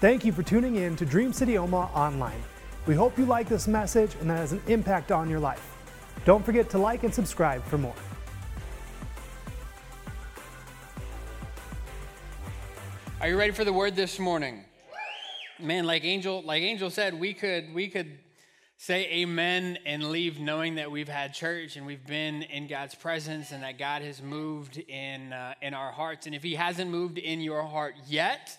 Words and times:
Thank 0.00 0.24
you 0.24 0.32
for 0.32 0.42
tuning 0.42 0.76
in 0.76 0.96
to 0.96 1.04
Dream 1.04 1.30
City 1.30 1.58
Omaha 1.58 1.92
Online. 1.94 2.42
We 2.86 2.94
hope 2.94 3.18
you 3.18 3.26
like 3.26 3.50
this 3.50 3.68
message 3.68 4.16
and 4.22 4.30
that 4.30 4.38
has 4.38 4.52
an 4.52 4.62
impact 4.66 5.12
on 5.12 5.28
your 5.28 5.40
life. 5.40 5.76
Don't 6.24 6.42
forget 6.42 6.70
to 6.70 6.78
like 6.78 7.04
and 7.04 7.12
subscribe 7.12 7.62
for 7.64 7.76
more. 7.76 7.94
Are 13.20 13.28
you 13.28 13.36
ready 13.36 13.52
for 13.52 13.62
the 13.62 13.74
word 13.74 13.94
this 13.94 14.18
morning? 14.18 14.64
Man, 15.58 15.84
like 15.84 16.02
Angel, 16.02 16.40
like 16.46 16.62
Angel 16.62 16.88
said, 16.88 17.20
we 17.20 17.34
could 17.34 17.74
we 17.74 17.88
could 17.88 18.20
say 18.78 19.04
amen 19.12 19.76
and 19.84 20.04
leave 20.04 20.40
knowing 20.40 20.76
that 20.76 20.90
we've 20.90 21.10
had 21.10 21.34
church 21.34 21.76
and 21.76 21.84
we've 21.84 22.06
been 22.06 22.40
in 22.44 22.68
God's 22.68 22.94
presence 22.94 23.52
and 23.52 23.62
that 23.62 23.78
God 23.78 24.00
has 24.00 24.22
moved 24.22 24.78
in 24.78 25.34
uh, 25.34 25.52
in 25.60 25.74
our 25.74 25.92
hearts. 25.92 26.24
And 26.24 26.34
if 26.34 26.42
He 26.42 26.54
hasn't 26.54 26.90
moved 26.90 27.18
in 27.18 27.42
your 27.42 27.64
heart 27.64 27.96
yet, 28.06 28.56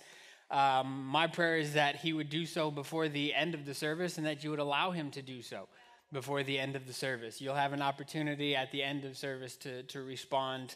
um, 0.51 1.05
my 1.05 1.27
prayer 1.27 1.57
is 1.57 1.73
that 1.73 1.97
He 1.97 2.13
would 2.13 2.29
do 2.29 2.45
so 2.45 2.69
before 2.69 3.07
the 3.09 3.33
end 3.33 3.53
of 3.53 3.65
the 3.65 3.73
service 3.73 4.17
and 4.17 4.27
that 4.27 4.43
you 4.43 4.49
would 4.49 4.59
allow 4.59 4.91
Him 4.91 5.11
to 5.11 5.21
do 5.21 5.41
so 5.41 5.67
before 6.11 6.43
the 6.43 6.59
end 6.59 6.75
of 6.75 6.85
the 6.87 6.93
service. 6.93 7.39
You'll 7.39 7.55
have 7.55 7.73
an 7.73 7.81
opportunity 7.81 8.55
at 8.55 8.71
the 8.71 8.83
end 8.83 9.05
of 9.05 9.17
service 9.17 9.55
to 9.57 9.83
to 9.83 10.01
respond 10.01 10.75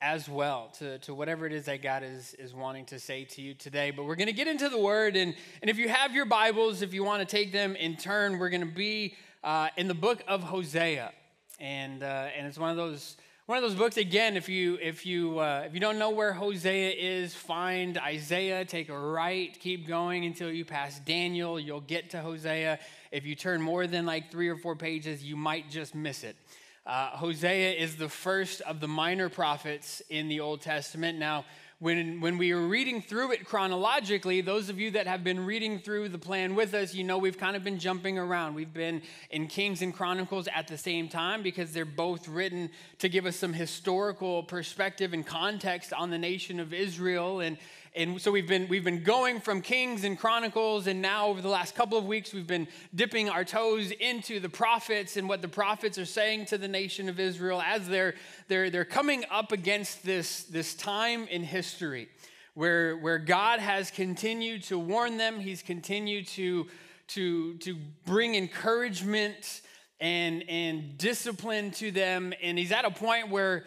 as 0.00 0.28
well 0.28 0.70
to, 0.78 0.98
to 0.98 1.14
whatever 1.14 1.46
it 1.46 1.52
is 1.52 1.64
that 1.64 1.82
God 1.82 2.02
is, 2.02 2.34
is 2.34 2.52
wanting 2.52 2.84
to 2.86 2.98
say 2.98 3.24
to 3.24 3.40
you 3.40 3.54
today. 3.54 3.90
But 3.90 4.04
we're 4.04 4.16
going 4.16 4.26
to 4.26 4.32
get 4.32 4.46
into 4.46 4.68
the 4.68 4.78
word. 4.78 5.16
And, 5.16 5.34
and 5.62 5.70
if 5.70 5.78
you 5.78 5.88
have 5.88 6.14
your 6.14 6.26
Bibles, 6.26 6.82
if 6.82 6.92
you 6.92 7.02
want 7.02 7.26
to 7.26 7.36
take 7.36 7.52
them 7.52 7.76
in 7.76 7.96
turn, 7.96 8.38
we're 8.38 8.50
going 8.50 8.66
to 8.66 8.74
be 8.74 9.14
uh, 9.42 9.68
in 9.76 9.88
the 9.88 9.94
book 9.94 10.22
of 10.28 10.42
Hosea. 10.42 11.12
And, 11.58 12.02
uh, 12.02 12.28
and 12.36 12.46
it's 12.46 12.58
one 12.58 12.70
of 12.70 12.76
those. 12.76 13.16
One 13.46 13.58
of 13.58 13.62
those 13.62 13.78
books 13.78 13.96
again. 13.96 14.36
If 14.36 14.48
you 14.48 14.76
if 14.82 15.06
you 15.06 15.38
uh, 15.38 15.62
if 15.66 15.72
you 15.72 15.78
don't 15.78 16.00
know 16.00 16.10
where 16.10 16.32
Hosea 16.32 16.90
is, 16.98 17.32
find 17.32 17.96
Isaiah. 17.96 18.64
Take 18.64 18.88
a 18.88 18.98
right, 18.98 19.56
keep 19.60 19.86
going 19.86 20.24
until 20.24 20.50
you 20.50 20.64
pass 20.64 20.98
Daniel. 20.98 21.60
You'll 21.60 21.80
get 21.80 22.10
to 22.10 22.18
Hosea. 22.18 22.80
If 23.12 23.24
you 23.24 23.36
turn 23.36 23.62
more 23.62 23.86
than 23.86 24.04
like 24.04 24.32
three 24.32 24.48
or 24.48 24.56
four 24.56 24.74
pages, 24.74 25.22
you 25.22 25.36
might 25.36 25.70
just 25.70 25.94
miss 25.94 26.24
it. 26.24 26.34
Uh, 26.84 27.10
Hosea 27.10 27.74
is 27.74 27.94
the 27.94 28.08
first 28.08 28.62
of 28.62 28.80
the 28.80 28.88
minor 28.88 29.28
prophets 29.28 30.02
in 30.10 30.26
the 30.26 30.40
Old 30.40 30.60
Testament. 30.60 31.16
Now, 31.16 31.44
when, 31.78 32.22
when 32.22 32.38
we 32.38 32.52
are 32.52 32.66
reading 32.66 33.02
through 33.02 33.32
it 33.32 33.44
chronologically, 33.44 34.40
those 34.40 34.70
of 34.70 34.80
you 34.80 34.92
that 34.92 35.06
have 35.06 35.22
been 35.22 35.44
reading 35.44 35.78
through 35.78 36.08
the 36.08 36.18
plan 36.18 36.54
with 36.54 36.72
us, 36.72 36.94
you 36.94 37.04
know 37.04 37.18
we've 37.18 37.36
kind 37.36 37.54
of 37.54 37.64
been 37.64 37.78
jumping 37.78 38.18
around. 38.18 38.54
We've 38.54 38.72
been 38.72 39.02
in 39.30 39.46
Kings 39.46 39.82
and 39.82 39.92
Chronicles 39.92 40.48
at 40.54 40.68
the 40.68 40.78
same 40.78 41.06
time 41.08 41.42
because 41.42 41.72
they're 41.72 41.84
both 41.84 42.28
written 42.28 42.70
to 43.00 43.10
give 43.10 43.26
us 43.26 43.36
some 43.36 43.52
historical 43.52 44.42
perspective 44.42 45.12
and 45.12 45.26
context 45.26 45.92
on 45.92 46.08
the 46.08 46.16
nation 46.16 46.60
of 46.60 46.72
Israel. 46.72 47.40
And, 47.40 47.58
and 47.96 48.20
so 48.20 48.30
we've 48.30 48.46
been 48.46 48.68
we've 48.68 48.84
been 48.84 49.02
going 49.02 49.40
from 49.40 49.62
Kings 49.62 50.04
and 50.04 50.18
Chronicles, 50.18 50.86
and 50.86 51.00
now 51.00 51.28
over 51.28 51.40
the 51.40 51.48
last 51.48 51.74
couple 51.74 51.96
of 51.96 52.04
weeks 52.04 52.34
we've 52.34 52.46
been 52.46 52.68
dipping 52.94 53.30
our 53.30 53.42
toes 53.42 53.90
into 53.90 54.38
the 54.38 54.50
prophets 54.50 55.16
and 55.16 55.28
what 55.28 55.40
the 55.40 55.48
prophets 55.48 55.96
are 55.96 56.04
saying 56.04 56.44
to 56.46 56.58
the 56.58 56.68
nation 56.68 57.08
of 57.08 57.18
Israel 57.18 57.62
as 57.62 57.88
they're 57.88 58.14
they're 58.48 58.68
they're 58.68 58.84
coming 58.84 59.24
up 59.30 59.50
against 59.50 60.04
this 60.04 60.42
this 60.44 60.74
time 60.74 61.26
in 61.28 61.42
history 61.42 62.08
where 62.52 62.98
where 62.98 63.18
God 63.18 63.60
has 63.60 63.90
continued 63.90 64.62
to 64.64 64.78
warn 64.78 65.16
them, 65.16 65.40
He's 65.40 65.62
continued 65.62 66.26
to 66.28 66.66
to 67.08 67.56
to 67.58 67.76
bring 68.04 68.34
encouragement 68.34 69.62
and 70.00 70.44
and 70.50 70.98
discipline 70.98 71.70
to 71.72 71.90
them, 71.90 72.34
and 72.42 72.58
He's 72.58 72.72
at 72.72 72.84
a 72.84 72.90
point 72.90 73.30
where 73.30 73.64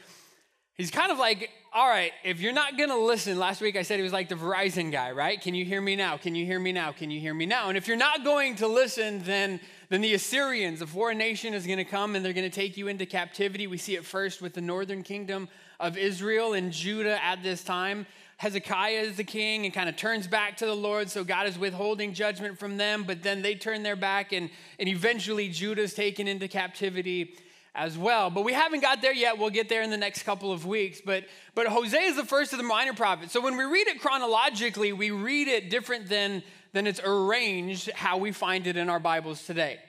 He's 0.80 0.91
kind 0.91 1.11
of 1.11 1.17
like 1.17 1.49
all 1.73 1.89
right, 1.89 2.13
if 2.23 2.39
you're 2.39 2.53
not 2.53 2.77
gonna 2.77 2.97
listen, 2.97 3.38
last 3.38 3.59
week 3.59 3.75
I 3.75 3.81
said 3.81 3.97
he 3.97 4.02
was 4.02 4.13
like 4.13 4.30
the 4.30 4.35
Verizon 4.35 4.94
guy, 4.94 5.11
right? 5.11 5.39
Can 5.39 5.53
you 5.53 5.66
hear 5.66 5.81
me 5.81 5.97
now? 5.97 6.16
Can 6.16 6.36
you 6.36 6.45
hear 6.45 6.58
me 6.58 6.71
now? 6.71 6.94
Can 6.94 7.11
you 7.11 7.19
hear 7.19 7.33
me 7.33 7.45
now? 7.45 7.67
And 7.67 7.77
if 7.77 7.86
you're 7.86 7.97
not 7.97 8.23
going 8.23 8.55
to 8.55 8.67
listen, 8.67 9.21
then, 9.23 9.59
then 9.89 9.99
the 9.99 10.14
Assyrians, 10.14 10.80
the 10.80 10.87
foreign 10.87 11.17
nation, 11.17 11.54
is 11.54 11.67
gonna 11.67 11.83
come 11.83 12.15
and 12.15 12.23
they're 12.23 12.31
gonna 12.31 12.49
take 12.49 12.77
you 12.77 12.87
into 12.87 13.05
captivity. 13.05 13.67
We 13.67 13.77
see 13.77 13.98
it 13.98 14.05
first 14.05 14.42
with 14.42 14.54
the 14.54 14.61
northern 14.61 15.04
kingdom 15.04 15.49
of 15.81 15.98
Israel 15.98 16.54
and 16.54 16.71
Judah 16.71 17.21
at 17.21 17.43
this 17.43 17.61
time. 17.61 18.08
Hezekiah 18.37 19.02
is 19.02 19.17
the 19.17 19.25
king 19.25 19.65
and 19.65 19.73
kind 19.73 19.89
of 19.89 19.98
turns 19.98 20.27
back 20.27 20.55
to 20.58 20.65
the 20.65 20.75
Lord, 20.75 21.09
so 21.09 21.25
God 21.25 21.45
is 21.45 21.59
withholding 21.59 22.14
judgment 22.14 22.58
from 22.58 22.77
them, 22.77 23.04
but 23.04 23.21
then 23.21 23.42
they 23.42 23.54
turn 23.54 23.83
their 23.83 23.98
back, 23.98 24.31
and, 24.31 24.49
and 24.80 24.87
eventually 24.87 25.49
Judah 25.49 25.81
is 25.81 25.93
taken 25.93 26.25
into 26.25 26.48
captivity 26.48 27.36
as 27.75 27.97
well. 27.97 28.30
But 28.30 28.43
we 28.43 28.53
haven't 28.53 28.81
got 28.81 29.02
there 29.02 29.13
yet. 29.13 29.37
We'll 29.37 29.49
get 29.49 29.69
there 29.69 29.81
in 29.81 29.89
the 29.89 29.97
next 29.97 30.23
couple 30.23 30.52
of 30.52 30.65
weeks. 30.65 31.02
But, 31.05 31.25
but 31.55 31.67
Hosea 31.67 32.02
is 32.02 32.15
the 32.15 32.25
first 32.25 32.52
of 32.52 32.57
the 32.57 32.63
minor 32.63 32.93
prophets. 32.93 33.31
So 33.31 33.41
when 33.41 33.57
we 33.57 33.63
read 33.63 33.87
it 33.87 34.02
chronologically, 34.02 34.93
we 34.93 35.11
read 35.11 35.47
it 35.47 35.69
different 35.69 36.09
than, 36.09 36.43
than 36.73 36.87
it's 36.87 37.02
arranged 37.03 37.91
how 37.91 38.17
we 38.17 38.31
find 38.31 38.67
it 38.67 38.77
in 38.77 38.89
our 38.89 38.99
Bibles 38.99 39.45
today. 39.45 39.80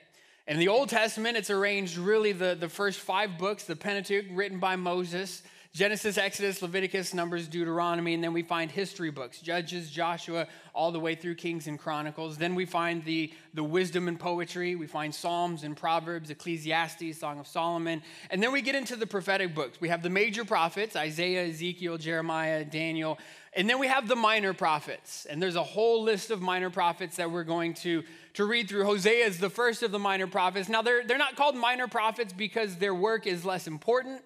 In 0.47 0.59
the 0.59 0.67
Old 0.67 0.89
Testament, 0.89 1.37
it's 1.37 1.49
arranged 1.49 1.97
really 1.97 2.31
the, 2.31 2.57
the 2.59 2.69
first 2.69 2.99
five 2.99 3.37
books, 3.37 3.63
the 3.63 3.75
Pentateuch, 3.75 4.25
written 4.31 4.59
by 4.59 4.75
Moses. 4.75 5.43
Genesis, 5.73 6.17
Exodus, 6.17 6.61
Leviticus, 6.61 7.13
Numbers, 7.13 7.47
Deuteronomy, 7.47 8.13
and 8.13 8.21
then 8.21 8.33
we 8.33 8.43
find 8.43 8.69
history 8.69 9.09
books, 9.09 9.39
Judges, 9.39 9.89
Joshua, 9.89 10.47
all 10.75 10.91
the 10.91 10.99
way 10.99 11.15
through 11.15 11.35
Kings 11.35 11.67
and 11.67 11.79
Chronicles. 11.79 12.37
Then 12.37 12.55
we 12.55 12.65
find 12.65 13.05
the, 13.05 13.31
the 13.53 13.63
wisdom 13.63 14.09
and 14.09 14.19
poetry. 14.19 14.75
We 14.75 14.85
find 14.85 15.15
Psalms 15.15 15.63
and 15.63 15.77
Proverbs, 15.77 16.29
Ecclesiastes, 16.29 17.17
Song 17.17 17.39
of 17.39 17.47
Solomon. 17.47 18.01
And 18.29 18.43
then 18.43 18.51
we 18.51 18.61
get 18.61 18.75
into 18.75 18.97
the 18.97 19.07
prophetic 19.07 19.55
books. 19.55 19.79
We 19.79 19.87
have 19.87 20.03
the 20.03 20.09
major 20.09 20.43
prophets, 20.43 20.97
Isaiah, 20.97 21.47
Ezekiel, 21.47 21.97
Jeremiah, 21.97 22.65
Daniel. 22.65 23.17
And 23.53 23.69
then 23.69 23.79
we 23.79 23.87
have 23.87 24.09
the 24.09 24.15
minor 24.17 24.53
prophets. 24.53 25.25
And 25.29 25.41
there's 25.41 25.55
a 25.55 25.63
whole 25.63 26.03
list 26.03 26.31
of 26.31 26.41
minor 26.41 26.69
prophets 26.69 27.15
that 27.15 27.31
we're 27.31 27.45
going 27.45 27.75
to, 27.75 28.03
to 28.33 28.43
read 28.43 28.67
through. 28.67 28.83
Hosea 28.83 29.25
is 29.25 29.39
the 29.39 29.49
first 29.49 29.83
of 29.83 29.93
the 29.93 29.99
minor 29.99 30.27
prophets. 30.27 30.67
Now, 30.67 30.81
they're, 30.81 31.05
they're 31.05 31.17
not 31.17 31.37
called 31.37 31.55
minor 31.55 31.87
prophets 31.87 32.33
because 32.33 32.75
their 32.75 32.93
work 32.93 33.25
is 33.25 33.45
less 33.45 33.67
important. 33.67 34.21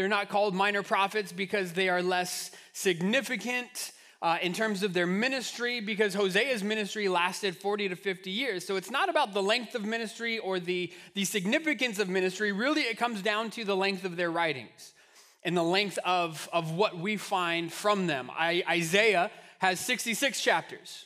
They're 0.00 0.08
not 0.08 0.30
called 0.30 0.54
minor 0.54 0.82
prophets 0.82 1.30
because 1.30 1.74
they 1.74 1.90
are 1.90 2.02
less 2.02 2.52
significant 2.72 3.92
uh, 4.22 4.38
in 4.40 4.54
terms 4.54 4.82
of 4.82 4.94
their 4.94 5.06
ministry, 5.06 5.82
because 5.82 6.14
Hosea's 6.14 6.64
ministry 6.64 7.06
lasted 7.06 7.54
40 7.54 7.90
to 7.90 7.96
50 7.96 8.30
years. 8.30 8.66
So 8.66 8.76
it's 8.76 8.90
not 8.90 9.10
about 9.10 9.34
the 9.34 9.42
length 9.42 9.74
of 9.74 9.84
ministry 9.84 10.38
or 10.38 10.58
the, 10.58 10.90
the 11.12 11.26
significance 11.26 11.98
of 11.98 12.08
ministry. 12.08 12.50
Really, 12.50 12.80
it 12.80 12.96
comes 12.96 13.20
down 13.20 13.50
to 13.50 13.64
the 13.66 13.76
length 13.76 14.06
of 14.06 14.16
their 14.16 14.30
writings 14.30 14.94
and 15.42 15.54
the 15.54 15.62
length 15.62 15.98
of, 16.02 16.48
of 16.50 16.72
what 16.72 16.96
we 16.96 17.18
find 17.18 17.70
from 17.70 18.06
them. 18.06 18.30
I, 18.34 18.64
Isaiah 18.70 19.30
has 19.58 19.80
66 19.80 20.40
chapters, 20.40 21.04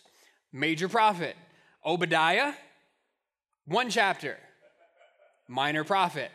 major 0.52 0.88
prophet. 0.88 1.34
Obadiah, 1.84 2.52
one 3.66 3.90
chapter, 3.90 4.38
minor 5.48 5.82
prophet. 5.82 6.30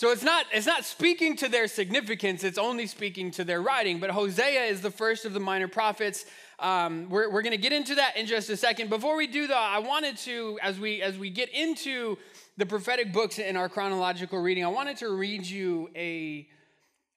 So 0.00 0.12
it's 0.12 0.22
not, 0.22 0.46
it's 0.50 0.66
not 0.66 0.86
speaking 0.86 1.36
to 1.36 1.48
their 1.50 1.68
significance, 1.68 2.42
it's 2.42 2.56
only 2.56 2.86
speaking 2.86 3.30
to 3.32 3.44
their 3.44 3.60
writing. 3.60 4.00
But 4.00 4.08
Hosea 4.08 4.62
is 4.62 4.80
the 4.80 4.90
first 4.90 5.26
of 5.26 5.34
the 5.34 5.40
minor 5.40 5.68
prophets. 5.68 6.24
Um, 6.58 7.10
we're 7.10 7.30
we're 7.30 7.42
going 7.42 7.50
to 7.50 7.58
get 7.58 7.74
into 7.74 7.94
that 7.96 8.16
in 8.16 8.24
just 8.24 8.48
a 8.48 8.56
second. 8.56 8.88
Before 8.88 9.14
we 9.14 9.26
do, 9.26 9.46
though, 9.46 9.58
I 9.58 9.78
wanted 9.80 10.16
to, 10.20 10.58
as 10.62 10.80
we, 10.80 11.02
as 11.02 11.18
we 11.18 11.28
get 11.28 11.50
into 11.50 12.16
the 12.56 12.64
prophetic 12.64 13.12
books 13.12 13.38
in 13.38 13.58
our 13.58 13.68
chronological 13.68 14.38
reading, 14.38 14.64
I 14.64 14.68
wanted 14.68 14.96
to 14.96 15.14
read 15.14 15.44
you 15.44 15.90
a, 15.94 16.48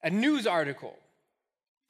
a 0.02 0.10
news 0.10 0.46
article. 0.46 0.94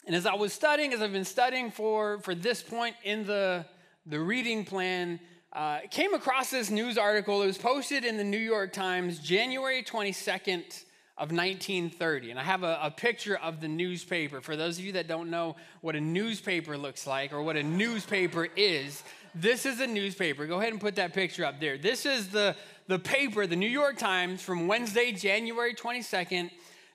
And 0.06 0.14
as 0.14 0.26
I 0.26 0.34
was 0.34 0.52
studying, 0.52 0.92
as 0.92 1.02
I've 1.02 1.10
been 1.10 1.24
studying 1.24 1.72
for, 1.72 2.20
for 2.20 2.36
this 2.36 2.62
point 2.62 2.94
in 3.02 3.26
the, 3.26 3.66
the 4.06 4.20
reading 4.20 4.64
plan, 4.64 5.18
uh, 5.54 5.78
came 5.90 6.14
across 6.14 6.50
this 6.50 6.68
news 6.68 6.98
article. 6.98 7.42
It 7.42 7.46
was 7.46 7.58
posted 7.58 8.04
in 8.04 8.16
the 8.16 8.24
New 8.24 8.38
York 8.38 8.72
Times 8.72 9.20
January 9.20 9.84
22nd 9.84 10.84
of 11.16 11.30
1930. 11.30 12.32
And 12.32 12.40
I 12.40 12.42
have 12.42 12.64
a, 12.64 12.76
a, 12.82 12.90
picture 12.90 13.36
of 13.36 13.60
the 13.60 13.68
newspaper. 13.68 14.40
For 14.40 14.56
those 14.56 14.80
of 14.80 14.84
you 14.84 14.92
that 14.92 15.06
don't 15.06 15.30
know 15.30 15.54
what 15.80 15.94
a 15.94 16.00
newspaper 16.00 16.76
looks 16.76 17.06
like 17.06 17.32
or 17.32 17.40
what 17.40 17.56
a 17.56 17.62
newspaper 17.62 18.48
is, 18.56 19.04
this 19.32 19.64
is 19.64 19.78
a 19.78 19.86
newspaper. 19.86 20.44
Go 20.46 20.58
ahead 20.58 20.72
and 20.72 20.80
put 20.80 20.96
that 20.96 21.12
picture 21.12 21.44
up 21.44 21.60
there. 21.60 21.78
This 21.78 22.04
is 22.04 22.30
the, 22.30 22.56
the 22.88 22.98
paper, 22.98 23.46
the 23.46 23.54
New 23.54 23.68
York 23.68 23.96
Times, 23.96 24.42
from 24.42 24.66
Wednesday, 24.66 25.12
January 25.12 25.72
22nd, 25.72 26.50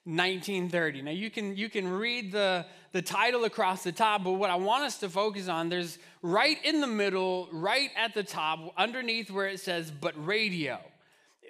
1930. 0.05 1.01
Now 1.01 1.11
you 1.11 1.29
can 1.29 1.55
you 1.55 1.69
can 1.69 1.87
read 1.87 2.31
the 2.31 2.65
the 2.91 3.01
title 3.01 3.43
across 3.43 3.83
the 3.83 3.91
top, 3.91 4.23
but 4.23 4.33
what 4.33 4.49
I 4.49 4.55
want 4.55 4.83
us 4.83 4.97
to 4.99 5.09
focus 5.09 5.47
on, 5.47 5.69
there's 5.69 5.99
right 6.21 6.57
in 6.63 6.81
the 6.81 6.87
middle, 6.87 7.47
right 7.51 7.91
at 7.95 8.13
the 8.13 8.23
top, 8.23 8.73
underneath 8.77 9.29
where 9.29 9.47
it 9.47 9.59
says 9.59 9.91
but 9.91 10.13
radio. 10.25 10.79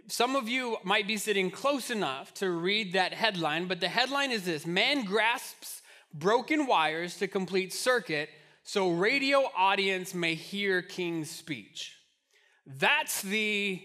Some 0.07 0.35
of 0.35 0.49
you 0.49 0.77
might 0.83 1.07
be 1.07 1.17
sitting 1.17 1.51
close 1.51 1.89
enough 1.89 2.33
to 2.35 2.49
read 2.49 2.93
that 2.93 3.13
headline, 3.13 3.67
but 3.67 3.79
the 3.79 3.89
headline 3.89 4.31
is 4.31 4.43
this 4.45 4.65
Man 4.65 5.05
grasps 5.05 5.81
broken 6.13 6.65
wires 6.65 7.17
to 7.17 7.27
complete 7.27 7.71
circuit 7.71 8.29
so 8.63 8.91
radio 8.91 9.49
audience 9.57 10.13
may 10.13 10.35
hear 10.35 10.81
King's 10.83 11.29
speech. 11.29 11.97
That's 12.67 13.21
the 13.23 13.81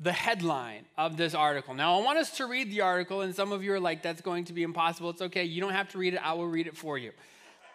the 0.00 0.12
headline 0.12 0.86
of 0.96 1.16
this 1.16 1.34
article. 1.34 1.74
Now, 1.74 1.98
I 1.98 2.02
want 2.02 2.18
us 2.18 2.36
to 2.38 2.46
read 2.46 2.70
the 2.70 2.80
article, 2.80 3.20
and 3.20 3.34
some 3.34 3.52
of 3.52 3.62
you 3.62 3.72
are 3.74 3.80
like, 3.80 4.02
that's 4.02 4.22
going 4.22 4.46
to 4.46 4.52
be 4.52 4.62
impossible. 4.62 5.10
It's 5.10 5.22
okay. 5.22 5.44
You 5.44 5.60
don't 5.60 5.72
have 5.72 5.90
to 5.90 5.98
read 5.98 6.14
it. 6.14 6.20
I 6.24 6.32
will 6.32 6.48
read 6.48 6.66
it 6.66 6.76
for 6.76 6.96
you 6.96 7.12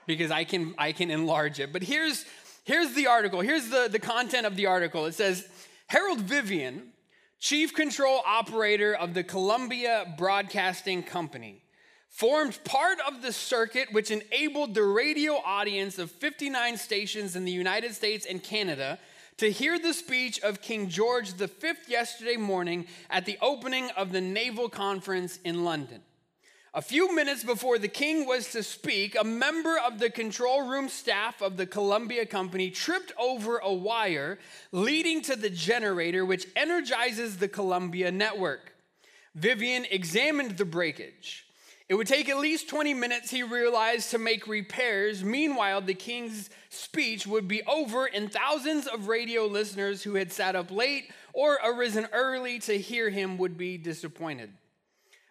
because 0.07 0.31
I 0.31 0.43
can, 0.43 0.73
I 0.77 0.91
can 0.91 1.11
enlarge 1.11 1.59
it. 1.59 1.71
But 1.71 1.83
here's, 1.83 2.25
Here's 2.65 2.93
the 2.93 3.05
article. 3.05 3.41
Here's 3.41 3.69
the, 3.69 3.87
the 3.91 3.99
content 3.99 4.47
of 4.47 4.55
the 4.55 4.65
article. 4.65 5.05
It 5.05 5.13
says 5.13 5.47
Harold 5.85 6.19
Vivian, 6.21 6.93
chief 7.39 7.75
control 7.75 8.21
operator 8.25 8.95
of 8.95 9.13
the 9.13 9.23
Columbia 9.23 10.15
Broadcasting 10.17 11.03
Company, 11.03 11.61
formed 12.09 12.57
part 12.63 12.97
of 13.07 13.21
the 13.21 13.31
circuit 13.31 13.93
which 13.93 14.09
enabled 14.09 14.73
the 14.73 14.81
radio 14.81 15.33
audience 15.45 15.99
of 15.99 16.09
59 16.09 16.77
stations 16.77 17.35
in 17.35 17.45
the 17.45 17.51
United 17.51 17.93
States 17.93 18.25
and 18.27 18.41
Canada 18.41 18.97
to 19.37 19.51
hear 19.51 19.77
the 19.77 19.93
speech 19.93 20.39
of 20.41 20.61
King 20.61 20.87
George 20.87 21.33
V 21.33 21.49
yesterday 21.87 22.37
morning 22.37 22.87
at 23.09 23.25
the 23.25 23.37
opening 23.41 23.89
of 23.97 24.11
the 24.11 24.21
Naval 24.21 24.69
Conference 24.69 25.39
in 25.43 25.65
London. 25.65 26.01
A 26.73 26.81
few 26.81 27.13
minutes 27.13 27.43
before 27.43 27.77
the 27.77 27.87
king 27.87 28.25
was 28.25 28.51
to 28.51 28.63
speak, 28.63 29.15
a 29.19 29.23
member 29.23 29.77
of 29.77 29.99
the 29.99 30.09
control 30.09 30.67
room 30.67 30.89
staff 30.89 31.41
of 31.41 31.57
the 31.57 31.65
Columbia 31.65 32.25
Company 32.25 32.69
tripped 32.69 33.13
over 33.17 33.57
a 33.57 33.73
wire 33.73 34.39
leading 34.71 35.21
to 35.23 35.35
the 35.35 35.49
generator 35.49 36.25
which 36.25 36.47
energizes 36.55 37.37
the 37.37 37.47
Columbia 37.47 38.11
network. 38.11 38.73
Vivian 39.35 39.85
examined 39.91 40.57
the 40.57 40.65
breakage. 40.65 41.44
It 41.87 41.93
would 41.95 42.07
take 42.07 42.29
at 42.29 42.39
least 42.39 42.67
20 42.67 42.95
minutes, 42.95 43.29
he 43.29 43.43
realized, 43.43 44.09
to 44.11 44.17
make 44.17 44.47
repairs. 44.47 45.23
Meanwhile, 45.23 45.81
the 45.81 45.93
king's 45.93 46.49
speech 46.69 47.27
would 47.27 47.47
be 47.47 47.61
over, 47.63 48.05
and 48.05 48.31
thousands 48.31 48.87
of 48.87 49.07
radio 49.07 49.45
listeners 49.45 50.01
who 50.01 50.15
had 50.15 50.31
sat 50.31 50.55
up 50.55 50.71
late 50.71 51.11
or 51.33 51.59
arisen 51.63 52.07
early 52.11 52.57
to 52.59 52.77
hear 52.79 53.11
him 53.11 53.37
would 53.37 53.55
be 53.55 53.77
disappointed. 53.77 54.51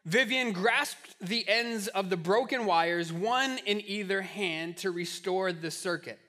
Vivian 0.04 0.52
grasped 0.52 1.16
the 1.20 1.48
ends 1.48 1.88
of 1.88 2.08
the 2.08 2.16
broken 2.16 2.66
wires, 2.66 3.12
one 3.12 3.58
in 3.66 3.80
either 3.80 4.22
hand, 4.22 4.76
to 4.76 4.92
restore 4.92 5.52
the 5.52 5.70
circuit. 5.70 6.20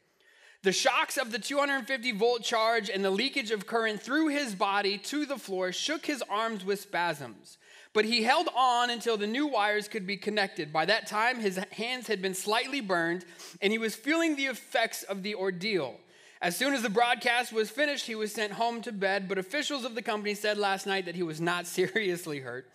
The 0.63 0.71
shocks 0.71 1.17
of 1.17 1.31
the 1.31 1.37
250 1.37 2.13
volt 2.13 2.41
charge 2.41 2.89
and 2.89 3.05
the 3.05 3.11
leakage 3.11 3.51
of 3.51 3.67
current 3.67 4.01
through 4.01 4.29
his 4.29 4.55
body 4.55 4.97
to 4.97 5.27
the 5.27 5.37
floor 5.37 5.71
shook 5.71 6.07
his 6.07 6.23
arms 6.27 6.65
with 6.65 6.79
spasms. 6.79 7.59
But 7.95 8.03
he 8.03 8.23
held 8.23 8.49
on 8.53 8.89
until 8.89 9.15
the 9.15 9.25
new 9.25 9.47
wires 9.47 9.87
could 9.87 10.05
be 10.05 10.17
connected. 10.17 10.73
By 10.73 10.83
that 10.83 11.07
time, 11.07 11.39
his 11.39 11.55
hands 11.71 12.07
had 12.07 12.21
been 12.21 12.33
slightly 12.33 12.81
burned, 12.81 13.23
and 13.61 13.71
he 13.71 13.79
was 13.79 13.95
feeling 13.95 14.35
the 14.35 14.47
effects 14.47 15.03
of 15.03 15.23
the 15.23 15.33
ordeal. 15.33 15.95
As 16.41 16.57
soon 16.57 16.73
as 16.73 16.81
the 16.81 16.89
broadcast 16.89 17.53
was 17.53 17.69
finished, 17.69 18.05
he 18.05 18.13
was 18.13 18.33
sent 18.33 18.51
home 18.51 18.81
to 18.81 18.91
bed, 18.91 19.29
but 19.29 19.37
officials 19.37 19.85
of 19.85 19.95
the 19.95 20.01
company 20.01 20.33
said 20.33 20.57
last 20.57 20.85
night 20.85 21.05
that 21.05 21.15
he 21.15 21.23
was 21.23 21.39
not 21.39 21.67
seriously 21.67 22.41
hurt. 22.41 22.69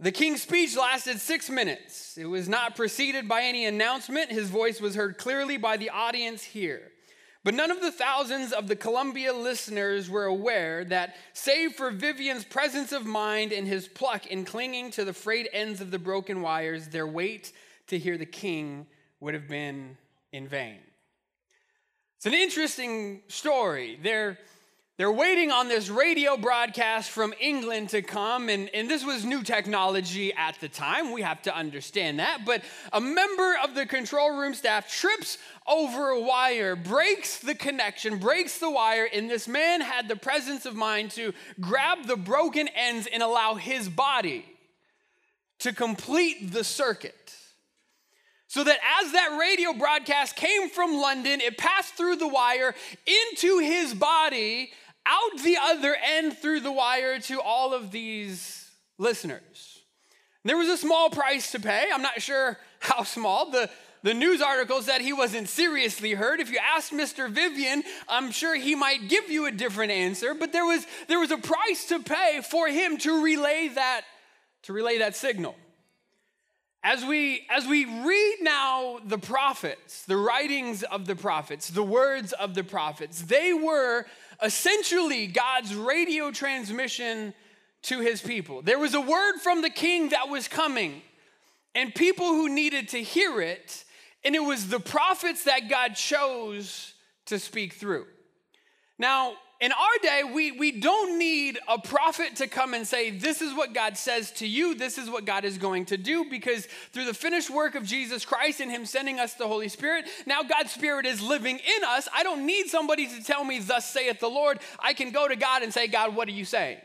The 0.00 0.10
king's 0.10 0.42
speech 0.42 0.76
lasted 0.76 1.20
six 1.20 1.48
minutes. 1.48 2.18
It 2.18 2.24
was 2.24 2.48
not 2.48 2.74
preceded 2.74 3.28
by 3.28 3.42
any 3.42 3.66
announcement. 3.66 4.32
His 4.32 4.50
voice 4.50 4.80
was 4.80 4.96
heard 4.96 5.16
clearly 5.16 5.58
by 5.58 5.76
the 5.76 5.90
audience 5.90 6.42
here. 6.42 6.90
But 7.42 7.54
none 7.54 7.70
of 7.70 7.80
the 7.80 7.92
thousands 7.92 8.52
of 8.52 8.68
the 8.68 8.76
Columbia 8.76 9.32
listeners 9.32 10.10
were 10.10 10.26
aware 10.26 10.84
that, 10.84 11.16
save 11.32 11.72
for 11.72 11.90
Vivian's 11.90 12.44
presence 12.44 12.92
of 12.92 13.06
mind 13.06 13.52
and 13.52 13.66
his 13.66 13.88
pluck 13.88 14.26
in 14.26 14.44
clinging 14.44 14.90
to 14.92 15.04
the 15.04 15.14
frayed 15.14 15.48
ends 15.52 15.80
of 15.80 15.90
the 15.90 15.98
broken 15.98 16.42
wires, 16.42 16.88
their 16.88 17.06
wait 17.06 17.52
to 17.86 17.98
hear 17.98 18.18
the 18.18 18.26
king 18.26 18.86
would 19.20 19.32
have 19.32 19.48
been 19.48 19.96
in 20.32 20.48
vain. 20.48 20.80
It's 22.18 22.26
an 22.26 22.34
interesting 22.34 23.22
story. 23.28 23.98
There 24.02 24.38
they're 25.00 25.10
waiting 25.10 25.50
on 25.50 25.66
this 25.66 25.88
radio 25.88 26.36
broadcast 26.36 27.10
from 27.10 27.32
England 27.40 27.88
to 27.88 28.02
come, 28.02 28.50
and, 28.50 28.68
and 28.74 28.86
this 28.86 29.02
was 29.02 29.24
new 29.24 29.42
technology 29.42 30.30
at 30.34 30.60
the 30.60 30.68
time. 30.68 31.12
We 31.12 31.22
have 31.22 31.40
to 31.44 31.56
understand 31.56 32.18
that. 32.18 32.44
But 32.44 32.62
a 32.92 33.00
member 33.00 33.54
of 33.64 33.74
the 33.74 33.86
control 33.86 34.38
room 34.38 34.52
staff 34.52 34.92
trips 34.92 35.38
over 35.66 36.10
a 36.10 36.20
wire, 36.20 36.76
breaks 36.76 37.38
the 37.38 37.54
connection, 37.54 38.18
breaks 38.18 38.58
the 38.58 38.70
wire, 38.70 39.08
and 39.10 39.30
this 39.30 39.48
man 39.48 39.80
had 39.80 40.06
the 40.06 40.16
presence 40.16 40.66
of 40.66 40.76
mind 40.76 41.12
to 41.12 41.32
grab 41.58 42.04
the 42.04 42.16
broken 42.16 42.68
ends 42.68 43.08
and 43.10 43.22
allow 43.22 43.54
his 43.54 43.88
body 43.88 44.44
to 45.60 45.72
complete 45.72 46.52
the 46.52 46.62
circuit. 46.62 47.34
So 48.48 48.64
that 48.64 48.78
as 49.00 49.12
that 49.12 49.38
radio 49.40 49.72
broadcast 49.72 50.36
came 50.36 50.68
from 50.68 50.92
London, 50.92 51.40
it 51.40 51.56
passed 51.56 51.94
through 51.94 52.16
the 52.16 52.28
wire 52.28 52.74
into 53.06 53.60
his 53.60 53.94
body 53.94 54.72
out 55.10 55.42
the 55.42 55.58
other 55.60 55.96
end 56.02 56.38
through 56.38 56.60
the 56.60 56.72
wire 56.72 57.18
to 57.18 57.40
all 57.40 57.74
of 57.74 57.90
these 57.90 58.70
listeners. 58.96 59.80
There 60.44 60.56
was 60.56 60.68
a 60.68 60.76
small 60.76 61.10
price 61.10 61.52
to 61.52 61.60
pay. 61.60 61.88
I'm 61.92 62.02
not 62.02 62.22
sure 62.22 62.56
how 62.78 63.02
small. 63.02 63.50
The, 63.50 63.68
the 64.02 64.14
news 64.14 64.40
article 64.40 64.80
said 64.80 65.00
he 65.00 65.12
wasn't 65.12 65.48
seriously 65.48 66.14
hurt. 66.14 66.40
If 66.40 66.50
you 66.50 66.58
asked 66.58 66.92
Mr. 66.92 67.28
Vivian, 67.28 67.82
I'm 68.08 68.30
sure 68.30 68.54
he 68.54 68.74
might 68.74 69.08
give 69.08 69.28
you 69.28 69.46
a 69.46 69.50
different 69.50 69.92
answer, 69.92 70.32
but 70.32 70.52
there 70.52 70.64
was, 70.64 70.86
there 71.08 71.20
was 71.20 71.30
a 71.30 71.36
price 71.36 71.86
to 71.86 72.00
pay 72.00 72.40
for 72.48 72.68
him 72.68 72.96
to 72.98 73.22
relay 73.22 73.68
that, 73.74 74.02
to 74.62 74.72
relay 74.72 74.98
that 74.98 75.16
signal. 75.16 75.54
As 76.82 77.04
we, 77.04 77.46
as 77.50 77.66
we 77.66 77.84
read 77.84 78.36
now 78.40 79.00
the 79.04 79.18
prophets, 79.18 80.04
the 80.06 80.16
writings 80.16 80.82
of 80.82 81.04
the 81.06 81.14
prophets, 81.14 81.68
the 81.68 81.82
words 81.82 82.32
of 82.32 82.54
the 82.54 82.64
prophets, 82.64 83.20
they 83.20 83.52
were 83.52 84.06
essentially 84.42 85.26
God's 85.26 85.74
radio 85.74 86.30
transmission 86.30 87.34
to 87.82 88.00
his 88.00 88.20
people. 88.20 88.62
There 88.62 88.78
was 88.78 88.94
a 88.94 89.00
word 89.00 89.38
from 89.42 89.62
the 89.62 89.70
king 89.70 90.10
that 90.10 90.28
was 90.28 90.48
coming, 90.48 91.02
and 91.74 91.94
people 91.94 92.26
who 92.26 92.48
needed 92.48 92.88
to 92.88 93.02
hear 93.02 93.40
it, 93.40 93.84
and 94.24 94.34
it 94.34 94.42
was 94.42 94.68
the 94.68 94.80
prophets 94.80 95.44
that 95.44 95.68
God 95.70 95.94
chose 95.94 96.94
to 97.26 97.38
speak 97.38 97.74
through. 97.74 98.06
Now, 98.98 99.34
in 99.60 99.72
our 99.72 99.98
day, 100.02 100.22
we, 100.24 100.52
we 100.52 100.72
don't 100.72 101.18
need 101.18 101.58
a 101.68 101.78
prophet 101.78 102.36
to 102.36 102.46
come 102.46 102.72
and 102.72 102.86
say, 102.86 103.10
This 103.10 103.42
is 103.42 103.52
what 103.54 103.74
God 103.74 103.98
says 103.98 104.30
to 104.32 104.46
you, 104.46 104.74
this 104.74 104.96
is 104.96 105.10
what 105.10 105.26
God 105.26 105.44
is 105.44 105.58
going 105.58 105.84
to 105.86 105.98
do, 105.98 106.24
because 106.30 106.66
through 106.92 107.04
the 107.04 107.12
finished 107.12 107.50
work 107.50 107.74
of 107.74 107.84
Jesus 107.84 108.24
Christ 108.24 108.60
and 108.60 108.70
Him 108.70 108.86
sending 108.86 109.20
us 109.20 109.34
the 109.34 109.46
Holy 109.46 109.68
Spirit, 109.68 110.06
now 110.26 110.42
God's 110.42 110.72
Spirit 110.72 111.04
is 111.04 111.20
living 111.20 111.58
in 111.58 111.84
us. 111.86 112.08
I 112.14 112.22
don't 112.22 112.46
need 112.46 112.68
somebody 112.68 113.06
to 113.06 113.22
tell 113.22 113.44
me, 113.44 113.58
Thus 113.58 113.90
saith 113.90 114.18
the 114.18 114.28
Lord. 114.28 114.60
I 114.78 114.94
can 114.94 115.10
go 115.10 115.28
to 115.28 115.36
God 115.36 115.62
and 115.62 115.74
say, 115.74 115.88
God, 115.88 116.16
what 116.16 116.26
are 116.28 116.32
you 116.32 116.46
saying? 116.46 116.78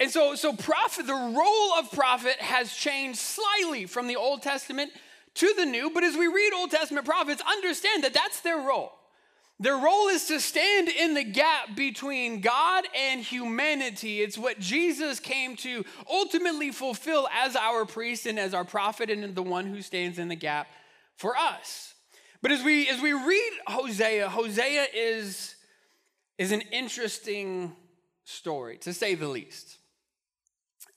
And 0.00 0.10
so, 0.10 0.36
so 0.36 0.54
prophet, 0.54 1.06
the 1.06 1.12
role 1.12 1.72
of 1.78 1.92
prophet 1.92 2.36
has 2.36 2.72
changed 2.72 3.18
slightly 3.18 3.84
from 3.84 4.06
the 4.06 4.16
Old 4.16 4.42
Testament 4.42 4.92
to 5.34 5.52
the 5.56 5.66
New, 5.66 5.90
but 5.90 6.02
as 6.02 6.16
we 6.16 6.28
read 6.28 6.52
Old 6.54 6.70
Testament 6.70 7.04
prophets, 7.04 7.42
understand 7.46 8.04
that 8.04 8.14
that's 8.14 8.40
their 8.40 8.56
role. 8.56 8.92
Their 9.60 9.76
role 9.76 10.06
is 10.08 10.26
to 10.26 10.38
stand 10.38 10.88
in 10.88 11.14
the 11.14 11.24
gap 11.24 11.74
between 11.74 12.40
God 12.40 12.84
and 12.96 13.20
humanity. 13.20 14.20
It's 14.20 14.38
what 14.38 14.60
Jesus 14.60 15.18
came 15.18 15.56
to 15.56 15.84
ultimately 16.08 16.70
fulfill 16.70 17.28
as 17.32 17.56
our 17.56 17.84
priest 17.84 18.26
and 18.26 18.38
as 18.38 18.54
our 18.54 18.64
prophet 18.64 19.10
and 19.10 19.34
the 19.34 19.42
one 19.42 19.66
who 19.66 19.82
stands 19.82 20.18
in 20.18 20.28
the 20.28 20.36
gap 20.36 20.68
for 21.16 21.36
us. 21.36 21.94
But 22.40 22.52
as 22.52 22.62
we 22.62 22.88
as 22.88 23.00
we 23.00 23.12
read 23.12 23.52
Hosea, 23.66 24.28
Hosea 24.28 24.86
is 24.94 25.56
is 26.38 26.52
an 26.52 26.60
interesting 26.72 27.74
story 28.24 28.78
to 28.78 28.92
say 28.92 29.16
the 29.16 29.26
least. 29.26 29.78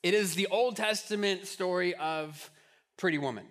It 0.04 0.14
is 0.14 0.36
the 0.36 0.48
Old 0.48 0.76
Testament 0.78 1.48
story 1.48 1.96
of 1.96 2.52
pretty 2.98 3.18
woman. 3.18 3.46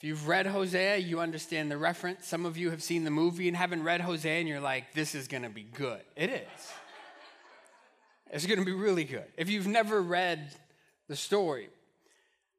If 0.00 0.04
you've 0.04 0.28
read 0.28 0.46
Hosea, 0.46 0.96
you 0.96 1.20
understand 1.20 1.70
the 1.70 1.76
reference. 1.76 2.26
Some 2.26 2.46
of 2.46 2.56
you 2.56 2.70
have 2.70 2.82
seen 2.82 3.04
the 3.04 3.10
movie 3.10 3.48
and 3.48 3.56
haven't 3.56 3.82
read 3.82 4.00
Hosea, 4.00 4.38
and 4.38 4.48
you're 4.48 4.58
like, 4.58 4.94
this 4.94 5.14
is 5.14 5.28
going 5.28 5.42
to 5.42 5.50
be 5.50 5.62
good. 5.62 6.00
It 6.16 6.30
is. 6.30 6.72
It's 8.30 8.46
going 8.46 8.60
to 8.60 8.64
be 8.64 8.72
really 8.72 9.04
good. 9.04 9.26
If 9.36 9.50
you've 9.50 9.66
never 9.66 10.00
read 10.00 10.52
the 11.08 11.16
story, 11.16 11.68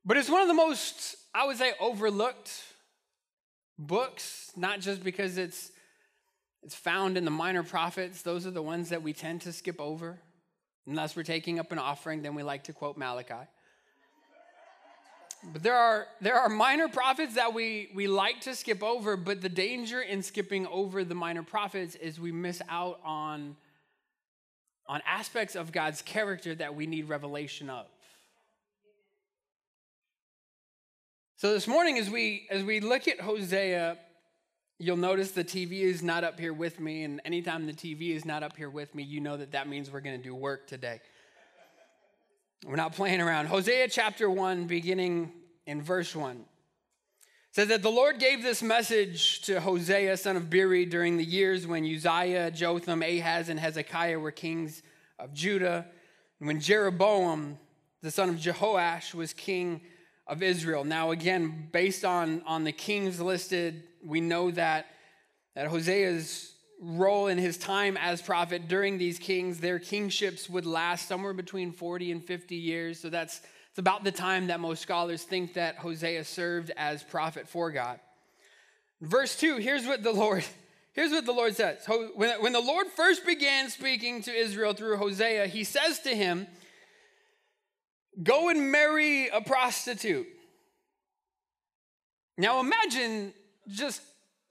but 0.06 0.18
it's 0.18 0.30
one 0.30 0.44
of 0.44 0.50
the 0.50 0.54
most, 0.54 1.16
I 1.34 1.48
would 1.48 1.58
say, 1.58 1.74
overlooked 1.80 2.52
books, 3.80 4.52
not 4.56 4.80
just 4.80 5.04
because 5.04 5.40
it's 5.40 5.72
it's 6.62 6.76
found 6.76 7.18
in 7.18 7.26
the 7.26 7.32
minor 7.32 7.64
prophets. 7.64 8.22
Those 8.22 8.46
are 8.46 8.52
the 8.52 8.62
ones 8.62 8.90
that 8.90 9.02
we 9.02 9.14
tend 9.14 9.42
to 9.42 9.52
skip 9.52 9.82
over. 9.82 10.20
Unless 10.86 11.16
we're 11.16 11.24
taking 11.24 11.58
up 11.58 11.72
an 11.72 11.80
offering, 11.80 12.22
then 12.22 12.36
we 12.36 12.44
like 12.44 12.66
to 12.66 12.74
quote 12.74 12.98
Malachi. 12.98 13.48
But 15.44 15.64
there 15.64 15.76
are, 15.76 16.08
there 16.20 16.40
are 16.40 16.50
minor 16.50 16.88
prophets 16.88 17.36
that 17.36 17.54
we, 17.54 17.90
we 17.96 18.08
like 18.08 18.42
to 18.42 18.56
skip 18.56 18.84
over, 18.84 19.18
but 19.18 19.42
the 19.42 19.50
danger 19.50 20.02
in 20.02 20.22
skipping 20.22 20.68
over 20.68 21.04
the 21.04 21.16
minor 21.16 21.42
prophets 21.42 21.96
is 21.96 22.20
we 22.20 22.32
miss 22.32 22.62
out 22.70 23.00
on, 23.04 23.56
on 24.88 25.02
aspects 25.08 25.56
of 25.56 25.72
God's 25.72 26.02
character 26.04 26.54
that 26.56 26.76
we 26.76 26.86
need 26.86 27.10
revelation 27.10 27.70
of. 27.70 27.88
So 31.38 31.54
this 31.54 31.68
morning, 31.68 31.98
as 31.98 32.08
we 32.08 32.46
as 32.52 32.64
we 32.64 32.80
look 32.80 33.08
at 33.08 33.20
Hosea, 33.20 33.98
you'll 34.78 34.96
notice 34.96 35.32
the 35.32 35.44
TV 35.44 35.82
is 35.82 36.04
not 36.04 36.24
up 36.24 36.40
here 36.40 36.54
with 36.54 36.80
me, 36.80 37.04
and 37.04 37.20
anytime 37.26 37.66
the 37.66 37.74
TV 37.74 38.12
is 38.16 38.26
not 38.26 38.44
up 38.44 38.56
here 38.56 38.70
with 38.70 38.94
me, 38.94 39.02
you 39.02 39.20
know 39.22 39.38
that 39.38 39.54
that 39.54 39.68
means 39.68 39.90
we're 39.90 40.02
going 40.02 40.16
to 40.16 40.24
do 40.24 40.36
work 40.36 40.68
today. 40.68 41.02
We're 42.64 42.76
not 42.76 42.94
playing 42.94 43.22
around. 43.22 43.48
Hosea 43.48 43.88
chapter 43.88 44.30
1, 44.30 44.66
beginning 44.66 45.32
in 45.66 45.82
verse 45.82 46.16
1. 46.16 46.46
says 47.54 47.70
that 47.70 47.82
the 47.82 47.90
Lord 47.90 48.20
gave 48.20 48.44
this 48.44 48.62
message 48.62 49.42
to 49.44 49.60
Hosea, 49.60 50.16
son 50.18 50.38
of 50.38 50.52
Beeri, 50.52 50.86
during 50.86 51.18
the 51.18 51.24
years 51.24 51.66
when 51.66 51.84
Uzziah, 51.84 52.52
Jotham, 52.52 53.02
Ahaz, 53.02 53.50
and 53.50 53.60
Hezekiah 53.60 54.20
were 54.20 54.30
kings 54.30 54.84
of 55.18 55.34
Judah, 55.34 55.88
and 56.40 56.46
when 56.46 56.60
Jeroboam, 56.60 57.58
the 58.04 58.12
son 58.12 58.30
of 58.30 58.36
Jehoash, 58.36 59.16
was 59.16 59.34
king 59.34 59.82
of 60.28 60.44
Israel. 60.44 60.84
Now, 60.84 61.10
again, 61.10 61.68
based 61.72 62.06
on, 62.06 62.44
on 62.46 62.64
the 62.64 62.72
kings 62.72 63.20
listed, 63.20 63.82
we 64.06 64.22
know 64.22 64.52
that, 64.52 64.86
that 65.56 65.66
Hosea's 65.66 66.51
role 66.82 67.28
in 67.28 67.38
his 67.38 67.58
time 67.58 67.96
as 67.96 68.22
prophet 68.22 68.68
during 68.68 68.98
these 68.98 69.20
kings, 69.20 69.60
their 69.60 69.80
kingships 69.80 70.50
would 70.50 70.66
last 70.66 71.08
somewhere 71.08 71.34
between 71.34 71.72
40 71.72 72.12
and 72.12 72.26
50 72.26 72.56
years. 72.56 73.00
So 73.00 73.10
that's 73.10 73.40
it's 73.70 73.80
about 73.80 74.04
the 74.04 74.12
time 74.12 74.48
that 74.48 74.60
most 74.60 74.82
scholars 74.82 75.24
think 75.24 75.54
that 75.54 75.78
Hosea 75.78 76.26
served 76.26 76.72
as 76.76 77.04
prophet 77.04 77.48
for 77.48 77.72
God. 77.72 78.02
Verse 79.00 79.38
2, 79.38 79.58
here's 79.58 79.86
what 79.86 80.04
the 80.04 80.12
Lord 80.12 80.44
Here's 80.94 81.12
what 81.12 81.26
the 81.26 81.32
Lord 81.32 81.56
says. 81.56 81.86
When 81.88 82.52
the 82.52 82.60
Lord 82.60 82.88
first 82.88 83.26
began 83.26 83.70
speaking 83.70 84.22
to 84.24 84.34
Israel 84.34 84.74
through 84.74 84.98
Hosea, 84.98 85.48
he 85.48 85.64
says 85.64 86.00
to 86.00 86.10
him, 86.10 86.48
Go 88.22 88.50
and 88.50 88.74
marry 88.74 89.30
a 89.30 89.40
prostitute. 89.40 90.28
Now 92.38 92.60
imagine 92.60 93.34
just 93.70 94.02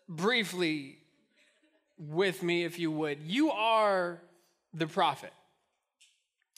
briefly 0.09 1.00
with 2.09 2.43
me, 2.43 2.65
if 2.65 2.79
you 2.79 2.91
would. 2.91 3.19
You 3.23 3.51
are 3.51 4.21
the 4.73 4.87
prophet. 4.87 5.33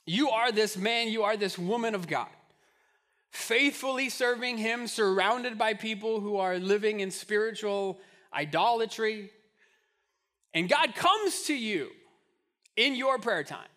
You 0.06 0.30
are 0.30 0.52
this 0.52 0.76
man, 0.76 1.08
you 1.08 1.22
are 1.22 1.36
this 1.36 1.58
woman 1.58 1.94
of 1.94 2.06
God 2.06 2.28
faithfully 3.32 4.10
serving 4.10 4.58
Him, 4.58 4.86
surrounded 4.86 5.56
by 5.56 5.72
people 5.74 6.20
who 6.20 6.36
are 6.36 6.58
living 6.58 7.00
in 7.00 7.10
spiritual 7.10 7.98
idolatry. 8.32 9.30
And 10.52 10.68
God 10.68 10.94
comes 10.94 11.44
to 11.44 11.54
you 11.54 11.88
in 12.76 12.94
your 12.94 13.18
prayer 13.18 13.42
time, 13.42 13.68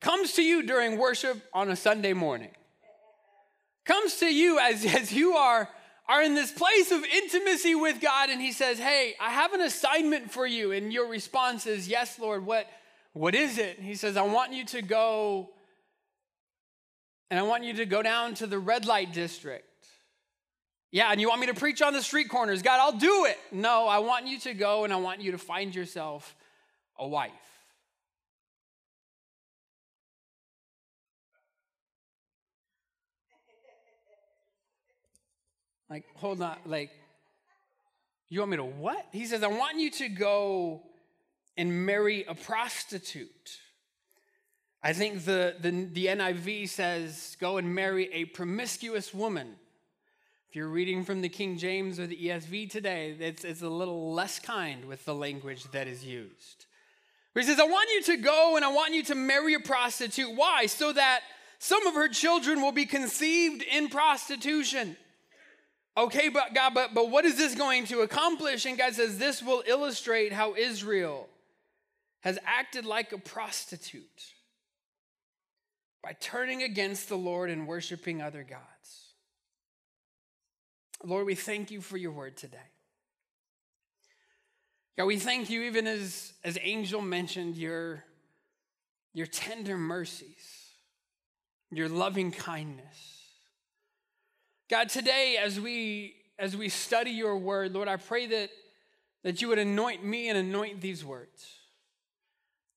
comes 0.00 0.32
to 0.34 0.42
you 0.42 0.62
during 0.62 0.98
worship 0.98 1.42
on 1.52 1.70
a 1.70 1.76
Sunday 1.76 2.14
morning, 2.14 2.50
comes 3.84 4.16
to 4.16 4.26
you 4.26 4.58
as, 4.58 4.84
as 4.96 5.12
you 5.12 5.34
are, 5.34 5.68
are 6.12 6.22
in 6.22 6.34
this 6.34 6.52
place 6.52 6.90
of 6.90 7.02
intimacy 7.04 7.74
with 7.74 8.00
God, 8.00 8.28
and 8.28 8.40
He 8.40 8.52
says, 8.52 8.78
Hey, 8.78 9.14
I 9.18 9.30
have 9.30 9.54
an 9.54 9.62
assignment 9.62 10.30
for 10.30 10.46
you. 10.46 10.72
And 10.72 10.92
your 10.92 11.08
response 11.08 11.66
is, 11.66 11.88
Yes, 11.88 12.18
Lord, 12.18 12.44
what, 12.44 12.66
what 13.14 13.34
is 13.34 13.56
it? 13.58 13.78
he 13.80 13.94
says, 13.94 14.16
I 14.16 14.22
want 14.22 14.52
you 14.52 14.64
to 14.66 14.82
go 14.82 15.50
and 17.30 17.40
I 17.40 17.44
want 17.44 17.64
you 17.64 17.72
to 17.74 17.86
go 17.86 18.02
down 18.02 18.34
to 18.34 18.46
the 18.46 18.58
red 18.58 18.84
light 18.84 19.14
district. 19.14 19.64
Yeah, 20.90 21.10
and 21.10 21.18
you 21.18 21.30
want 21.30 21.40
me 21.40 21.46
to 21.46 21.54
preach 21.54 21.80
on 21.80 21.94
the 21.94 22.02
street 22.02 22.28
corners? 22.28 22.60
God, 22.60 22.78
I'll 22.78 22.98
do 22.98 23.24
it. 23.24 23.38
No, 23.50 23.88
I 23.88 24.00
want 24.00 24.26
you 24.26 24.38
to 24.40 24.52
go 24.52 24.84
and 24.84 24.92
I 24.92 24.96
want 24.96 25.22
you 25.22 25.32
to 25.32 25.38
find 25.38 25.74
yourself 25.74 26.36
a 26.98 27.08
wife. 27.08 27.32
Like, 35.92 36.04
hold 36.14 36.40
on, 36.40 36.56
like, 36.64 36.90
you 38.30 38.38
want 38.38 38.52
me 38.52 38.56
to 38.56 38.64
what? 38.64 39.04
He 39.12 39.26
says, 39.26 39.42
I 39.42 39.48
want 39.48 39.78
you 39.78 39.90
to 39.90 40.08
go 40.08 40.80
and 41.58 41.84
marry 41.84 42.24
a 42.24 42.34
prostitute. 42.34 43.58
I 44.82 44.94
think 44.94 45.26
the, 45.26 45.54
the, 45.60 45.70
the 45.92 46.06
NIV 46.06 46.70
says, 46.70 47.36
go 47.38 47.58
and 47.58 47.74
marry 47.74 48.10
a 48.10 48.24
promiscuous 48.24 49.12
woman. 49.12 49.48
If 50.48 50.56
you're 50.56 50.70
reading 50.70 51.04
from 51.04 51.20
the 51.20 51.28
King 51.28 51.58
James 51.58 52.00
or 52.00 52.06
the 52.06 52.16
ESV 52.16 52.70
today, 52.70 53.14
it's, 53.20 53.44
it's 53.44 53.60
a 53.60 53.68
little 53.68 54.14
less 54.14 54.38
kind 54.38 54.86
with 54.86 55.04
the 55.04 55.14
language 55.14 55.64
that 55.72 55.88
is 55.88 56.02
used. 56.02 56.64
He 57.34 57.42
says, 57.42 57.60
I 57.60 57.64
want 57.64 57.90
you 57.90 58.16
to 58.16 58.22
go 58.22 58.56
and 58.56 58.64
I 58.64 58.72
want 58.72 58.94
you 58.94 59.02
to 59.04 59.14
marry 59.14 59.52
a 59.52 59.60
prostitute. 59.60 60.34
Why? 60.34 60.64
So 60.64 60.90
that 60.94 61.20
some 61.58 61.86
of 61.86 61.92
her 61.92 62.08
children 62.08 62.62
will 62.62 62.72
be 62.72 62.86
conceived 62.86 63.62
in 63.62 63.90
prostitution. 63.90 64.96
Okay, 65.96 66.30
but 66.30 66.54
God, 66.54 66.72
but, 66.74 66.94
but 66.94 67.10
what 67.10 67.24
is 67.24 67.36
this 67.36 67.54
going 67.54 67.84
to 67.86 68.00
accomplish? 68.00 68.64
And 68.64 68.78
God 68.78 68.94
says, 68.94 69.18
this 69.18 69.42
will 69.42 69.62
illustrate 69.66 70.32
how 70.32 70.54
Israel 70.54 71.28
has 72.20 72.38
acted 72.46 72.86
like 72.86 73.12
a 73.12 73.18
prostitute 73.18 74.32
by 76.02 76.16
turning 76.18 76.62
against 76.62 77.08
the 77.08 77.16
Lord 77.16 77.50
and 77.50 77.66
worshiping 77.66 78.22
other 78.22 78.42
gods. 78.42 78.62
Lord, 81.04 81.26
we 81.26 81.34
thank 81.34 81.70
you 81.70 81.80
for 81.80 81.96
your 81.96 82.12
word 82.12 82.36
today. 82.36 82.56
God, 84.96 85.06
we 85.06 85.18
thank 85.18 85.50
you, 85.50 85.62
even 85.62 85.86
as, 85.86 86.32
as 86.44 86.58
Angel 86.62 87.00
mentioned, 87.00 87.56
your, 87.56 88.04
your 89.12 89.26
tender 89.26 89.76
mercies, 89.76 90.70
your 91.70 91.88
loving 91.88 92.30
kindness. 92.30 93.11
God, 94.72 94.88
today 94.88 95.36
as 95.36 95.60
we 95.60 96.14
as 96.38 96.56
we 96.56 96.70
study 96.70 97.10
your 97.10 97.36
word, 97.36 97.74
Lord, 97.74 97.88
I 97.88 97.98
pray 97.98 98.26
that, 98.28 98.48
that 99.22 99.42
you 99.42 99.48
would 99.48 99.58
anoint 99.58 100.02
me 100.02 100.30
and 100.30 100.38
anoint 100.38 100.80
these 100.80 101.04
words. 101.04 101.46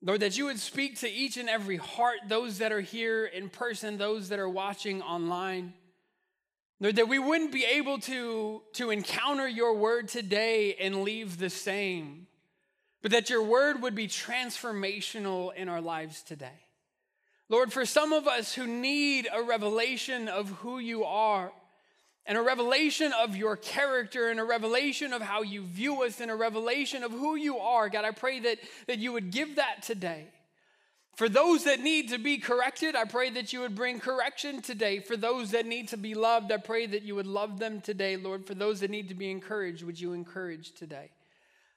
Lord, 0.01 0.19
that 0.19 0.37
you 0.37 0.43
would 0.43 0.59
speak 0.59 0.99
to 0.99 1.09
each 1.09 1.37
and 1.37 1.47
every 1.47 1.77
heart, 1.77 2.17
those 2.27 2.57
that 2.57 2.73
are 2.73 2.81
here 2.81 3.23
in 3.25 3.47
person, 3.47 3.97
those 3.97 4.27
that 4.27 4.39
are 4.39 4.49
watching 4.49 5.01
online. 5.03 5.73
Lord, 6.81 6.97
that 6.97 7.07
we 7.07 7.17
wouldn't 7.17 7.53
be 7.53 7.63
able 7.63 7.99
to, 7.99 8.61
to 8.73 8.89
encounter 8.89 9.47
your 9.47 9.73
word 9.73 10.09
today 10.09 10.75
and 10.75 11.01
leave 11.01 11.37
the 11.37 11.49
same, 11.49 12.27
but 13.03 13.11
that 13.11 13.29
your 13.29 13.41
word 13.41 13.81
would 13.81 13.95
be 13.95 14.09
transformational 14.09 15.55
in 15.55 15.69
our 15.69 15.79
lives 15.79 16.23
today. 16.23 16.59
Lord, 17.47 17.71
for 17.71 17.85
some 17.85 18.11
of 18.11 18.27
us 18.27 18.53
who 18.53 18.67
need 18.67 19.29
a 19.33 19.41
revelation 19.41 20.27
of 20.27 20.49
who 20.49 20.77
you 20.77 21.05
are, 21.05 21.53
and 22.27 22.37
a 22.37 22.41
revelation 22.41 23.13
of 23.13 23.35
your 23.35 23.55
character 23.55 24.29
and 24.29 24.39
a 24.39 24.43
revelation 24.43 25.13
of 25.13 25.21
how 25.21 25.43
you 25.43 25.63
view 25.63 26.03
us 26.03 26.19
and 26.19 26.31
a 26.31 26.35
revelation 26.35 27.03
of 27.03 27.11
who 27.11 27.35
you 27.35 27.59
are. 27.59 27.87
God, 27.89 28.05
I 28.05 28.11
pray 28.11 28.39
that, 28.41 28.57
that 28.87 28.99
you 28.99 29.13
would 29.13 29.31
give 29.31 29.57
that 29.57 29.83
today. 29.83 30.27
For 31.15 31.29
those 31.29 31.63
that 31.63 31.79
need 31.79 32.09
to 32.09 32.17
be 32.17 32.39
corrected, 32.39 32.95
I 32.95 33.05
pray 33.05 33.29
that 33.29 33.53
you 33.53 33.61
would 33.61 33.75
bring 33.75 33.99
correction 33.99 34.61
today. 34.61 34.99
For 34.99 35.15
those 35.15 35.51
that 35.51 35.65
need 35.65 35.87
to 35.89 35.97
be 35.97 36.13
loved, 36.13 36.51
I 36.51 36.57
pray 36.57 36.87
that 36.87 37.03
you 37.03 37.15
would 37.15 37.27
love 37.27 37.57
them 37.57 37.79
today, 37.79 38.17
Lord. 38.17 38.45
For 38.45 38.53
those 38.53 38.81
that 38.81 38.91
need 38.91 39.07
to 39.09 39.15
be 39.15 39.31
encouraged, 39.31 39.83
would 39.83 39.99
you 39.99 40.11
encourage 40.11 40.73
today? 40.73 41.11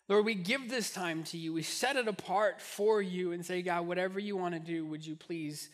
Lord, 0.09 0.25
we 0.25 0.35
give 0.35 0.69
this 0.69 0.91
time 0.91 1.23
to 1.25 1.37
you. 1.37 1.53
We 1.53 1.63
set 1.63 1.97
it 1.97 2.09
apart 2.09 2.61
for 2.61 3.01
you 3.01 3.33
and 3.33 3.45
say, 3.47 3.63
God, 3.63 3.87
whatever 3.87 4.19
you 4.19 4.37
want 4.37 4.55
to 4.55 4.61
do, 4.61 4.87
would 4.87 5.07
you 5.07 5.15
please 5.15 5.69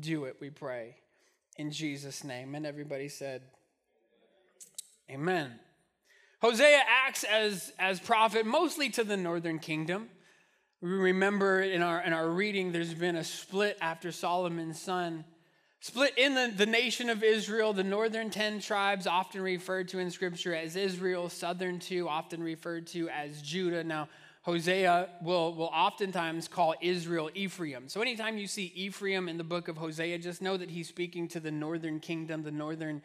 do 0.00 0.24
it, 0.24 0.38
we 0.40 0.50
pray. 0.50 0.96
In 1.58 1.70
Jesus' 1.70 2.24
name. 2.24 2.54
And 2.54 2.66
everybody 2.66 3.08
said, 3.08 3.42
Amen. 5.10 5.52
Hosea 6.42 6.80
acts 7.06 7.24
as, 7.24 7.72
as 7.78 8.00
prophet 8.00 8.44
mostly 8.44 8.90
to 8.90 9.04
the 9.04 9.16
northern 9.16 9.58
kingdom. 9.58 10.08
We 10.82 10.90
remember 10.90 11.62
in 11.62 11.82
our, 11.82 12.02
in 12.02 12.12
our 12.12 12.28
reading, 12.28 12.72
there's 12.72 12.94
been 12.94 13.16
a 13.16 13.24
split 13.24 13.78
after 13.80 14.12
Solomon's 14.12 14.80
son. 14.80 15.24
Split 15.80 16.18
in 16.18 16.34
the, 16.34 16.52
the 16.54 16.66
nation 16.66 17.08
of 17.08 17.22
Israel, 17.22 17.72
the 17.72 17.84
northern 17.84 18.28
10 18.30 18.60
tribes, 18.60 19.06
often 19.06 19.40
referred 19.40 19.88
to 19.88 19.98
in 19.98 20.10
scripture 20.10 20.54
as 20.54 20.76
Israel, 20.76 21.28
southern 21.28 21.78
two, 21.78 22.08
often 22.08 22.42
referred 22.42 22.86
to 22.88 23.08
as 23.08 23.40
Judah. 23.40 23.84
Now, 23.84 24.08
Hosea 24.42 25.08
will, 25.22 25.54
will 25.54 25.70
oftentimes 25.74 26.46
call 26.48 26.74
Israel 26.80 27.30
Ephraim. 27.34 27.88
So, 27.88 28.00
anytime 28.00 28.38
you 28.38 28.46
see 28.46 28.72
Ephraim 28.74 29.28
in 29.28 29.38
the 29.38 29.44
book 29.44 29.68
of 29.68 29.76
Hosea, 29.76 30.18
just 30.18 30.40
know 30.40 30.56
that 30.56 30.70
he's 30.70 30.88
speaking 30.88 31.26
to 31.28 31.40
the 31.40 31.50
northern 31.50 32.00
kingdom, 32.00 32.42
the 32.42 32.52
northern 32.52 33.02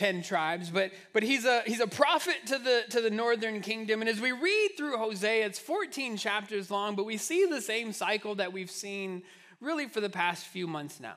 10 0.00 0.22
tribes 0.22 0.70
but 0.70 0.92
but 1.12 1.22
he's 1.22 1.44
a 1.44 1.60
he's 1.66 1.80
a 1.80 1.86
prophet 1.86 2.36
to 2.46 2.56
the 2.56 2.84
to 2.88 3.02
the 3.02 3.10
northern 3.10 3.60
kingdom. 3.60 4.00
And 4.00 4.08
as 4.08 4.18
we 4.18 4.32
read 4.32 4.70
through 4.78 4.96
hosea 4.96 5.44
it's 5.44 5.58
14 5.58 6.16
chapters 6.16 6.70
long 6.70 6.96
but 6.96 7.04
we 7.04 7.18
see 7.18 7.44
the 7.44 7.60
same 7.60 7.92
cycle 7.92 8.34
that 8.36 8.50
we've 8.50 8.70
seen 8.70 9.22
really 9.60 9.88
for 9.88 10.00
the 10.00 10.08
past 10.08 10.46
few 10.46 10.66
months 10.66 11.00
now. 11.00 11.16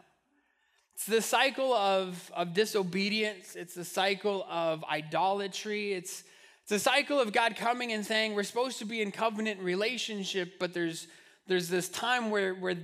It's 0.96 1.06
the 1.06 1.22
cycle 1.22 1.74
of 1.74 2.30
of 2.36 2.54
disobedience. 2.54 3.56
It's 3.56 3.74
the 3.74 3.86
cycle 3.86 4.46
of 4.50 4.84
idolatry. 4.84 5.94
It's 5.94 6.26
it's 6.64 6.74
a 6.74 6.80
cycle 6.80 7.22
of 7.22 7.32
god 7.32 7.56
coming 7.56 7.94
and 7.94 8.06
saying 8.06 8.34
we're 8.34 8.44
supposed 8.44 8.80
to 8.80 8.86
be 8.86 9.02
in 9.02 9.14
covenant 9.14 9.62
relationship 9.62 10.60
but 10.60 10.74
there's 10.74 11.08
there's 11.48 11.70
this 11.70 11.88
time 11.88 12.30
where 12.30 12.54
where 12.54 12.76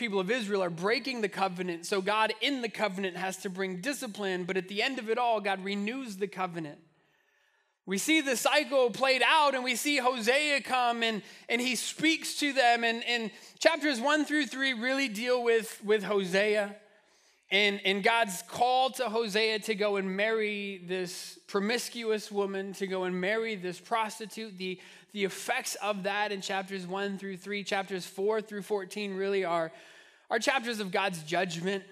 people 0.00 0.18
of 0.18 0.30
Israel 0.30 0.64
are 0.64 0.70
breaking 0.70 1.20
the 1.20 1.28
covenant. 1.28 1.84
So 1.84 2.00
God 2.00 2.32
in 2.40 2.62
the 2.62 2.70
covenant 2.70 3.18
has 3.18 3.36
to 3.38 3.50
bring 3.50 3.82
discipline, 3.82 4.44
but 4.44 4.56
at 4.56 4.66
the 4.66 4.82
end 4.82 4.98
of 4.98 5.10
it 5.10 5.18
all, 5.18 5.40
God 5.42 5.62
renews 5.62 6.16
the 6.16 6.26
covenant. 6.26 6.78
We 7.84 7.98
see 7.98 8.22
the 8.22 8.36
cycle 8.36 8.90
played 8.90 9.20
out, 9.24 9.54
and 9.54 9.62
we 9.62 9.76
see 9.76 9.98
Hosea 9.98 10.62
come 10.62 11.02
and, 11.02 11.20
and 11.50 11.60
he 11.60 11.76
speaks 11.76 12.36
to 12.36 12.54
them. 12.54 12.82
And, 12.82 13.04
and 13.04 13.30
chapters 13.58 14.00
one 14.00 14.24
through 14.24 14.46
three 14.46 14.72
really 14.72 15.08
deal 15.08 15.44
with, 15.44 15.78
with 15.84 16.02
Hosea. 16.02 16.74
And, 17.50 17.80
and 17.84 18.02
God's 18.02 18.42
call 18.48 18.90
to 18.92 19.08
Hosea 19.08 19.58
to 19.60 19.74
go 19.74 19.96
and 19.96 20.16
marry 20.16 20.82
this 20.86 21.38
promiscuous 21.46 22.32
woman, 22.32 22.72
to 22.74 22.86
go 22.86 23.04
and 23.04 23.20
marry 23.20 23.54
this 23.54 23.78
prostitute, 23.78 24.56
the, 24.56 24.80
the 25.12 25.24
effects 25.24 25.74
of 25.82 26.04
that 26.04 26.32
in 26.32 26.40
chapters 26.40 26.86
1 26.86 27.18
through 27.18 27.36
3, 27.36 27.64
chapters 27.64 28.06
4 28.06 28.40
through 28.40 28.62
14 28.62 29.14
really 29.14 29.44
are, 29.44 29.72
are 30.30 30.38
chapters 30.38 30.80
of 30.80 30.92
God's 30.92 31.22
judgment. 31.22 31.84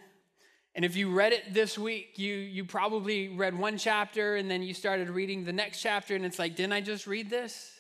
And 0.74 0.84
if 0.84 0.94
you 0.94 1.10
read 1.10 1.32
it 1.32 1.52
this 1.52 1.76
week, 1.76 2.18
you, 2.18 2.34
you 2.34 2.64
probably 2.64 3.28
read 3.28 3.58
one 3.58 3.78
chapter 3.78 4.36
and 4.36 4.48
then 4.48 4.62
you 4.62 4.74
started 4.74 5.10
reading 5.10 5.44
the 5.44 5.52
next 5.52 5.82
chapter, 5.82 6.14
and 6.14 6.24
it's 6.24 6.38
like, 6.38 6.54
didn't 6.54 6.72
I 6.72 6.80
just 6.80 7.06
read 7.06 7.28
this? 7.28 7.72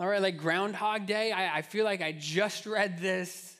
All 0.00 0.08
right, 0.08 0.20
like 0.20 0.38
Groundhog 0.38 1.06
Day, 1.06 1.30
I, 1.30 1.58
I 1.58 1.62
feel 1.62 1.84
like 1.84 2.02
I 2.02 2.12
just 2.12 2.66
read 2.66 2.98
this. 2.98 3.56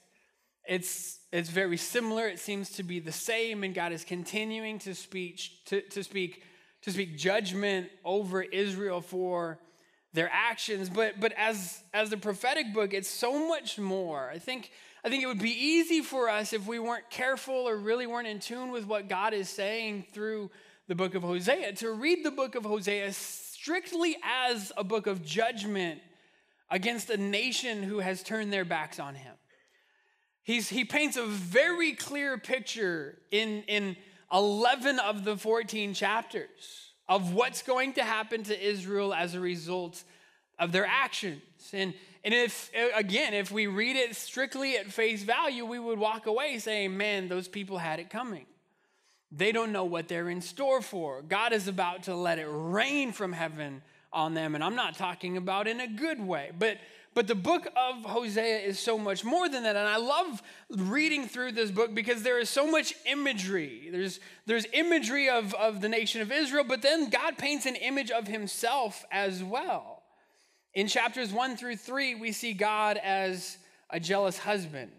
It's, 0.66 1.20
it's 1.32 1.50
very 1.50 1.76
similar. 1.76 2.26
It 2.26 2.40
seems 2.40 2.70
to 2.70 2.82
be 2.82 2.98
the 2.98 3.12
same, 3.12 3.62
and 3.62 3.74
God 3.74 3.92
is 3.92 4.04
continuing 4.04 4.80
to 4.80 4.94
speak, 4.94 5.40
to, 5.66 5.82
to 5.82 6.02
speak, 6.02 6.42
to 6.82 6.90
speak 6.90 7.16
judgment 7.16 7.88
over 8.04 8.42
Israel 8.42 9.00
for 9.00 9.60
their 10.12 10.30
actions. 10.32 10.88
But, 10.88 11.20
but 11.20 11.32
as, 11.36 11.82
as 11.94 12.10
the 12.10 12.16
prophetic 12.16 12.74
book, 12.74 12.92
it's 12.94 13.08
so 13.08 13.46
much 13.46 13.78
more. 13.78 14.28
I 14.28 14.38
think, 14.38 14.72
I 15.04 15.08
think 15.08 15.24
it 15.24 15.26
would 15.26 15.40
be 15.40 15.50
easy 15.50 16.00
for 16.00 16.28
us 16.28 16.52
if 16.52 16.66
we 16.66 16.78
weren't 16.78 17.10
careful 17.10 17.68
or 17.68 17.76
really 17.76 18.06
weren't 18.06 18.28
in 18.28 18.38
tune 18.38 18.70
with 18.70 18.86
what 18.86 19.08
God 19.08 19.34
is 19.34 19.48
saying 19.48 20.06
through 20.12 20.48
the 20.86 20.94
book 20.94 21.16
of 21.16 21.22
Hosea 21.22 21.72
to 21.74 21.90
read 21.90 22.24
the 22.24 22.30
book 22.30 22.54
of 22.54 22.64
Hosea 22.64 23.12
strictly 23.12 24.16
as 24.22 24.70
a 24.76 24.84
book 24.84 25.08
of 25.08 25.24
judgment 25.24 26.00
against 26.70 27.10
a 27.10 27.16
nation 27.16 27.82
who 27.82 27.98
has 27.98 28.22
turned 28.22 28.52
their 28.52 28.64
backs 28.64 29.00
on 29.00 29.16
him. 29.16 29.34
He's, 30.44 30.68
he 30.68 30.84
paints 30.84 31.16
a 31.16 31.26
very 31.26 31.94
clear 31.94 32.38
picture 32.38 33.18
in, 33.32 33.64
in 33.64 33.96
11 34.32 35.00
of 35.00 35.24
the 35.24 35.36
14 35.36 35.94
chapters 35.94 36.92
of 37.08 37.34
what's 37.34 37.62
going 37.62 37.94
to 37.94 38.04
happen 38.04 38.44
to 38.44 38.68
Israel 38.68 39.12
as 39.12 39.34
a 39.34 39.40
result 39.40 40.04
of 40.60 40.70
their 40.70 40.86
actions. 40.86 41.42
And, 41.72 41.92
and 42.24 42.32
if, 42.32 42.70
again, 42.94 43.34
if 43.34 43.50
we 43.50 43.66
read 43.66 43.96
it 43.96 44.14
strictly 44.14 44.76
at 44.76 44.92
face 44.92 45.22
value, 45.22 45.64
we 45.64 45.78
would 45.78 45.98
walk 45.98 46.26
away 46.26 46.58
saying, 46.58 46.96
man, 46.96 47.28
those 47.28 47.48
people 47.48 47.78
had 47.78 47.98
it 47.98 48.10
coming. 48.10 48.46
They 49.32 49.50
don't 49.50 49.72
know 49.72 49.84
what 49.84 50.08
they're 50.08 50.28
in 50.28 50.40
store 50.40 50.82
for. 50.82 51.22
God 51.22 51.52
is 51.52 51.66
about 51.66 52.04
to 52.04 52.14
let 52.14 52.38
it 52.38 52.48
rain 52.48 53.12
from 53.12 53.32
heaven 53.32 53.82
on 54.12 54.34
them. 54.34 54.54
And 54.54 54.62
I'm 54.62 54.76
not 54.76 54.96
talking 54.96 55.36
about 55.36 55.66
in 55.66 55.80
a 55.80 55.88
good 55.88 56.20
way, 56.20 56.52
but 56.58 56.78
but 57.14 57.26
the 57.26 57.34
book 57.34 57.66
of 57.76 58.04
Hosea 58.06 58.60
is 58.60 58.78
so 58.78 58.96
much 58.96 59.22
more 59.22 59.48
than 59.48 59.64
that. 59.64 59.76
And 59.76 59.86
I 59.86 59.96
love 59.96 60.42
reading 60.70 61.26
through 61.26 61.52
this 61.52 61.70
book 61.70 61.94
because 61.94 62.22
there 62.22 62.38
is 62.38 62.48
so 62.48 62.70
much 62.70 62.94
imagery. 63.04 63.90
There's, 63.92 64.18
there's 64.46 64.64
imagery 64.72 65.28
of, 65.28 65.52
of 65.54 65.82
the 65.82 65.90
nation 65.90 66.22
of 66.22 66.32
Israel, 66.32 66.64
but 66.66 66.80
then 66.80 67.10
God 67.10 67.36
paints 67.36 67.66
an 67.66 67.76
image 67.76 68.10
of 68.10 68.28
himself 68.28 69.04
as 69.12 69.44
well. 69.44 70.01
In 70.74 70.86
chapters 70.86 71.32
one 71.32 71.56
through 71.56 71.76
three, 71.76 72.14
we 72.14 72.32
see 72.32 72.52
God 72.52 72.96
as 72.96 73.58
a 73.90 74.00
jealous 74.00 74.38
husband. 74.38 74.92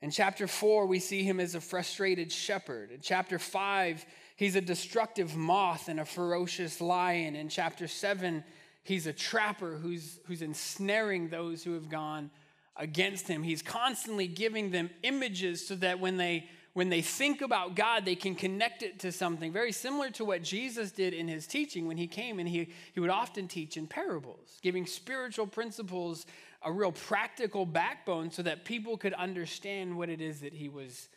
In 0.00 0.10
chapter 0.10 0.46
four, 0.46 0.86
we 0.86 0.98
see 0.98 1.22
him 1.22 1.40
as 1.40 1.54
a 1.54 1.60
frustrated 1.60 2.32
shepherd. 2.32 2.90
In 2.90 3.00
chapter 3.00 3.38
five, 3.38 4.04
he's 4.36 4.56
a 4.56 4.60
destructive 4.60 5.36
moth 5.36 5.88
and 5.88 6.00
a 6.00 6.04
ferocious 6.04 6.80
lion. 6.80 7.36
In 7.36 7.48
chapter 7.48 7.86
seven, 7.86 8.44
He's 8.88 9.06
a 9.06 9.12
trapper 9.12 9.74
who's, 9.74 10.18
who's 10.24 10.40
ensnaring 10.40 11.28
those 11.28 11.62
who 11.62 11.74
have 11.74 11.90
gone 11.90 12.30
against 12.74 13.28
him. 13.28 13.42
He's 13.42 13.60
constantly 13.60 14.26
giving 14.26 14.70
them 14.70 14.88
images 15.02 15.68
so 15.68 15.74
that 15.76 16.00
when 16.00 16.16
they 16.16 16.48
when 16.78 16.90
they 16.90 17.02
think 17.02 17.42
about 17.42 17.74
God, 17.74 18.04
they 18.04 18.14
can 18.14 18.36
connect 18.36 18.84
it 18.84 19.00
to 19.00 19.10
something 19.10 19.52
very 19.52 19.72
similar 19.72 20.10
to 20.10 20.24
what 20.24 20.44
Jesus 20.44 20.92
did 20.92 21.12
in 21.12 21.26
his 21.26 21.44
teaching 21.44 21.88
when 21.88 21.96
he 21.96 22.06
came 22.06 22.38
and 22.38 22.48
he, 22.48 22.68
he 22.94 23.00
would 23.00 23.10
often 23.10 23.48
teach 23.48 23.76
in 23.76 23.88
parables, 23.88 24.60
giving 24.62 24.86
spiritual 24.86 25.48
principles 25.48 26.24
a 26.62 26.70
real 26.70 26.92
practical 26.92 27.66
backbone 27.66 28.30
so 28.30 28.42
that 28.42 28.64
people 28.64 28.96
could 28.96 29.12
understand 29.14 29.98
what 29.98 30.08
it 30.08 30.20
is 30.20 30.38
that 30.42 30.52
he 30.52 30.68
was 30.68 31.08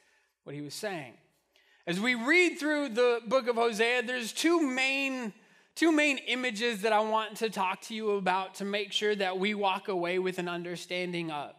what 0.46 0.56
he 0.56 0.62
was 0.62 0.74
saying. 0.74 1.14
As 1.86 2.00
we 2.00 2.16
read 2.16 2.58
through 2.58 2.90
the 2.90 3.22
book 3.28 3.48
of 3.48 3.56
Hosea, 3.56 4.02
there's 4.02 4.34
two 4.34 4.68
main 4.68 5.32
two 5.76 5.92
main 5.92 6.18
images 6.18 6.82
that 6.82 6.92
I 6.92 7.02
want 7.02 7.38
to 7.38 7.52
talk 7.52 7.82
to 7.82 7.94
you 7.94 8.14
about 8.14 8.56
to 8.56 8.66
make 8.66 8.92
sure 8.92 9.16
that 9.16 9.38
we 9.38 9.54
walk 9.54 9.90
away 9.90 10.18
with 10.18 10.40
an 10.40 10.48
understanding 10.48 11.30
of. 11.30 11.54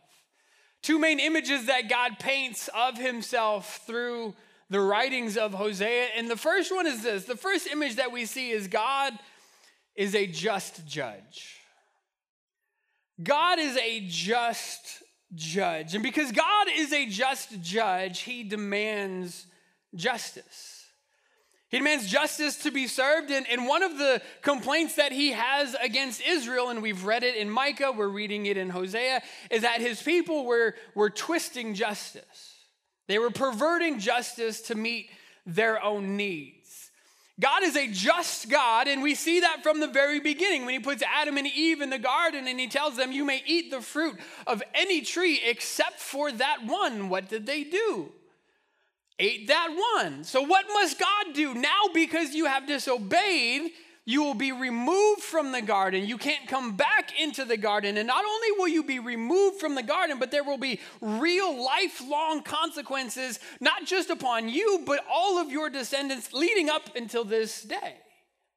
Two 0.83 0.99
main 0.99 1.21
images 1.21 1.67
that 1.67 1.89
God 1.89 2.19
paints 2.19 2.69
of 2.75 2.99
himself 2.99 3.81
through 3.87 4.35
the 4.69 4.81
writings 4.81 5.37
of 5.37 5.55
Hosea. 5.55 6.09
And 6.17 6.29
the 6.29 6.37
first 6.37 6.75
one 6.75 6.87
is 6.87 7.03
this 7.03 7.25
the 7.25 7.37
first 7.37 7.69
image 7.69 7.97
that 7.97 8.11
we 8.11 8.25
see 8.25 8.51
is 8.51 8.67
God 8.67 9.13
is 9.95 10.15
a 10.15 10.27
just 10.27 10.87
judge. 10.87 11.59
God 13.23 13.59
is 13.59 13.77
a 13.77 14.01
just 14.09 15.03
judge. 15.35 15.95
And 15.95 16.03
because 16.03 16.33
God 16.33 16.67
is 16.75 16.93
a 16.93 17.07
just 17.07 17.61
judge, 17.61 18.21
he 18.21 18.43
demands 18.43 19.47
justice. 19.95 20.72
He 21.73 21.79
demands 21.79 22.07
justice 22.07 22.59
to 22.59 22.71
be 22.71 22.87
served. 22.87 23.31
And, 23.31 23.49
and 23.49 23.67
one 23.67 23.83
of 23.83 23.97
the 23.97 24.21
complaints 24.43 24.97
that 24.97 25.11
he 25.11 25.33
has 25.33 25.75
against 25.83 26.21
Israel, 26.21 26.69
and 26.69 26.83
we've 26.83 27.05
read 27.05 27.25
it 27.25 27.35
in 27.35 27.49
Micah, 27.49 27.93
we're 27.97 28.09
reading 28.09 28.45
it 28.45 28.59
in 28.59 28.69
Hosea, 28.69 29.23
is 29.51 29.63
that 29.63 29.81
his 29.81 30.01
people 30.03 30.45
were, 30.45 30.75
were 30.95 31.09
twisting 31.09 31.73
justice. 31.73 32.57
They 33.09 33.19
were 33.19 33.31
perverting 33.31 33.99
justice 33.99 34.61
to 34.63 34.75
meet 34.75 35.09
their 35.47 35.83
own 35.83 36.19
needs. 36.19 36.91
God 37.41 37.63
is 37.63 37.75
a 37.75 37.89
just 37.89 38.51
God, 38.51 38.87
and 38.87 39.03
we 39.03 39.15
see 39.15 39.41
that 39.41 39.63
from 39.63 39.81
the 39.81 39.89
very 39.89 40.21
beginning 40.21 40.67
when 40.67 40.75
he 40.75 40.81
puts 40.81 41.03
Adam 41.03 41.39
and 41.39 41.47
Eve 41.47 41.81
in 41.81 41.89
the 41.89 41.99
garden 41.99 42.47
and 42.47 42.61
he 42.61 42.69
tells 42.69 42.99
them, 42.99 43.13
You 43.13 43.25
may 43.25 43.43
eat 43.47 43.71
the 43.71 43.81
fruit 43.81 44.21
of 44.47 44.63
any 44.75 45.01
tree 45.01 45.41
except 45.43 46.01
for 46.01 46.31
that 46.33 46.67
one. 46.67 47.09
What 47.09 47.31
did 47.31 47.47
they 47.47 47.65
do? 47.65 48.13
Ate 49.23 49.49
that 49.49 49.69
one. 49.95 50.25
So, 50.25 50.43
what 50.43 50.67
must 50.75 50.99
God 50.99 51.35
do? 51.35 51.55
Now, 51.55 51.83
because 51.95 52.35
you 52.35 52.47
have 52.47 52.67
disobeyed, 52.67 53.71
you 54.05 54.25
will 54.25 54.35
be 54.35 54.51
removed 54.51 55.23
from 55.23 55.53
the 55.53 55.63
garden. 55.63 56.07
You 56.07 56.19
can't 56.19 56.49
come 56.49 56.77
back 56.77 57.19
into 57.21 57.45
the 57.45 57.57
garden. 57.57 57.97
And 57.97 58.09
not 58.09 58.25
only 58.25 58.49
will 58.59 58.69
you 58.69 58.83
be 58.83 58.99
removed 58.99 59.61
from 59.61 59.77
the 59.77 59.83
garden, 59.83 60.19
but 60.19 60.33
there 60.33 60.43
will 60.43 60.59
be 60.59 60.81
real 61.01 61.65
lifelong 61.65 62.43
consequences, 62.43 63.39
not 63.61 63.87
just 63.87 64.11
upon 64.11 64.49
you, 64.49 64.83
but 64.85 65.05
all 65.09 65.39
of 65.39 65.53
your 65.53 65.71
descendants 65.71 66.33
leading 66.33 66.69
up 66.69 66.97
until 66.97 67.25
this 67.25 67.63
day. 67.63 67.97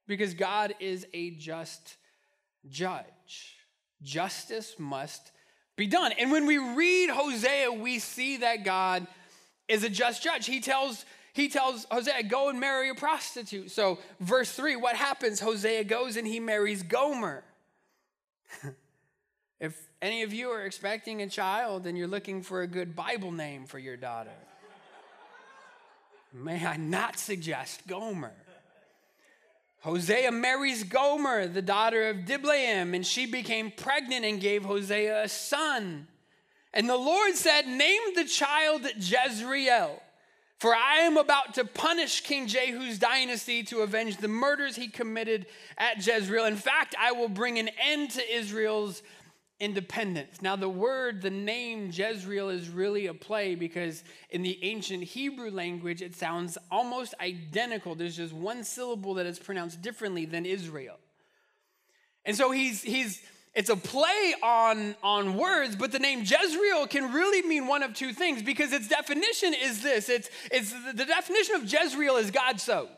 Because 0.08 0.34
God 0.34 0.74
is 0.80 1.06
a 1.14 1.30
just 1.30 1.96
judge. 2.68 3.54
Justice 4.02 4.74
must 4.78 5.30
be 5.76 5.86
done. 5.86 6.12
And 6.18 6.32
when 6.32 6.46
we 6.46 6.58
read 6.58 7.10
Hosea, 7.10 7.72
we 7.72 8.00
see 8.00 8.38
that 8.38 8.64
God 8.64 9.06
is 9.68 9.84
a 9.84 9.88
just 9.88 10.22
judge. 10.22 10.46
He 10.46 10.60
tells 10.60 11.04
he 11.36 11.50
tells 11.50 11.86
Hosea, 11.90 12.22
go 12.22 12.48
and 12.48 12.58
marry 12.58 12.88
a 12.88 12.94
prostitute. 12.94 13.70
So, 13.70 13.98
verse 14.20 14.50
3, 14.52 14.76
what 14.76 14.96
happens? 14.96 15.38
Hosea 15.38 15.84
goes 15.84 16.16
and 16.16 16.26
he 16.26 16.40
marries 16.40 16.82
Gomer. 16.82 17.44
if 19.60 19.78
any 20.00 20.22
of 20.22 20.32
you 20.32 20.48
are 20.48 20.64
expecting 20.64 21.20
a 21.20 21.28
child 21.28 21.86
and 21.86 21.98
you're 21.98 22.08
looking 22.08 22.42
for 22.42 22.62
a 22.62 22.66
good 22.66 22.96
Bible 22.96 23.32
name 23.32 23.66
for 23.66 23.78
your 23.78 23.98
daughter, 23.98 24.30
may 26.32 26.64
I 26.64 26.78
not 26.78 27.18
suggest 27.18 27.86
Gomer? 27.86 28.32
Hosea 29.80 30.32
marries 30.32 30.84
Gomer, 30.84 31.46
the 31.48 31.60
daughter 31.60 32.08
of 32.08 32.24
Diblaim, 32.24 32.94
and 32.94 33.06
she 33.06 33.26
became 33.26 33.70
pregnant 33.70 34.24
and 34.24 34.40
gave 34.40 34.64
Hosea 34.64 35.24
a 35.24 35.28
son. 35.28 36.08
And 36.72 36.88
the 36.88 36.96
Lord 36.96 37.34
said, 37.34 37.66
Name 37.66 38.02
the 38.14 38.24
child 38.24 38.86
Jezreel, 38.96 40.02
for 40.58 40.74
I 40.74 40.98
am 41.00 41.16
about 41.16 41.54
to 41.54 41.64
punish 41.64 42.22
King 42.22 42.46
Jehu's 42.46 42.98
dynasty 42.98 43.62
to 43.64 43.80
avenge 43.80 44.18
the 44.18 44.28
murders 44.28 44.76
he 44.76 44.88
committed 44.88 45.46
at 45.78 46.06
Jezreel. 46.06 46.44
In 46.44 46.56
fact, 46.56 46.94
I 46.98 47.12
will 47.12 47.28
bring 47.28 47.58
an 47.58 47.70
end 47.80 48.10
to 48.12 48.34
Israel's 48.34 49.02
independence. 49.58 50.42
Now, 50.42 50.56
the 50.56 50.68
word, 50.68 51.22
the 51.22 51.30
name 51.30 51.90
Jezreel 51.92 52.50
is 52.50 52.68
really 52.68 53.06
a 53.06 53.14
play 53.14 53.54
because 53.54 54.04
in 54.30 54.42
the 54.42 54.58
ancient 54.62 55.02
Hebrew 55.02 55.50
language, 55.50 56.02
it 56.02 56.14
sounds 56.14 56.58
almost 56.70 57.14
identical. 57.20 57.94
There's 57.94 58.16
just 58.16 58.34
one 58.34 58.64
syllable 58.64 59.14
that 59.14 59.26
is 59.26 59.38
pronounced 59.38 59.80
differently 59.80 60.26
than 60.26 60.44
Israel. 60.44 60.98
And 62.26 62.36
so 62.36 62.50
he's, 62.50 62.82
he's, 62.82 63.22
it's 63.56 63.70
a 63.70 63.76
play 63.76 64.34
on, 64.42 64.94
on 65.02 65.36
words, 65.38 65.76
but 65.76 65.90
the 65.90 65.98
name 65.98 66.20
Jezreel 66.20 66.86
can 66.86 67.10
really 67.10 67.40
mean 67.48 67.66
one 67.66 67.82
of 67.82 67.94
two 67.94 68.12
things 68.12 68.42
because 68.42 68.70
its 68.72 68.86
definition 68.86 69.54
is 69.54 69.82
this 69.82 70.10
it's, 70.10 70.28
it's 70.52 70.74
the 70.92 71.06
definition 71.06 71.56
of 71.56 71.64
Jezreel 71.64 72.16
is 72.16 72.30
God 72.30 72.60
sows. 72.60 72.88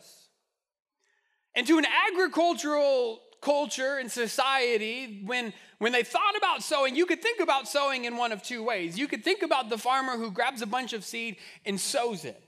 And 1.55 1.65
to 1.69 1.79
an 1.79 1.87
agricultural 2.11 3.21
culture 3.41 3.99
and 3.99 4.11
society, 4.11 5.23
when, 5.25 5.53
when 5.79 5.93
they 5.93 6.03
thought 6.03 6.37
about 6.37 6.65
sowing, 6.65 6.97
you 6.97 7.07
could 7.07 7.23
think 7.23 7.41
about 7.41 7.69
sowing 7.69 8.05
in 8.05 8.17
one 8.17 8.33
of 8.33 8.43
two 8.43 8.65
ways. 8.65 8.99
You 8.99 9.07
could 9.07 9.23
think 9.23 9.43
about 9.43 9.71
the 9.71 9.79
farmer 9.79 10.17
who 10.17 10.33
grabs 10.33 10.61
a 10.61 10.67
bunch 10.67 10.93
of 10.93 11.05
seed 11.05 11.37
and 11.65 11.81
sows 11.81 12.25
it. 12.25 12.43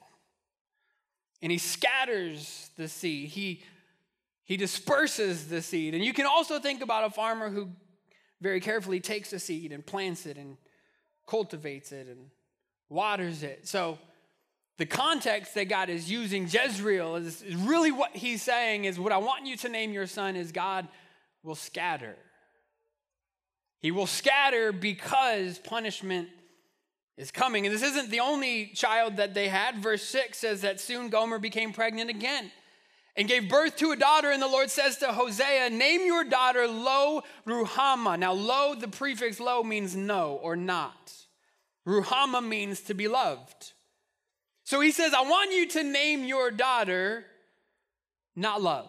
and 1.43 1.53
he 1.53 1.59
scatters 1.59 2.71
the 2.77 2.89
seed. 2.89 3.29
He, 3.29 3.63
he 4.45 4.57
disperses 4.57 5.47
the 5.47 5.63
seed. 5.63 5.95
And 5.95 6.05
you 6.05 6.13
can 6.13 6.27
also 6.27 6.59
think 6.59 6.83
about 6.83 7.05
a 7.05 7.11
farmer 7.11 7.51
who 7.51 7.69
very 8.41 8.61
carefully 8.61 9.01
takes 9.01 9.33
a 9.33 9.39
seed 9.39 9.73
and 9.73 9.85
plants 9.85 10.27
it 10.27 10.37
and 10.37 10.57
cultivates 11.27 11.93
it 11.93 12.09
and 12.09 12.27
waters 12.89 13.43
it. 13.43 13.67
So 13.69 13.99
the 14.79 14.87
context 14.87 15.55
that 15.55 15.69
God 15.69 15.91
is 15.91 16.11
using 16.11 16.49
Jezreel 16.49 17.17
is, 17.17 17.43
is 17.43 17.55
really 17.55 17.93
what 17.93 18.17
he's 18.17 18.43
saying 18.43 18.87
is 18.87 18.99
what 18.99 19.13
I 19.13 19.19
want 19.19 19.47
you 19.47 19.57
to 19.59 19.69
name 19.69 19.93
your 19.93 20.07
son 20.07 20.37
is 20.37 20.53
God 20.53 20.89
will 21.43 21.55
scatter. 21.55 22.17
He 23.81 23.91
will 23.91 24.07
scatter 24.07 24.73
because 24.73 25.59
punishment 25.59 26.29
is 27.17 27.31
coming. 27.31 27.67
And 27.67 27.75
this 27.75 27.83
isn't 27.83 28.11
the 28.11 28.21
only 28.21 28.67
child 28.75 29.19
that 29.19 29.35
they 29.35 29.49
had. 29.49 29.77
Verse 29.83 30.03
6 30.03 30.39
says 30.39 30.63
that 30.63 30.81
soon 30.81 31.09
Gomer 31.09 31.39
became 31.39 31.73
pregnant 31.73 32.11
again 32.11 32.51
and 33.17 33.29
gave 33.29 33.49
birth 33.49 33.77
to 33.77 33.93
a 33.93 33.97
daughter. 33.97 34.31
And 34.31 34.43
the 34.43 34.49
Lord 34.49 34.71
says 34.71 34.99
to 34.99 35.09
Hosea, 35.09 35.71
Name 35.71 36.07
your 36.07 36.25
daughter 36.25 36.67
Lo 36.67 37.23
Ruhamah. 37.47 38.19
Now, 38.19 38.33
Lo, 38.33 38.75
the 38.75 38.89
prefix 38.89 39.41
Lo 39.41 39.63
means 39.63 39.97
no 39.97 40.39
or 40.43 40.57
not. 40.57 41.13
Ruhamah 41.87 42.47
means 42.47 42.81
to 42.83 42.95
be 42.95 43.09
loved. 43.09 43.73
So 44.65 44.81
he 44.81 44.93
says, 44.93 45.13
I 45.15 45.23
want 45.23 45.53
you 45.53 45.67
to 45.69 45.83
name 45.83 46.25
your 46.25 46.51
daughter 46.51 47.25
not 48.37 48.63
loved. 48.63 48.89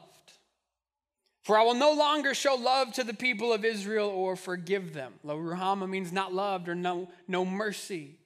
For 1.43 1.57
I 1.57 1.63
will 1.63 1.73
no 1.73 1.93
longer 1.93 2.35
show 2.35 2.53
love 2.53 2.93
to 2.93 3.03
the 3.03 3.15
people 3.15 3.51
of 3.51 3.65
Israel 3.65 4.09
or 4.09 4.35
forgive 4.35 4.93
them. 4.93 5.13
Lo 5.23 5.37
Ruhamah 5.37 5.89
means 5.89 6.11
not 6.11 6.33
loved 6.33 6.69
or 6.69 6.75
no, 6.75 7.09
no 7.27 7.43
mercy, 7.43 8.19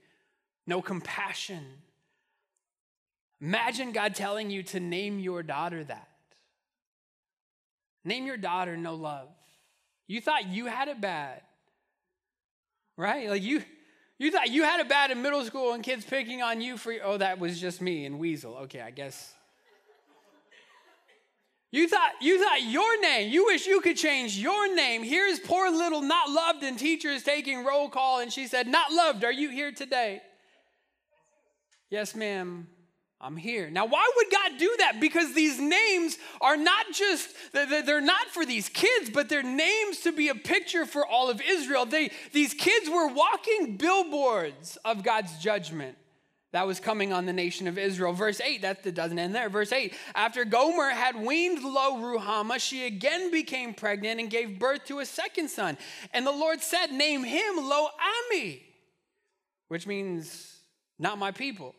no 0.68 0.82
compassion. 0.82 1.64
Imagine 3.46 3.92
God 3.92 4.16
telling 4.16 4.50
you 4.50 4.64
to 4.64 4.80
name 4.80 5.20
your 5.20 5.44
daughter 5.44 5.84
that. 5.84 6.08
Name 8.04 8.26
your 8.26 8.38
daughter 8.38 8.76
no 8.76 8.96
love. 8.96 9.28
You 10.08 10.20
thought 10.20 10.48
you 10.48 10.66
had 10.66 10.88
it 10.88 11.00
bad, 11.00 11.42
right? 12.98 13.30
Like 13.30 13.44
you, 13.44 13.62
you 14.18 14.32
thought 14.32 14.50
you 14.50 14.64
had 14.64 14.80
it 14.80 14.90
bad 14.90 15.12
in 15.12 15.22
middle 15.22 15.46
school 15.46 15.74
and 15.74 15.84
kids 15.84 16.04
picking 16.04 16.42
on 16.42 16.60
you 16.60 16.76
for, 16.76 16.96
oh, 17.04 17.18
that 17.18 17.38
was 17.38 17.62
just 17.62 17.84
me 17.84 18.06
and 18.06 18.18
Weasel. 18.18 18.56
Okay, 18.64 18.82
I 18.82 18.90
guess 18.90 19.32
you 21.70 21.88
thought, 21.88 22.14
you 22.22 22.44
thought 22.44 22.64
your 22.64 23.00
name, 23.00 23.32
you 23.32 23.46
wish 23.46 23.68
you 23.68 23.80
could 23.80 23.98
change 23.98 24.40
your 24.40 24.74
name. 24.74 25.04
Here's 25.04 25.40
poor 25.40 25.70
little 25.70 26.02
not 26.02 26.32
loved, 26.32 26.64
and 26.64 26.80
teachers 26.80 27.22
taking 27.22 27.64
roll 27.64 27.90
call, 27.90 28.22
and 28.22 28.34
she 28.34 28.48
said, 28.48 28.66
Not 28.66 28.92
loved, 28.92 29.24
are 29.24 29.32
you 29.32 29.52
here 29.52 29.72
today? 29.72 30.24
Yes, 31.92 32.16
ma'am. 32.16 32.70
I'm 33.22 33.38
here. 33.38 33.70
Now, 33.70 33.86
why 33.86 34.08
would 34.16 34.28
God 34.32 34.60
do 34.60 34.76
that? 34.80 35.00
Because 35.00 35.34
these 35.34 35.60
names 35.60 36.18
are 36.42 36.58
not 36.58 36.86
just, 36.94 37.30
they're 37.54 38.02
not 38.02 38.28
for 38.28 38.46
these 38.46 38.68
kids, 38.70 39.10
but 39.10 39.30
they're 39.30 39.42
names 39.42 40.02
to 40.02 40.12
be 40.12 40.28
a 40.28 40.36
picture 40.36 40.86
for 40.86 41.08
all 41.08 41.30
of 41.30 41.42
Israel. 41.42 41.86
They, 41.86 42.12
these 42.34 42.54
kids 42.54 42.90
were 42.90 43.08
walking 43.08 43.78
billboards 43.78 44.78
of 44.84 45.02
God's 45.04 45.38
judgment 45.40 45.98
that 46.56 46.68
was 46.68 46.80
coming 46.80 47.12
on 47.12 47.26
the 47.26 47.34
nation 47.34 47.68
of 47.68 47.78
Israel. 47.78 48.14
Verse 48.14 48.40
8, 48.40 48.62
that 48.62 48.96
doesn't 48.96 49.20
end 49.20 49.36
there. 49.36 49.50
Verse 49.50 49.74
8, 49.74 49.94
after 50.14 50.46
Gomer 50.46 50.90
had 50.90 51.16
weaned 51.16 51.62
Lo 51.64 51.98
Ruhamah, 51.98 52.60
she 52.60 52.86
again 52.86 53.30
became 53.30 53.74
pregnant 53.74 54.22
and 54.22 54.30
gave 54.30 54.58
birth 54.58 54.86
to 54.86 55.00
a 55.00 55.06
second 55.06 55.50
son. 55.50 55.78
And 56.14 56.26
the 56.26 56.32
Lord 56.32 56.62
said, 56.62 56.94
Name 56.94 57.24
him 57.26 57.58
Lo 57.58 57.88
Ami, 58.32 58.64
which 59.68 59.86
means 59.86 60.58
not 60.98 61.18
my 61.18 61.32
people. 61.32 61.76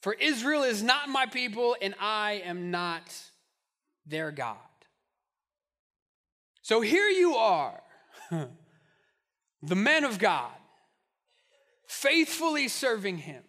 For 0.00 0.12
Israel 0.14 0.62
is 0.62 0.82
not 0.82 1.08
my 1.08 1.26
people, 1.26 1.76
and 1.80 1.94
I 2.00 2.42
am 2.44 2.70
not 2.70 3.02
their 4.06 4.30
God. 4.30 4.56
So 6.62 6.80
here 6.80 7.08
you 7.08 7.34
are, 7.34 7.80
the 9.62 9.74
men 9.74 10.04
of 10.04 10.18
God, 10.18 10.52
faithfully 11.86 12.68
serving 12.68 13.18
him 13.18 13.42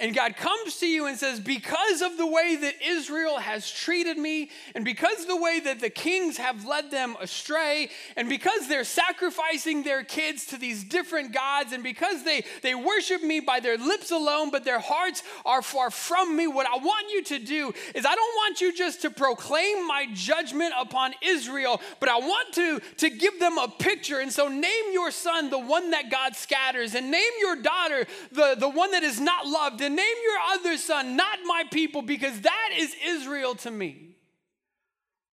and 0.00 0.14
God 0.14 0.34
comes 0.36 0.78
to 0.78 0.86
you 0.86 1.06
and 1.06 1.18
says, 1.18 1.38
Because 1.38 2.00
of 2.00 2.16
the 2.16 2.26
way 2.26 2.56
that 2.56 2.74
Israel 2.82 3.36
has 3.36 3.70
treated 3.70 4.16
me, 4.16 4.50
and 4.74 4.82
because 4.82 5.26
the 5.26 5.36
way 5.36 5.60
that 5.60 5.80
the 5.80 5.90
kings 5.90 6.38
have 6.38 6.64
led 6.64 6.90
them 6.90 7.16
astray, 7.20 7.90
and 8.16 8.28
because 8.28 8.66
they're 8.66 8.84
sacrificing 8.84 9.82
their 9.82 10.02
kids 10.02 10.46
to 10.46 10.56
these 10.56 10.84
different 10.84 11.34
gods, 11.34 11.72
and 11.72 11.82
because 11.82 12.24
they, 12.24 12.44
they 12.62 12.74
worship 12.74 13.22
me 13.22 13.40
by 13.40 13.60
their 13.60 13.76
lips 13.76 14.10
alone, 14.10 14.50
but 14.50 14.64
their 14.64 14.80
hearts 14.80 15.22
are 15.44 15.60
far 15.60 15.90
from 15.90 16.34
me, 16.34 16.46
what 16.46 16.66
I 16.66 16.78
want 16.78 17.10
you 17.10 17.22
to 17.24 17.38
do 17.38 17.74
is 17.94 18.06
I 18.06 18.14
don't 18.14 18.36
want 18.36 18.62
you 18.62 18.74
just 18.74 19.02
to 19.02 19.10
proclaim 19.10 19.86
my 19.86 20.06
judgment 20.14 20.72
upon 20.78 21.12
Israel, 21.22 21.78
but 22.00 22.08
I 22.08 22.18
want 22.18 22.54
to, 22.54 22.80
to 22.96 23.10
give 23.10 23.38
them 23.38 23.58
a 23.58 23.68
picture. 23.68 24.20
And 24.20 24.32
so 24.32 24.48
name 24.48 24.84
your 24.92 25.10
son 25.10 25.50
the 25.50 25.58
one 25.58 25.90
that 25.90 26.10
God 26.10 26.36
scatters, 26.36 26.94
and 26.94 27.10
name 27.10 27.32
your 27.38 27.56
daughter 27.56 28.06
the, 28.32 28.56
the 28.58 28.68
one 28.68 28.92
that 28.92 29.02
is 29.02 29.20
not 29.20 29.46
loved 29.46 29.82
name 29.96 30.16
your 30.22 30.38
other 30.52 30.76
son 30.76 31.16
not 31.16 31.38
my 31.44 31.64
people, 31.70 32.02
because 32.02 32.40
that 32.40 32.70
is 32.76 32.94
Israel 33.04 33.54
to 33.56 33.70
me. 33.70 34.16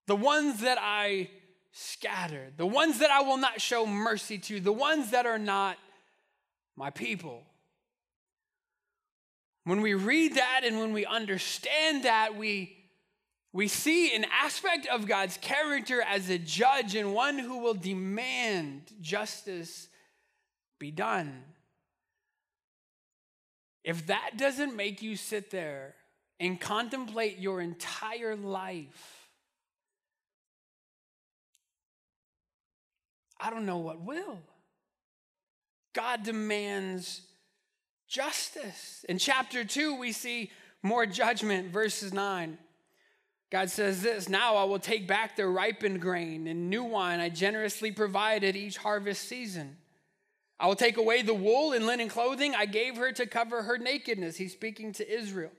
The 0.07 0.16
ones 0.16 0.61
that 0.61 0.79
I 0.81 1.31
scattered, 1.73 2.55
the 2.57 2.66
ones 2.66 3.01
that 3.01 3.11
I 3.11 3.21
will 3.21 3.37
not 3.37 3.61
show 3.61 3.87
mercy 3.87 4.38
to, 4.38 4.61
the 4.61 4.73
ones 4.73 5.11
that 5.11 5.27
are 5.27 5.38
not 5.38 5.77
my 6.77 6.90
people. 6.90 7.42
When 9.64 9.81
we 9.81 9.95
read 9.95 10.37
that 10.37 10.61
and 10.64 10.79
when 10.79 10.92
we 10.92 11.05
understand 11.05 12.05
that, 12.05 12.37
we, 12.37 12.77
we 13.53 13.66
see 13.66 14.14
an 14.14 14.25
aspect 14.33 14.87
of 14.87 15.07
God's 15.07 15.38
character 15.38 16.01
as 16.01 16.31
a 16.31 16.38
judge 16.38 16.95
and 16.95 17.12
one 17.12 17.38
who 17.38 17.59
will 17.59 17.75
demand 17.75 18.92
justice 19.01 19.88
be 20.79 20.90
done. 20.90 21.42
If 23.87 24.09
that 24.09 24.33
doesn't 24.37 24.75
make 24.75 25.01
you 25.01 25.14
sit 25.14 25.53
there 25.53 25.94
and 26.40 26.61
contemplate 26.61 27.38
your 27.38 27.61
entire 27.61 28.35
life, 28.35 29.29
I 33.40 33.49
don't 33.49 33.64
know 33.64 33.79
what 33.79 34.01
will. 34.01 34.40
God 35.94 36.25
demands 36.25 37.22
justice. 38.09 39.05
In 39.09 39.18
chapter 39.18 39.64
2, 39.64 39.94
we 39.94 40.11
see 40.11 40.51
more 40.83 41.07
judgment, 41.07 41.70
verses 41.70 42.12
9. 42.12 42.59
God 43.53 43.70
says 43.70 44.03
this 44.03 44.29
Now 44.29 44.57
I 44.57 44.64
will 44.64 44.81
take 44.81 45.07
back 45.07 45.37
the 45.37 45.46
ripened 45.46 46.01
grain 46.01 46.49
and 46.49 46.68
new 46.70 46.83
wine 46.83 47.20
I 47.20 47.29
generously 47.29 47.92
provided 47.92 48.57
each 48.57 48.79
harvest 48.79 49.29
season. 49.29 49.77
I 50.59 50.66
will 50.66 50.77
take 50.77 50.97
away 50.97 51.23
the 51.23 51.35
wool 51.35 51.73
and 51.73 51.87
linen 51.87 52.09
clothing 52.09 52.55
I 52.55 52.66
gave 52.66 52.97
her 52.97 53.12
to 53.12 53.27
cover 53.27 53.62
her 53.62 53.77
nakedness. 53.77 54.37
He's 54.37 54.53
speaking 54.53 54.92
to 54.95 55.11
Israel. 55.11 55.51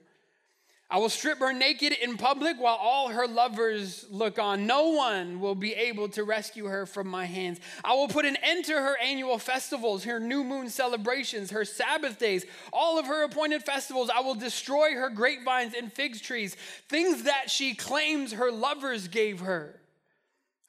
I 0.90 0.96
will 0.98 1.10
strip 1.10 1.38
her 1.40 1.52
naked 1.52 1.92
in 1.92 2.16
public 2.16 2.56
while 2.58 2.76
all 2.76 3.08
her 3.08 3.28
lovers 3.28 4.06
look 4.10 4.38
on. 4.38 4.66
No 4.66 4.88
one 4.88 5.38
will 5.38 5.54
be 5.54 5.74
able 5.74 6.08
to 6.10 6.24
rescue 6.24 6.64
her 6.64 6.86
from 6.86 7.08
my 7.08 7.26
hands. 7.26 7.60
I 7.84 7.92
will 7.92 8.08
put 8.08 8.24
an 8.24 8.38
end 8.42 8.64
to 8.66 8.72
her 8.72 8.96
annual 8.96 9.38
festivals, 9.38 10.04
her 10.04 10.18
new 10.18 10.42
moon 10.42 10.70
celebrations, 10.70 11.50
her 11.50 11.66
Sabbath 11.66 12.18
days, 12.18 12.46
all 12.72 12.98
of 12.98 13.04
her 13.04 13.24
appointed 13.24 13.64
festivals. 13.64 14.08
I 14.08 14.20
will 14.20 14.34
destroy 14.34 14.94
her 14.94 15.10
grapevines 15.10 15.74
and 15.74 15.92
fig 15.92 16.22
trees, 16.22 16.56
things 16.88 17.24
that 17.24 17.50
she 17.50 17.74
claims 17.74 18.32
her 18.32 18.50
lovers 18.50 19.08
gave 19.08 19.40
her. 19.40 19.78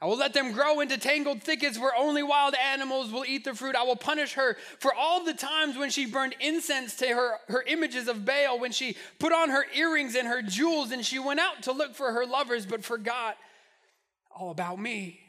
I 0.02 0.06
will 0.06 0.18
let 0.18 0.34
them 0.34 0.54
grow 0.54 0.80
into 0.80 0.98
tangled 0.98 1.44
thickets 1.44 1.78
where 1.78 1.94
only 1.96 2.24
wild 2.24 2.56
animals 2.56 3.12
will 3.12 3.26
eat 3.26 3.44
the 3.44 3.54
fruit. 3.54 3.76
I 3.76 3.84
will 3.84 3.98
punish 3.98 4.34
her 4.34 4.56
for 4.80 4.94
all 4.94 5.26
the 5.26 5.34
times 5.34 5.78
when 5.78 5.90
she 5.90 6.06
burned 6.06 6.36
incense 6.40 6.96
to 6.98 7.08
her, 7.08 7.34
her 7.50 7.64
images 7.64 8.08
of 8.08 8.24
Baal, 8.24 8.60
when 8.60 8.72
she 8.72 8.96
put 9.20 9.34
on 9.34 9.50
her 9.50 9.66
earrings 9.76 10.16
and 10.16 10.28
her 10.28 10.42
jewels, 10.42 10.92
and 10.92 11.06
she 11.06 11.20
went 11.20 11.42
out 11.42 11.64
to 11.64 11.74
look 11.74 11.96
for 11.96 12.14
her 12.14 12.26
lovers, 12.26 12.66
but 12.66 12.86
forgot 12.86 13.36
all 14.34 14.52
about 14.52 14.80
me. 14.80 15.20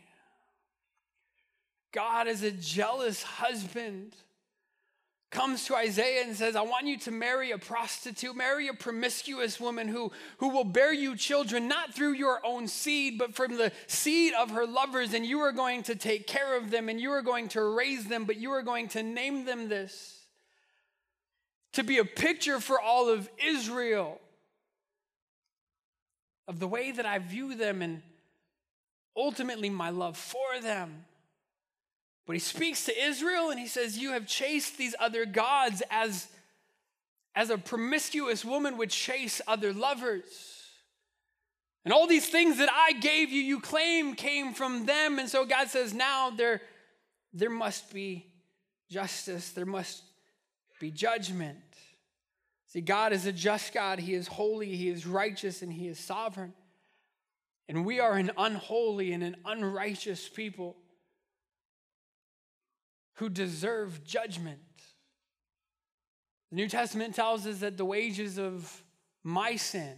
God 1.93 2.29
is 2.29 2.45
a 2.45 2.53
jealous 2.53 3.25
husband 3.25 4.15
comes 5.31 5.65
to 5.67 5.77
Isaiah 5.77 6.25
and 6.25 6.35
says, 6.35 6.57
I 6.57 6.63
want 6.63 6.87
you 6.87 6.99
to 6.99 7.11
marry 7.13 7.53
a 7.53 7.59
prostitute, 7.59 8.35
marry 8.35 8.67
a 8.67 8.75
promiscuous 8.75 9.61
woman 9.61 9.87
who, 9.87 10.11
who 10.39 10.49
will 10.49 10.65
bear 10.65 10.93
you 10.93 11.17
children, 11.17 11.69
not 11.69 11.95
through 11.95 12.15
your 12.15 12.45
own 12.45 12.67
seed, 12.67 13.17
but 13.17 13.35
from 13.35 13.57
the 13.57 13.71
seed 13.87 14.33
of 14.35 14.51
her 14.51 14.67
lovers, 14.67 15.15
and 15.15 15.25
you 15.25 15.41
are 15.41 15.53
going 15.53 15.85
to 15.85 15.95
take 15.95 16.27
care 16.27 16.57
of 16.57 16.71
them, 16.71 16.89
and 16.89 17.01
you 17.01 17.13
are 17.13 17.23
going 17.23 17.49
to 17.49 17.63
raise 17.63 18.07
them, 18.07 18.25
but 18.25 18.37
you 18.37 18.51
are 18.51 18.63
going 18.63 18.89
to 18.89 19.03
name 19.03 19.45
them 19.45 19.69
this. 19.69 20.17
To 21.75 21.85
be 21.85 21.99
a 21.99 22.05
picture 22.05 22.59
for 22.59 22.81
all 22.81 23.09
of 23.09 23.31
Israel 23.39 24.21
of 26.49 26.59
the 26.59 26.67
way 26.67 26.91
that 26.91 27.07
I 27.07 27.19
view 27.21 27.55
them 27.55 27.81
and 27.81 28.03
ultimately 29.17 29.71
my 29.71 29.91
love 29.91 30.17
for 30.17 30.61
them. 30.61 31.05
But 32.27 32.35
he 32.35 32.41
speaks 32.41 32.85
to 32.85 33.05
Israel 33.05 33.51
and 33.51 33.59
he 33.59 33.67
says, 33.67 33.99
You 33.99 34.13
have 34.13 34.27
chased 34.27 34.79
these 34.79 34.95
other 35.01 35.25
gods 35.25 35.83
as, 35.91 36.29
as 37.35 37.51
a 37.51 37.59
promiscuous 37.59 38.45
woman 38.45 38.77
would 38.77 38.91
chase 38.91 39.41
other 39.47 39.73
lovers. 39.73 40.61
And 41.85 41.95
all 41.95 42.07
these 42.07 42.29
things 42.29 42.59
that 42.59 42.69
I 42.71 42.93
gave 42.93 43.31
you, 43.31 43.41
you 43.41 43.59
claim 43.59 44.15
came 44.15 44.53
from 44.53 44.87
them. 44.87 45.19
And 45.19 45.29
so 45.29 45.47
God 45.47 45.69
says, 45.69 45.95
now 45.95 46.31
there, 46.31 46.61
there 47.33 47.51
must 47.51 47.93
be 47.93 48.27
justice, 48.91 49.51
there 49.51 49.67
must 49.67 50.03
be 50.79 50.91
judgment. 50.91 51.59
See, 52.67 52.81
God 52.81 53.13
is 53.13 53.27
a 53.27 53.33
just 53.33 53.73
God. 53.73 53.99
He 53.99 54.15
is 54.15 54.29
holy, 54.29 54.77
He 54.77 54.89
is 54.89 55.07
righteous, 55.07 55.63
and 55.63 55.73
He 55.73 55.89
is 55.89 55.99
sovereign. 55.99 56.53
And 57.69 57.85
we 57.85 57.99
are 57.99 58.13
an 58.13 58.31
unholy 58.37 59.13
and 59.13 59.23
an 59.23 59.37
unrighteous 59.45 60.29
people 60.29 60.77
who 63.21 63.29
deserve 63.29 64.03
judgment. 64.03 64.59
The 66.51 66.57
New 66.57 66.69
Testament 66.69 67.15
tells 67.15 67.47
us 67.47 67.59
that 67.59 67.77
the 67.77 67.85
wages 67.85 68.39
of 68.39 68.83
my 69.23 69.57
sin 69.57 69.95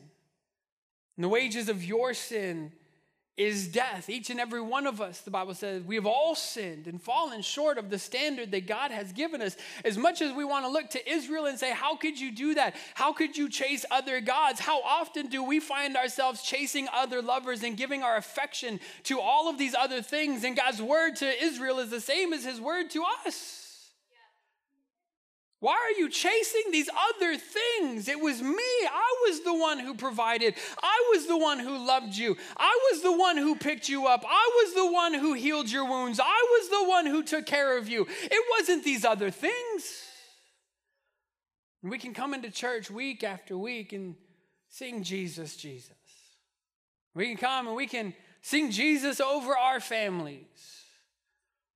and 1.16 1.24
the 1.24 1.28
wages 1.28 1.68
of 1.68 1.84
your 1.84 2.14
sin 2.14 2.72
is 3.36 3.66
death. 3.66 4.10
Each 4.10 4.28
and 4.28 4.38
every 4.38 4.60
one 4.60 4.86
of 4.86 5.00
us, 5.00 5.22
the 5.22 5.30
Bible 5.30 5.54
says, 5.54 5.82
we 5.82 5.94
have 5.94 6.06
all 6.06 6.34
sinned 6.34 6.86
and 6.86 7.00
fallen 7.00 7.40
short 7.40 7.78
of 7.78 7.88
the 7.88 7.98
standard 7.98 8.50
that 8.50 8.66
God 8.66 8.90
has 8.90 9.12
given 9.12 9.40
us. 9.40 9.56
As 9.84 9.96
much 9.96 10.20
as 10.20 10.34
we 10.34 10.44
want 10.44 10.66
to 10.66 10.70
look 10.70 10.90
to 10.90 11.10
Israel 11.10 11.46
and 11.46 11.58
say, 11.58 11.72
How 11.72 11.96
could 11.96 12.20
you 12.20 12.30
do 12.30 12.54
that? 12.54 12.76
How 12.94 13.12
could 13.12 13.36
you 13.36 13.48
chase 13.48 13.86
other 13.90 14.20
gods? 14.20 14.60
How 14.60 14.82
often 14.82 15.28
do 15.28 15.42
we 15.42 15.60
find 15.60 15.96
ourselves 15.96 16.42
chasing 16.42 16.88
other 16.92 17.22
lovers 17.22 17.62
and 17.62 17.76
giving 17.76 18.02
our 18.02 18.16
affection 18.16 18.80
to 19.04 19.18
all 19.18 19.48
of 19.48 19.56
these 19.56 19.74
other 19.74 20.02
things? 20.02 20.44
And 20.44 20.56
God's 20.56 20.82
word 20.82 21.16
to 21.16 21.42
Israel 21.42 21.78
is 21.78 21.90
the 21.90 22.00
same 22.00 22.32
as 22.32 22.44
his 22.44 22.60
word 22.60 22.90
to 22.90 23.02
us. 23.26 23.61
Why 25.62 25.74
are 25.74 25.96
you 25.96 26.08
chasing 26.08 26.72
these 26.72 26.90
other 27.14 27.36
things? 27.36 28.08
It 28.08 28.20
was 28.20 28.42
me. 28.42 28.52
I 28.52 29.14
was 29.28 29.42
the 29.42 29.54
one 29.54 29.78
who 29.78 29.94
provided. 29.94 30.56
I 30.82 31.12
was 31.14 31.28
the 31.28 31.38
one 31.38 31.60
who 31.60 31.86
loved 31.86 32.16
you. 32.16 32.36
I 32.56 32.90
was 32.90 33.00
the 33.00 33.16
one 33.16 33.36
who 33.36 33.54
picked 33.54 33.88
you 33.88 34.08
up. 34.08 34.24
I 34.28 34.50
was 34.56 34.74
the 34.74 34.90
one 34.92 35.14
who 35.14 35.34
healed 35.34 35.70
your 35.70 35.84
wounds. 35.84 36.18
I 36.18 36.24
was 36.50 36.68
the 36.68 36.88
one 36.88 37.06
who 37.06 37.22
took 37.22 37.46
care 37.46 37.78
of 37.78 37.88
you. 37.88 38.08
It 38.24 38.44
wasn't 38.58 38.82
these 38.82 39.04
other 39.04 39.30
things. 39.30 40.02
we 41.80 41.96
can 41.96 42.12
come 42.12 42.34
into 42.34 42.50
church 42.50 42.90
week 42.90 43.22
after 43.22 43.56
week 43.56 43.92
and 43.92 44.16
sing 44.68 45.04
Jesus, 45.04 45.56
Jesus. 45.56 45.92
We 47.14 47.28
can 47.28 47.36
come 47.36 47.68
and 47.68 47.76
we 47.76 47.86
can 47.86 48.14
sing 48.40 48.72
Jesus 48.72 49.20
over 49.20 49.56
our 49.56 49.78
families. 49.78 50.82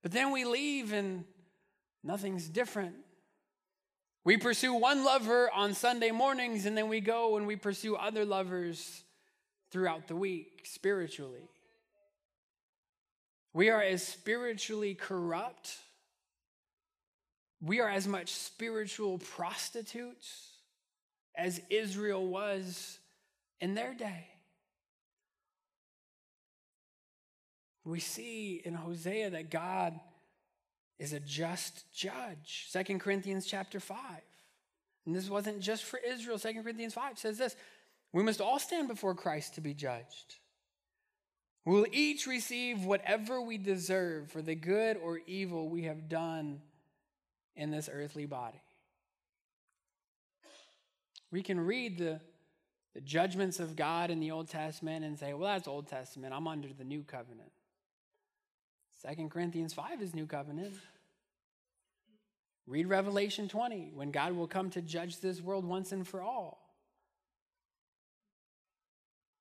But 0.02 0.10
then 0.10 0.32
we 0.32 0.44
leave 0.44 0.92
and 0.92 1.22
nothing's 2.02 2.48
different. 2.48 2.96
We 4.26 4.36
pursue 4.36 4.74
one 4.74 5.04
lover 5.04 5.48
on 5.54 5.72
Sunday 5.72 6.10
mornings, 6.10 6.66
and 6.66 6.76
then 6.76 6.88
we 6.88 7.00
go 7.00 7.36
and 7.36 7.46
we 7.46 7.54
pursue 7.54 7.94
other 7.94 8.24
lovers 8.24 9.04
throughout 9.70 10.08
the 10.08 10.16
week 10.16 10.62
spiritually. 10.64 11.48
We 13.52 13.70
are 13.70 13.80
as 13.80 14.04
spiritually 14.04 14.96
corrupt. 14.96 15.76
We 17.60 17.78
are 17.78 17.88
as 17.88 18.08
much 18.08 18.32
spiritual 18.32 19.18
prostitutes 19.18 20.48
as 21.36 21.60
Israel 21.70 22.26
was 22.26 22.98
in 23.60 23.74
their 23.76 23.94
day. 23.94 24.26
We 27.84 28.00
see 28.00 28.60
in 28.64 28.74
Hosea 28.74 29.30
that 29.30 29.50
God 29.50 30.00
is 30.98 31.12
a 31.12 31.20
just 31.20 31.84
judge. 31.92 32.66
Second 32.68 33.00
Corinthians 33.00 33.46
chapter 33.46 33.80
5. 33.80 33.98
And 35.04 35.14
this 35.14 35.30
wasn't 35.30 35.60
just 35.60 35.84
for 35.84 35.98
Israel. 35.98 36.38
Second 36.38 36.62
Corinthians 36.62 36.94
5 36.94 37.18
says 37.18 37.38
this 37.38 37.56
We 38.12 38.22
must 38.22 38.40
all 38.40 38.58
stand 38.58 38.88
before 38.88 39.14
Christ 39.14 39.54
to 39.54 39.60
be 39.60 39.74
judged. 39.74 40.36
We 41.64 41.74
will 41.74 41.86
each 41.90 42.26
receive 42.26 42.84
whatever 42.84 43.40
we 43.40 43.58
deserve 43.58 44.30
for 44.30 44.40
the 44.40 44.54
good 44.54 44.96
or 44.96 45.20
evil 45.26 45.68
we 45.68 45.82
have 45.82 46.08
done 46.08 46.60
in 47.56 47.70
this 47.70 47.88
earthly 47.92 48.26
body. 48.26 48.60
We 51.32 51.42
can 51.42 51.58
read 51.58 51.98
the, 51.98 52.20
the 52.94 53.00
judgments 53.00 53.58
of 53.58 53.74
God 53.74 54.10
in 54.10 54.20
the 54.20 54.30
Old 54.30 54.48
Testament 54.48 55.04
and 55.04 55.18
say, 55.18 55.34
well, 55.34 55.52
that's 55.52 55.66
Old 55.66 55.88
Testament. 55.88 56.32
I'm 56.32 56.46
under 56.46 56.68
the 56.72 56.84
new 56.84 57.02
covenant. 57.02 57.50
Second 59.06 59.30
Corinthians 59.30 59.72
5 59.72 60.02
is 60.02 60.16
new 60.16 60.26
covenant. 60.26 60.74
Read 62.66 62.88
Revelation 62.88 63.46
20 63.46 63.92
when 63.94 64.10
God 64.10 64.32
will 64.32 64.48
come 64.48 64.68
to 64.70 64.82
judge 64.82 65.20
this 65.20 65.40
world 65.40 65.64
once 65.64 65.92
and 65.92 66.04
for 66.04 66.20
all. 66.20 66.74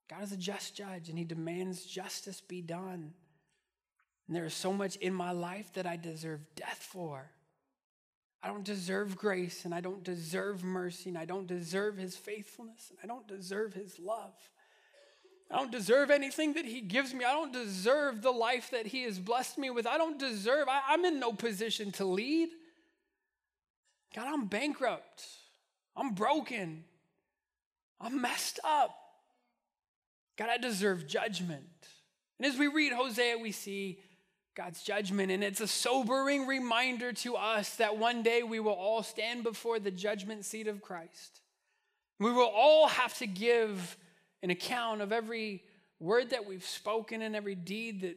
God 0.08 0.22
is 0.22 0.32
a 0.32 0.38
just 0.38 0.76
judge 0.76 1.10
and 1.10 1.18
he 1.18 1.24
demands 1.24 1.84
justice 1.84 2.42
be 2.42 2.62
done. 2.62 3.16
And 4.28 4.36
there 4.36 4.46
is 4.46 4.54
so 4.54 4.72
much 4.72 4.98
in 4.98 5.16
my 5.16 5.32
life 5.32 5.74
that 5.74 5.88
I 5.88 5.98
deserve 5.98 6.42
death 6.56 6.88
for. 6.92 7.32
I 8.44 8.50
don't 8.50 8.64
deserve 8.64 9.18
grace 9.18 9.66
and 9.66 9.74
I 9.74 9.82
don't 9.82 10.04
deserve 10.04 10.64
mercy 10.64 11.10
and 11.10 11.18
I 11.18 11.26
don't 11.26 11.48
deserve 11.48 11.98
his 11.98 12.16
faithfulness 12.16 12.92
and 12.92 13.00
I 13.04 13.12
don't 13.12 13.28
deserve 13.28 13.74
his 13.74 13.98
love. 13.98 14.36
I 15.52 15.58
don't 15.58 15.72
deserve 15.72 16.10
anything 16.10 16.54
that 16.54 16.66
He 16.66 16.82
gives 16.82 17.14
me. 17.14 17.24
I 17.24 17.32
don't 17.32 17.54
deserve 17.54 18.22
the 18.22 18.32
life 18.32 18.72
that 18.72 18.88
He 18.88 19.04
has 19.04 19.20
blessed 19.20 19.58
me 19.58 19.70
with. 19.70 19.86
I 19.86 19.98
don't 19.98 20.20
deserve, 20.20 20.68
I, 20.68 20.94
am 20.94 21.06
in 21.06 21.20
no 21.20 21.34
position 21.34 21.92
to 21.94 22.06
lead. 22.06 22.50
God, 24.16 24.28
I'm 24.28 24.46
bankrupt. 24.46 25.24
I'm 25.96 26.14
broken. 26.14 26.84
I'm 28.02 28.22
messed 28.22 28.60
up. 28.64 28.96
God, 30.38 30.50
I 30.50 30.58
deserve 30.58 31.08
judgment. 31.08 31.64
And 32.40 32.46
as 32.46 32.58
we 32.58 32.68
read 32.68 32.92
Hosea, 32.92 33.38
we 33.38 33.52
see 33.52 34.00
God's 34.56 34.84
judgment. 34.84 35.32
And 35.32 35.44
it's 35.44 35.62
a 35.62 35.68
sobering 35.68 36.48
reminder 36.48 37.14
to 37.14 37.36
us 37.36 37.76
that 37.76 37.98
one 37.98 38.24
day 38.24 38.42
we 38.44 38.60
will 38.60 38.74
all 38.74 39.04
stand 39.04 39.44
before 39.44 39.80
the 39.80 39.92
judgment 39.92 40.44
seat 40.44 40.68
of 40.68 40.82
Christ. 40.82 41.42
We 42.20 42.32
will 42.32 42.52
all 42.54 42.88
have 42.88 43.18
to 43.18 43.28
give 43.28 43.98
an 44.46 44.52
account 44.52 45.02
of 45.02 45.12
every 45.12 45.64
word 46.00 46.30
that 46.30 46.46
we've 46.46 46.64
spoken 46.64 47.24
and 47.24 47.36
every 47.36 47.56
deed 47.56 48.02
that 48.02 48.16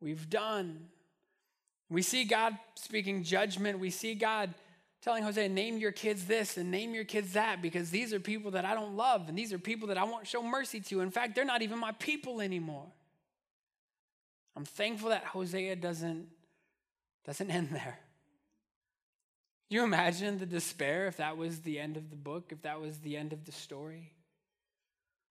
we've 0.00 0.28
done. 0.28 0.88
We 1.88 2.02
see 2.02 2.24
God 2.24 2.58
speaking 2.74 3.22
judgment. 3.22 3.78
We 3.78 3.90
see 3.90 4.16
God 4.16 4.52
telling 5.00 5.22
Hosea, 5.22 5.48
name 5.48 5.78
your 5.78 5.92
kids 5.92 6.24
this 6.24 6.56
and 6.56 6.72
name 6.72 6.92
your 6.92 7.04
kids 7.04 7.34
that 7.34 7.62
because 7.62 7.88
these 7.90 8.12
are 8.12 8.18
people 8.18 8.50
that 8.50 8.64
I 8.64 8.74
don't 8.74 8.96
love 8.96 9.28
and 9.28 9.38
these 9.38 9.52
are 9.52 9.60
people 9.60 9.86
that 9.88 9.96
I 9.96 10.02
won't 10.02 10.26
show 10.26 10.42
mercy 10.42 10.80
to. 10.80 11.02
In 11.02 11.12
fact, 11.12 11.36
they're 11.36 11.44
not 11.44 11.62
even 11.62 11.78
my 11.78 11.92
people 11.92 12.40
anymore. 12.40 12.86
I'm 14.56 14.64
thankful 14.64 15.10
that 15.10 15.22
Hosea 15.22 15.76
doesn't, 15.76 16.26
doesn't 17.24 17.48
end 17.48 17.68
there. 17.70 18.00
you 19.68 19.84
imagine 19.84 20.38
the 20.38 20.46
despair 20.46 21.06
if 21.06 21.18
that 21.18 21.36
was 21.36 21.60
the 21.60 21.78
end 21.78 21.96
of 21.96 22.10
the 22.10 22.16
book, 22.16 22.50
if 22.50 22.62
that 22.62 22.80
was 22.80 22.98
the 22.98 23.16
end 23.16 23.32
of 23.32 23.44
the 23.44 23.52
story? 23.52 24.14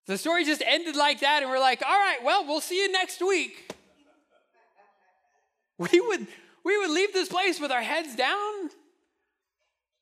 The 0.09 0.17
story 0.17 0.43
just 0.43 0.63
ended 0.65 0.95
like 0.95 1.19
that, 1.19 1.43
and 1.43 1.51
we're 1.51 1.59
like, 1.59 1.83
all 1.83 1.95
right, 1.95 2.17
well, 2.23 2.43
we'll 2.43 2.61
see 2.61 2.81
you 2.81 2.91
next 2.91 3.21
week. 3.21 3.71
We 5.77 6.01
would, 6.01 6.27
we 6.65 6.77
would 6.77 6.89
leave 6.89 7.13
this 7.13 7.29
place 7.29 7.57
with 7.57 7.71
our 7.71 7.81
heads 7.81 8.13
down, 8.13 8.69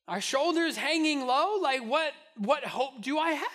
our 0.08 0.20
shoulders 0.20 0.76
hanging 0.76 1.28
low. 1.28 1.60
Like, 1.62 1.86
what, 1.86 2.14
what 2.36 2.64
hope 2.64 3.04
do 3.04 3.20
I 3.20 3.34
have? 3.34 3.48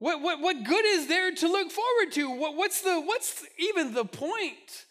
What, 0.00 0.20
what, 0.20 0.40
what 0.40 0.64
good 0.64 0.84
is 0.84 1.06
there 1.06 1.32
to 1.32 1.46
look 1.46 1.70
forward 1.70 2.10
to? 2.14 2.28
What, 2.28 2.56
what's, 2.56 2.80
the, 2.80 3.00
what's 3.00 3.44
even 3.56 3.94
the 3.94 4.04
point 4.04 4.86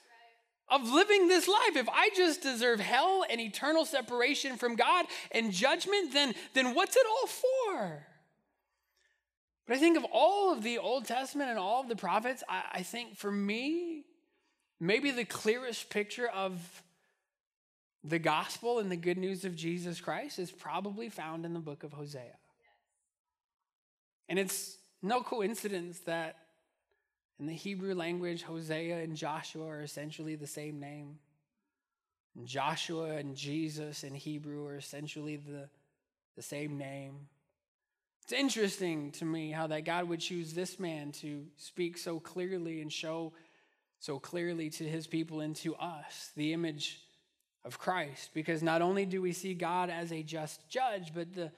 of 0.70 0.90
living 0.90 1.28
this 1.28 1.50
life? 1.50 1.76
If 1.76 1.90
I 1.90 2.12
just 2.16 2.42
deserve 2.42 2.80
hell 2.80 3.26
and 3.30 3.42
eternal 3.42 3.84
separation 3.84 4.56
from 4.56 4.78
God 4.78 5.06
and 5.34 5.52
judgment, 5.52 6.14
then, 6.14 6.34
then 6.54 6.76
what's 6.76 6.96
it 6.96 7.06
all 7.06 7.28
for? 7.28 8.06
But 9.70 9.78
I 9.78 9.82
think 9.82 9.98
of 9.98 10.06
all 10.12 10.52
of 10.52 10.64
the 10.64 10.80
Old 10.80 11.06
Testament 11.06 11.52
and 11.52 11.60
all 11.60 11.80
of 11.80 11.90
the 11.90 11.96
prophets, 11.96 12.44
I, 12.50 12.64
I 12.72 12.82
think 12.82 13.16
for 13.16 13.32
me, 13.32 14.04
maybe 14.80 15.12
the 15.12 15.26
clearest 15.26 15.92
picture 15.92 16.28
of 16.28 16.60
the 18.04 18.18
gospel 18.18 18.80
and 18.80 18.92
the 18.92 18.96
good 18.96 19.20
news 19.20 19.46
of 19.46 19.56
Jesus 19.56 20.02
Christ 20.02 20.40
is 20.40 20.50
probably 20.50 21.08
found 21.08 21.46
in 21.46 21.54
the 21.54 21.60
book 21.60 21.84
of 21.84 21.94
Hosea. 21.94 22.38
And 24.28 24.40
it's 24.40 24.76
no 25.04 25.22
coincidence 25.22 26.00
that 26.00 26.38
in 27.40 27.46
the 27.46 27.54
Hebrew 27.54 27.94
language, 27.94 28.42
Hosea 28.42 29.04
and 29.04 29.16
Joshua 29.16 29.68
are 29.68 29.84
essentially 29.84 30.34
the 30.34 30.48
same 30.48 30.80
name. 30.80 31.20
And 32.36 32.48
Joshua 32.48 33.18
and 33.18 33.36
Jesus 33.36 34.04
in 34.04 34.16
Hebrew 34.16 34.66
are 34.66 34.78
essentially 34.78 35.36
the, 35.36 35.70
the 36.36 36.42
same 36.42 36.76
name. 36.80 37.28
It's 38.30 38.40
interesting 38.40 39.10
to 39.14 39.26
me 39.26 39.50
how 39.50 39.66
that 39.66 39.86
God 39.86 40.08
would 40.08 40.20
choose 40.20 40.54
this 40.54 40.80
man 40.80 41.12
to 41.14 41.48
speak 41.58 41.98
so 41.98 42.20
clearly 42.20 42.80
and 42.80 42.94
show 42.94 43.34
so 44.00 44.20
clearly 44.20 44.70
to 44.70 44.84
his 44.84 45.08
people 45.08 45.40
and 45.40 45.56
to 45.56 45.74
us 45.78 46.30
the 46.36 46.54
image 46.54 47.02
of 47.66 47.80
Christ. 47.80 48.30
Because 48.36 48.62
not 48.62 48.84
only 48.84 49.08
do 49.08 49.20
we 49.20 49.32
see 49.32 49.56
God 49.56 49.90
as 49.90 50.12
a 50.12 50.22
just 50.22 50.70
judge, 50.70 51.12
but 51.12 51.34
the, 51.34 51.52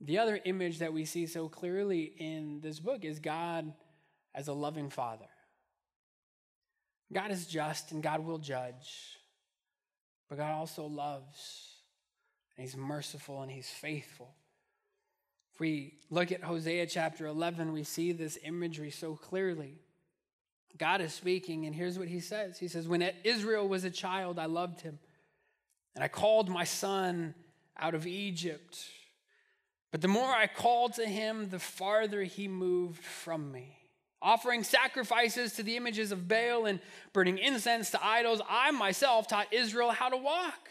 the 0.00 0.18
other 0.18 0.38
image 0.44 0.78
that 0.78 0.92
we 0.92 1.06
see 1.06 1.26
so 1.26 1.48
clearly 1.48 2.12
in 2.18 2.60
this 2.60 2.78
book 2.78 3.04
is 3.04 3.18
God 3.18 3.72
as 4.32 4.46
a 4.46 4.52
loving 4.52 4.90
father. 4.90 5.26
God 7.12 7.32
is 7.32 7.48
just 7.48 7.90
and 7.90 8.00
God 8.00 8.24
will 8.24 8.38
judge, 8.38 9.18
but 10.28 10.38
God 10.38 10.52
also 10.52 10.86
loves, 10.86 11.74
and 12.56 12.64
He's 12.64 12.76
merciful 12.76 13.42
and 13.42 13.50
He's 13.50 13.68
faithful. 13.68 14.36
If 15.56 15.60
we 15.60 15.94
look 16.10 16.32
at 16.32 16.44
Hosea 16.44 16.86
chapter 16.86 17.24
11, 17.24 17.72
we 17.72 17.82
see 17.82 18.12
this 18.12 18.38
imagery 18.44 18.90
so 18.90 19.16
clearly. 19.16 19.78
God 20.76 21.00
is 21.00 21.14
speaking, 21.14 21.64
and 21.64 21.74
here's 21.74 21.98
what 21.98 22.08
He 22.08 22.20
says 22.20 22.58
He 22.58 22.68
says, 22.68 22.86
When 22.86 23.00
Israel 23.24 23.66
was 23.66 23.82
a 23.84 23.90
child, 23.90 24.38
I 24.38 24.44
loved 24.44 24.82
him, 24.82 24.98
and 25.94 26.04
I 26.04 26.08
called 26.08 26.50
my 26.50 26.64
son 26.64 27.34
out 27.78 27.94
of 27.94 28.06
Egypt. 28.06 28.84
But 29.92 30.02
the 30.02 30.08
more 30.08 30.30
I 30.30 30.46
called 30.46 30.92
to 30.94 31.06
him, 31.06 31.48
the 31.48 31.58
farther 31.58 32.22
he 32.22 32.48
moved 32.48 33.02
from 33.02 33.50
me 33.50 33.78
offering 34.20 34.62
sacrifices 34.62 35.54
to 35.54 35.62
the 35.62 35.76
images 35.76 36.12
of 36.12 36.28
Baal 36.28 36.66
and 36.66 36.80
burning 37.14 37.38
incense 37.38 37.90
to 37.92 38.04
idols, 38.04 38.42
I 38.46 38.72
myself 38.72 39.28
taught 39.28 39.52
Israel 39.54 39.90
how 39.90 40.08
to 40.08 40.16
walk, 40.16 40.68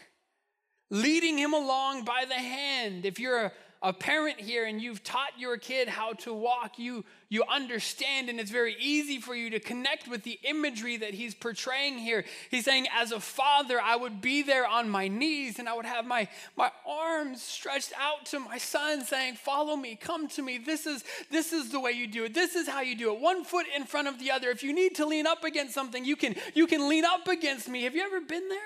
leading 0.90 1.38
him 1.38 1.54
along 1.54 2.04
by 2.04 2.24
the 2.28 2.34
hand. 2.34 3.06
If 3.06 3.18
you're 3.18 3.46
a 3.46 3.52
a 3.86 3.92
parent 3.92 4.40
here 4.40 4.66
and 4.66 4.82
you've 4.82 5.04
taught 5.04 5.38
your 5.38 5.56
kid 5.56 5.88
how 5.88 6.12
to 6.14 6.34
walk, 6.34 6.76
you, 6.76 7.04
you 7.28 7.44
understand, 7.48 8.28
and 8.28 8.40
it's 8.40 8.50
very 8.50 8.74
easy 8.80 9.20
for 9.20 9.32
you 9.32 9.48
to 9.50 9.60
connect 9.60 10.08
with 10.08 10.24
the 10.24 10.40
imagery 10.42 10.96
that 10.96 11.14
he's 11.14 11.36
portraying 11.36 11.96
here. 11.96 12.24
He's 12.50 12.64
saying, 12.64 12.88
As 12.92 13.12
a 13.12 13.20
father, 13.20 13.80
I 13.80 13.94
would 13.94 14.20
be 14.20 14.42
there 14.42 14.66
on 14.66 14.90
my 14.90 15.06
knees 15.06 15.60
and 15.60 15.68
I 15.68 15.74
would 15.74 15.86
have 15.86 16.04
my, 16.04 16.26
my 16.56 16.72
arms 16.84 17.40
stretched 17.40 17.92
out 17.96 18.26
to 18.26 18.40
my 18.40 18.58
son, 18.58 19.04
saying, 19.04 19.36
Follow 19.36 19.76
me, 19.76 19.94
come 19.94 20.26
to 20.30 20.42
me. 20.42 20.58
This 20.58 20.84
is, 20.84 21.04
this 21.30 21.52
is 21.52 21.70
the 21.70 21.78
way 21.78 21.92
you 21.92 22.08
do 22.08 22.24
it. 22.24 22.34
This 22.34 22.56
is 22.56 22.66
how 22.66 22.80
you 22.80 22.96
do 22.96 23.14
it. 23.14 23.20
One 23.20 23.44
foot 23.44 23.66
in 23.76 23.84
front 23.84 24.08
of 24.08 24.18
the 24.18 24.32
other. 24.32 24.50
If 24.50 24.64
you 24.64 24.74
need 24.74 24.96
to 24.96 25.06
lean 25.06 25.28
up 25.28 25.44
against 25.44 25.74
something, 25.74 26.04
you 26.04 26.16
can, 26.16 26.34
you 26.54 26.66
can 26.66 26.88
lean 26.88 27.04
up 27.04 27.28
against 27.28 27.68
me. 27.68 27.84
Have 27.84 27.94
you 27.94 28.02
ever 28.02 28.20
been 28.20 28.48
there? 28.48 28.58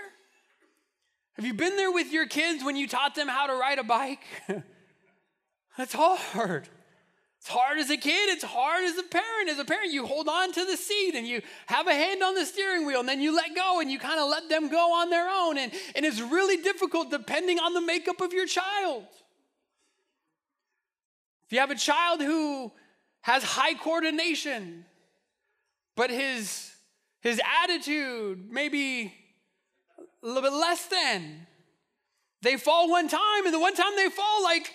Have 1.34 1.44
you 1.44 1.52
been 1.52 1.76
there 1.76 1.92
with 1.92 2.10
your 2.10 2.26
kids 2.26 2.64
when 2.64 2.76
you 2.76 2.88
taught 2.88 3.14
them 3.14 3.28
how 3.28 3.46
to 3.48 3.52
ride 3.52 3.78
a 3.78 3.84
bike? 3.84 4.24
That's 5.76 5.92
hard. 5.94 6.68
It's 7.40 7.48
hard 7.48 7.78
as 7.78 7.88
a 7.88 7.96
kid, 7.96 8.28
it's 8.28 8.44
hard 8.44 8.84
as 8.84 8.98
a 8.98 9.02
parent. 9.02 9.48
As 9.48 9.58
a 9.58 9.64
parent, 9.64 9.92
you 9.92 10.04
hold 10.04 10.28
on 10.28 10.52
to 10.52 10.64
the 10.66 10.76
seat 10.76 11.14
and 11.14 11.26
you 11.26 11.40
have 11.66 11.86
a 11.86 11.94
hand 11.94 12.22
on 12.22 12.34
the 12.34 12.44
steering 12.44 12.84
wheel 12.84 13.00
and 13.00 13.08
then 13.08 13.22
you 13.22 13.34
let 13.34 13.54
go 13.54 13.80
and 13.80 13.90
you 13.90 13.98
kind 13.98 14.20
of 14.20 14.28
let 14.28 14.50
them 14.50 14.68
go 14.68 14.92
on 14.92 15.08
their 15.08 15.26
own. 15.26 15.56
And, 15.56 15.72
and 15.96 16.04
it's 16.04 16.20
really 16.20 16.58
difficult 16.58 17.10
depending 17.10 17.58
on 17.58 17.72
the 17.72 17.80
makeup 17.80 18.20
of 18.20 18.34
your 18.34 18.44
child. 18.44 19.04
If 21.46 21.54
you 21.54 21.60
have 21.60 21.70
a 21.70 21.76
child 21.76 22.20
who 22.20 22.72
has 23.22 23.42
high 23.42 23.72
coordination, 23.72 24.84
but 25.96 26.10
his, 26.10 26.70
his 27.22 27.40
attitude 27.62 28.50
maybe 28.50 29.14
a 30.22 30.26
little 30.26 30.42
bit 30.42 30.52
less 30.52 30.86
than, 30.86 31.46
they 32.42 32.58
fall 32.58 32.90
one 32.90 33.08
time 33.08 33.46
and 33.46 33.54
the 33.54 33.58
one 33.58 33.74
time 33.74 33.96
they 33.96 34.10
fall, 34.10 34.42
like, 34.42 34.74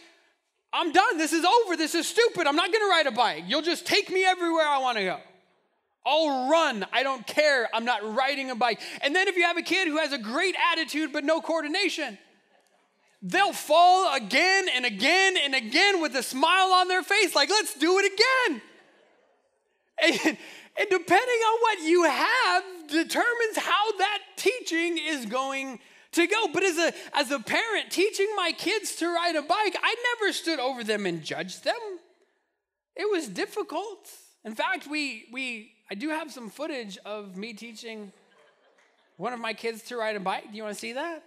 I'm 0.75 0.91
done. 0.91 1.17
This 1.17 1.31
is 1.31 1.45
over. 1.45 1.77
This 1.77 1.95
is 1.95 2.05
stupid. 2.05 2.47
I'm 2.47 2.57
not 2.57 2.69
going 2.69 2.83
to 2.83 2.89
ride 2.89 3.07
a 3.07 3.11
bike. 3.11 3.45
You'll 3.47 3.61
just 3.61 3.87
take 3.87 4.11
me 4.11 4.25
everywhere 4.25 4.67
I 4.67 4.79
want 4.79 4.97
to 4.97 5.05
go. 5.05 5.17
I'll 6.05 6.51
run. 6.51 6.85
I 6.91 7.01
don't 7.01 7.25
care. 7.25 7.69
I'm 7.73 7.85
not 7.85 8.13
riding 8.13 8.51
a 8.51 8.55
bike. 8.55 8.81
And 9.01 9.15
then 9.15 9.29
if 9.29 9.37
you 9.37 9.43
have 9.43 9.55
a 9.55 9.61
kid 9.61 9.87
who 9.87 9.97
has 9.97 10.11
a 10.11 10.17
great 10.17 10.53
attitude 10.73 11.13
but 11.13 11.23
no 11.23 11.39
coordination, 11.39 12.17
they'll 13.21 13.53
fall 13.53 14.13
again 14.15 14.67
and 14.75 14.85
again 14.85 15.37
and 15.41 15.55
again 15.55 16.01
with 16.01 16.13
a 16.13 16.21
smile 16.21 16.73
on 16.73 16.89
their 16.89 17.03
face, 17.03 17.33
like, 17.33 17.49
let's 17.49 17.73
do 17.77 17.97
it 17.99 18.13
again. 18.13 18.61
And, 19.97 20.37
and 20.77 20.89
depending 20.89 21.17
on 21.17 21.61
what 21.61 21.79
you 21.83 22.03
have 22.03 22.63
determines 22.89 23.55
how 23.55 23.97
that 23.97 24.19
teaching 24.35 24.97
is 24.97 25.25
going 25.25 25.79
to 26.15 26.27
go. 26.27 26.47
But 26.51 26.63
as 26.63 26.77
a, 26.77 26.93
as 27.13 27.31
a 27.31 27.39
parent, 27.39 27.91
teaching 27.91 28.27
my 28.35 28.51
kids 28.57 28.95
to 28.97 29.07
ride 29.07 29.35
a 29.35 29.41
bike, 29.41 29.75
I 29.81 29.95
never 30.19 30.33
stood 30.33 30.59
over 30.59 30.83
them 30.83 31.05
and 31.05 31.23
judged 31.23 31.63
them. 31.63 31.99
It 32.95 33.09
was 33.09 33.27
difficult. 33.27 34.09
In 34.43 34.55
fact, 34.55 34.87
we, 34.87 35.25
we, 35.31 35.71
I 35.89 35.95
do 35.95 36.09
have 36.09 36.31
some 36.31 36.49
footage 36.49 36.97
of 37.05 37.35
me 37.35 37.53
teaching 37.53 38.11
one 39.17 39.33
of 39.33 39.39
my 39.39 39.53
kids 39.53 39.83
to 39.83 39.97
ride 39.97 40.15
a 40.15 40.19
bike. 40.19 40.51
Do 40.51 40.57
you 40.57 40.63
want 40.63 40.75
to 40.75 40.79
see 40.79 40.93
that? 40.93 41.23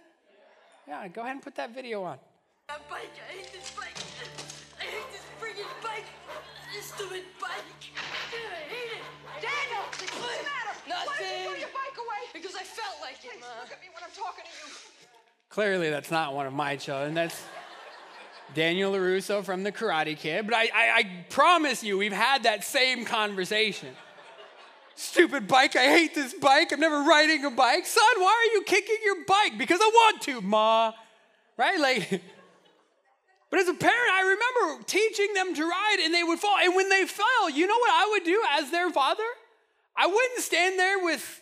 Yeah, 0.87 1.07
go 1.07 1.21
ahead 1.21 1.33
and 1.33 1.41
put 1.41 1.55
that 1.55 1.73
video 1.73 2.03
on. 2.03 2.17
I 2.69 2.73
hate 3.31 3.51
this 3.51 3.71
bike. 3.71 3.97
I 4.79 4.83
hate 4.83 5.11
this 5.11 5.25
freaking 5.39 5.83
bike. 5.83 6.05
This 6.73 6.85
stupid 6.85 7.23
bike. 7.41 7.51
I 7.95 8.61
hate 8.69 8.93
it. 8.97 9.03
Daniel, 9.41 9.83
what's 9.85 10.37
the 10.43 10.78
matter? 10.89 11.09
Why 11.09 11.17
did 11.17 11.29
you 11.29 11.45
throw 11.45 11.59
your 11.59 11.69
bike 11.69 11.97
away? 11.97 12.21
Because 12.33 12.55
I 12.55 12.63
felt 12.63 12.97
like 13.01 13.23
it, 13.23 13.39
Ma. 13.39 13.47
look 13.61 13.71
at 13.71 13.81
me 13.81 13.87
when 13.93 14.03
I'm 14.03 14.15
talking 14.15 14.43
to 14.43 14.51
you. 14.67 14.73
Clearly, 15.49 15.89
that's 15.89 16.11
not 16.11 16.33
one 16.33 16.45
of 16.45 16.53
my 16.53 16.75
children. 16.75 17.13
That's 17.13 17.41
Daniel 18.53 18.93
LaRusso 18.93 19.43
from 19.43 19.63
The 19.63 19.71
Karate 19.71 20.17
Kid. 20.17 20.45
But 20.45 20.55
I, 20.55 20.63
I, 20.63 20.97
I 20.97 21.25
promise 21.29 21.83
you, 21.83 21.97
we've 21.97 22.11
had 22.11 22.43
that 22.43 22.63
same 22.63 23.05
conversation. 23.05 23.89
Stupid 24.95 25.47
bike, 25.47 25.75
I 25.75 25.85
hate 25.85 26.13
this 26.13 26.33
bike. 26.33 26.73
I'm 26.73 26.79
never 26.79 27.03
riding 27.03 27.45
a 27.45 27.51
bike. 27.51 27.85
Son, 27.85 28.03
why 28.17 28.27
are 28.27 28.53
you 28.53 28.63
kicking 28.63 28.97
your 29.03 29.23
bike? 29.25 29.57
Because 29.57 29.79
I 29.81 29.87
want 29.87 30.21
to, 30.23 30.41
Ma. 30.41 30.91
Right? 31.57 31.79
Like, 31.79 32.09
but 33.49 33.59
as 33.59 33.69
a 33.69 33.73
parent, 33.73 34.11
I 34.11 34.21
remember 34.21 34.83
teaching 34.85 35.33
them 35.33 35.55
to 35.55 35.63
ride 35.63 35.97
and 36.03 36.13
they 36.13 36.23
would 36.23 36.39
fall. 36.39 36.57
And 36.61 36.75
when 36.75 36.89
they 36.89 37.05
fell, 37.05 37.49
you 37.49 37.65
know 37.65 37.77
what 37.77 37.91
I 37.91 38.09
would 38.11 38.23
do 38.25 38.43
as 38.57 38.71
their 38.71 38.89
father? 38.89 39.23
I 39.95 40.07
wouldn't 40.07 40.39
stand 40.39 40.79
there 40.79 41.03
with 41.03 41.41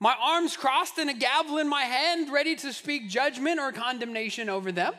my 0.00 0.14
arms 0.20 0.56
crossed 0.56 0.98
and 0.98 1.10
a 1.10 1.14
gavel 1.14 1.58
in 1.58 1.68
my 1.68 1.82
hand, 1.82 2.32
ready 2.32 2.54
to 2.56 2.72
speak 2.72 3.08
judgment 3.08 3.58
or 3.58 3.72
condemnation 3.72 4.48
over 4.48 4.70
them. 4.70 4.94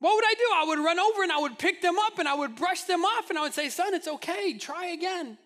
What 0.00 0.14
would 0.14 0.24
I 0.24 0.34
do? 0.34 0.44
I 0.54 0.64
would 0.68 0.78
run 0.78 0.98
over 0.98 1.22
and 1.22 1.32
I 1.32 1.38
would 1.38 1.58
pick 1.58 1.82
them 1.82 1.98
up 1.98 2.18
and 2.18 2.28
I 2.28 2.34
would 2.34 2.56
brush 2.56 2.82
them 2.82 3.04
off 3.04 3.30
and 3.30 3.38
I 3.38 3.42
would 3.42 3.54
say, 3.54 3.68
Son, 3.68 3.94
it's 3.94 4.08
okay, 4.08 4.56
try 4.58 4.86
again. 4.86 5.38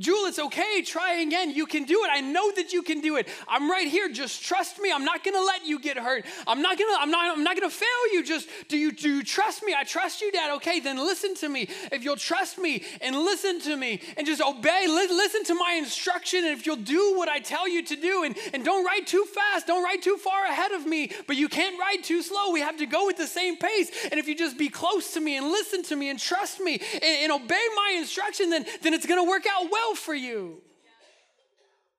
Jewel, 0.00 0.26
it's 0.26 0.38
okay. 0.38 0.80
Try 0.82 1.14
again. 1.14 1.50
You 1.50 1.66
can 1.66 1.82
do 1.82 2.04
it. 2.04 2.10
I 2.12 2.20
know 2.20 2.52
that 2.52 2.72
you 2.72 2.82
can 2.82 3.00
do 3.00 3.16
it. 3.16 3.26
I'm 3.48 3.68
right 3.68 3.88
here. 3.88 4.08
Just 4.08 4.44
trust 4.44 4.78
me. 4.78 4.92
I'm 4.92 5.04
not 5.04 5.24
gonna 5.24 5.40
let 5.40 5.66
you 5.66 5.80
get 5.80 5.96
hurt. 5.98 6.24
I'm 6.46 6.62
not 6.62 6.78
gonna, 6.78 6.96
I'm 7.00 7.10
not, 7.10 7.36
I'm 7.36 7.42
not 7.42 7.56
gonna 7.56 7.68
fail 7.68 7.88
you. 8.12 8.22
Just 8.22 8.48
do 8.68 8.78
you 8.78 8.92
do 8.92 9.16
you 9.16 9.24
trust 9.24 9.64
me? 9.64 9.74
I 9.76 9.82
trust 9.82 10.20
you, 10.20 10.30
Dad. 10.30 10.52
Okay, 10.56 10.78
then 10.78 10.98
listen 10.98 11.34
to 11.36 11.48
me. 11.48 11.68
If 11.90 12.04
you'll 12.04 12.14
trust 12.14 12.58
me 12.58 12.84
and 13.00 13.16
listen 13.16 13.60
to 13.62 13.76
me 13.76 14.00
and 14.16 14.24
just 14.24 14.40
obey, 14.40 14.86
li- 14.86 15.08
listen 15.08 15.42
to 15.44 15.54
my 15.56 15.72
instruction, 15.72 16.44
and 16.44 16.56
if 16.56 16.64
you'll 16.64 16.76
do 16.76 17.14
what 17.16 17.28
I 17.28 17.40
tell 17.40 17.66
you 17.68 17.82
to 17.86 17.96
do, 17.96 18.22
and, 18.22 18.36
and 18.54 18.64
don't 18.64 18.84
ride 18.84 19.04
too 19.04 19.24
fast, 19.24 19.66
don't 19.66 19.82
ride 19.82 20.00
too 20.02 20.16
far 20.16 20.44
ahead 20.44 20.70
of 20.70 20.86
me, 20.86 21.10
but 21.26 21.34
you 21.34 21.48
can't 21.48 21.76
ride 21.76 22.04
too 22.04 22.22
slow. 22.22 22.52
We 22.52 22.60
have 22.60 22.76
to 22.76 22.86
go 22.86 23.10
at 23.10 23.16
the 23.16 23.26
same 23.26 23.56
pace. 23.56 23.90
And 24.12 24.20
if 24.20 24.28
you 24.28 24.36
just 24.36 24.56
be 24.56 24.68
close 24.68 25.14
to 25.14 25.20
me 25.20 25.36
and 25.36 25.46
listen 25.48 25.82
to 25.84 25.96
me 25.96 26.08
and 26.08 26.20
trust 26.20 26.60
me 26.60 26.80
and, 26.94 27.02
and 27.02 27.32
obey 27.32 27.66
my 27.74 27.96
instruction, 27.98 28.50
then, 28.50 28.64
then 28.82 28.94
it's 28.94 29.04
gonna 29.04 29.24
work 29.24 29.44
out 29.50 29.66
well 29.72 29.87
for 29.94 30.14
you. 30.14 30.62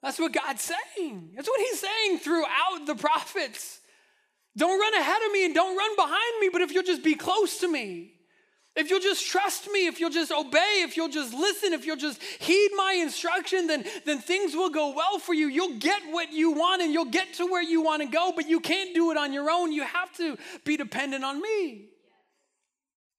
That's 0.01 0.19
what 0.19 0.31
God's 0.31 0.61
saying. 0.61 1.31
That's 1.35 1.47
what 1.47 1.59
He's 1.59 1.79
saying 1.79 2.19
throughout 2.19 2.85
the 2.85 2.95
prophets. 2.95 3.79
Don't 4.55 4.79
run 4.79 4.93
ahead 4.93 5.21
of 5.25 5.31
me 5.31 5.45
and 5.45 5.53
don't 5.53 5.77
run 5.77 5.95
behind 5.95 6.39
me, 6.41 6.49
but 6.51 6.61
if 6.61 6.71
you'll 6.71 6.83
just 6.83 7.03
be 7.03 7.15
close 7.15 7.59
to 7.59 7.67
me, 7.67 8.13
if 8.75 8.89
you'll 8.89 9.01
just 9.01 9.27
trust 9.27 9.69
me, 9.71 9.87
if 9.87 9.99
you'll 9.99 10.09
just 10.09 10.31
obey, 10.31 10.83
if 10.83 10.95
you'll 10.95 11.09
just 11.09 11.33
listen, 11.33 11.73
if 11.73 11.85
you'll 11.85 11.97
just 11.97 12.21
heed 12.23 12.69
my 12.77 12.93
instruction, 12.93 13.67
then, 13.67 13.83
then 14.05 14.19
things 14.19 14.55
will 14.55 14.69
go 14.69 14.93
well 14.95 15.19
for 15.19 15.33
you. 15.33 15.47
You'll 15.47 15.79
get 15.79 16.01
what 16.11 16.31
you 16.31 16.51
want 16.51 16.81
and 16.81 16.93
you'll 16.93 17.05
get 17.05 17.33
to 17.35 17.45
where 17.45 17.63
you 17.63 17.81
want 17.81 18.03
to 18.03 18.07
go, 18.07 18.31
but 18.33 18.47
you 18.47 18.59
can't 18.59 18.93
do 18.93 19.11
it 19.11 19.17
on 19.17 19.33
your 19.33 19.49
own. 19.49 19.73
You 19.73 19.83
have 19.83 20.15
to 20.17 20.37
be 20.65 20.77
dependent 20.77 21.25
on 21.25 21.41
me. 21.41 21.87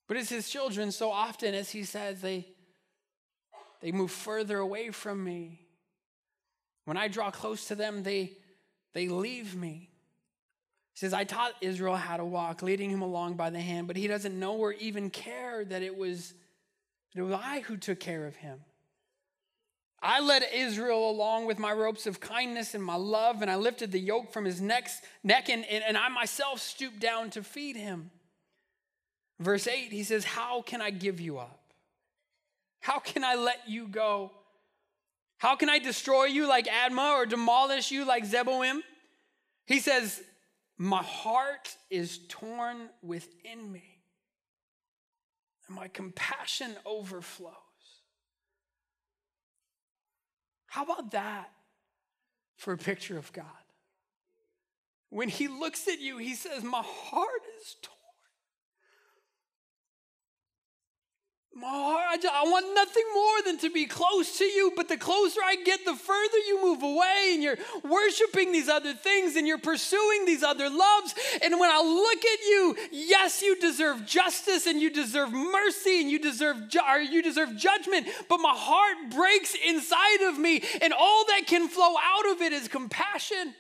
But 0.08 0.16
as 0.16 0.28
his 0.28 0.48
children, 0.48 0.92
so 0.92 1.10
often, 1.10 1.54
as 1.54 1.70
he 1.70 1.84
says, 1.84 2.20
they, 2.20 2.46
they 3.80 3.92
move 3.92 4.10
further 4.10 4.58
away 4.58 4.90
from 4.90 5.22
me. 5.22 5.60
When 6.84 6.96
I 6.96 7.08
draw 7.08 7.30
close 7.30 7.66
to 7.66 7.74
them, 7.74 8.02
they, 8.02 8.32
they 8.92 9.08
leave 9.08 9.54
me. 9.54 9.90
He 10.92 10.98
says, 10.98 11.12
I 11.12 11.24
taught 11.24 11.54
Israel 11.60 11.96
how 11.96 12.16
to 12.16 12.24
walk, 12.24 12.62
leading 12.62 12.90
him 12.90 13.02
along 13.02 13.34
by 13.34 13.50
the 13.50 13.60
hand, 13.60 13.86
but 13.86 13.96
he 13.96 14.06
doesn't 14.06 14.38
know 14.38 14.56
or 14.56 14.72
even 14.74 15.08
care 15.10 15.64
that 15.64 15.82
it 15.82 15.96
was, 15.96 16.34
that 17.14 17.20
it 17.20 17.24
was 17.24 17.32
I 17.32 17.60
who 17.60 17.76
took 17.76 18.00
care 18.00 18.26
of 18.26 18.36
him. 18.36 18.60
I 20.02 20.20
led 20.20 20.42
Israel 20.54 21.10
along 21.10 21.46
with 21.46 21.58
my 21.58 21.72
ropes 21.72 22.06
of 22.06 22.20
kindness 22.20 22.74
and 22.74 22.82
my 22.82 22.96
love, 22.96 23.42
and 23.42 23.50
I 23.50 23.56
lifted 23.56 23.92
the 23.92 24.00
yoke 24.00 24.32
from 24.32 24.46
his 24.46 24.60
neck, 24.60 24.90
neck 25.22 25.50
and, 25.50 25.64
and, 25.66 25.84
and 25.84 25.96
I 25.96 26.08
myself 26.08 26.60
stooped 26.60 27.00
down 27.00 27.30
to 27.30 27.42
feed 27.42 27.76
him. 27.76 28.10
Verse 29.38 29.66
8, 29.66 29.92
he 29.92 30.02
says, 30.02 30.24
How 30.24 30.62
can 30.62 30.80
I 30.80 30.90
give 30.90 31.20
you 31.20 31.38
up? 31.38 31.60
How 32.80 32.98
can 32.98 33.24
I 33.24 33.34
let 33.34 33.68
you 33.68 33.86
go? 33.86 34.32
How 35.38 35.56
can 35.56 35.70
I 35.70 35.78
destroy 35.78 36.24
you 36.24 36.46
like 36.46 36.66
Admah 36.66 37.14
or 37.14 37.26
demolish 37.26 37.90
you 37.90 38.04
like 38.04 38.26
Zeboim? 38.26 38.80
He 39.66 39.80
says, 39.80 40.22
My 40.76 41.02
heart 41.02 41.76
is 41.90 42.20
torn 42.28 42.88
within 43.02 43.70
me, 43.70 44.02
and 45.66 45.76
my 45.76 45.88
compassion 45.88 46.74
overflows. 46.84 47.54
How 50.66 50.84
about 50.84 51.10
that 51.12 51.50
for 52.56 52.72
a 52.72 52.78
picture 52.78 53.18
of 53.18 53.32
God? 53.32 53.44
When 55.08 55.28
he 55.28 55.48
looks 55.48 55.88
at 55.88 56.00
you, 56.00 56.18
he 56.18 56.34
says, 56.34 56.62
My 56.62 56.82
heart 56.84 57.42
is 57.60 57.76
torn. 57.82 57.99
My 61.52 61.66
heart, 61.68 62.06
I, 62.10 62.16
just, 62.16 62.32
I 62.32 62.44
want 62.44 62.74
nothing 62.76 63.02
more 63.12 63.42
than 63.44 63.58
to 63.58 63.70
be 63.70 63.84
close 63.84 64.38
to 64.38 64.44
you, 64.44 64.72
but 64.76 64.88
the 64.88 64.96
closer 64.96 65.40
I 65.44 65.56
get, 65.56 65.84
the 65.84 65.96
further 65.96 66.38
you 66.46 66.62
move 66.62 66.82
away, 66.84 67.32
and 67.32 67.42
you're 67.42 67.58
worshiping 67.82 68.52
these 68.52 68.68
other 68.68 68.94
things 68.94 69.34
and 69.34 69.48
you're 69.48 69.58
pursuing 69.58 70.26
these 70.26 70.44
other 70.44 70.70
loves. 70.70 71.14
And 71.42 71.58
when 71.58 71.68
I 71.70 71.82
look 71.82 72.24
at 72.24 72.40
you, 72.46 72.76
yes, 72.92 73.42
you 73.42 73.58
deserve 73.58 74.06
justice 74.06 74.66
and 74.66 74.80
you 74.80 74.90
deserve 74.90 75.32
mercy 75.32 76.00
and 76.00 76.08
you 76.08 76.20
deserve 76.20 76.68
ju- 76.68 76.80
or 76.88 76.98
you 76.98 77.20
deserve 77.20 77.56
judgment, 77.56 78.06
but 78.28 78.38
my 78.38 78.54
heart 78.54 79.10
breaks 79.10 79.56
inside 79.66 80.28
of 80.28 80.38
me, 80.38 80.62
and 80.80 80.92
all 80.92 81.24
that 81.26 81.48
can 81.48 81.68
flow 81.68 81.94
out 82.00 82.30
of 82.30 82.42
it 82.42 82.52
is 82.52 82.68
compassion. 82.68 83.54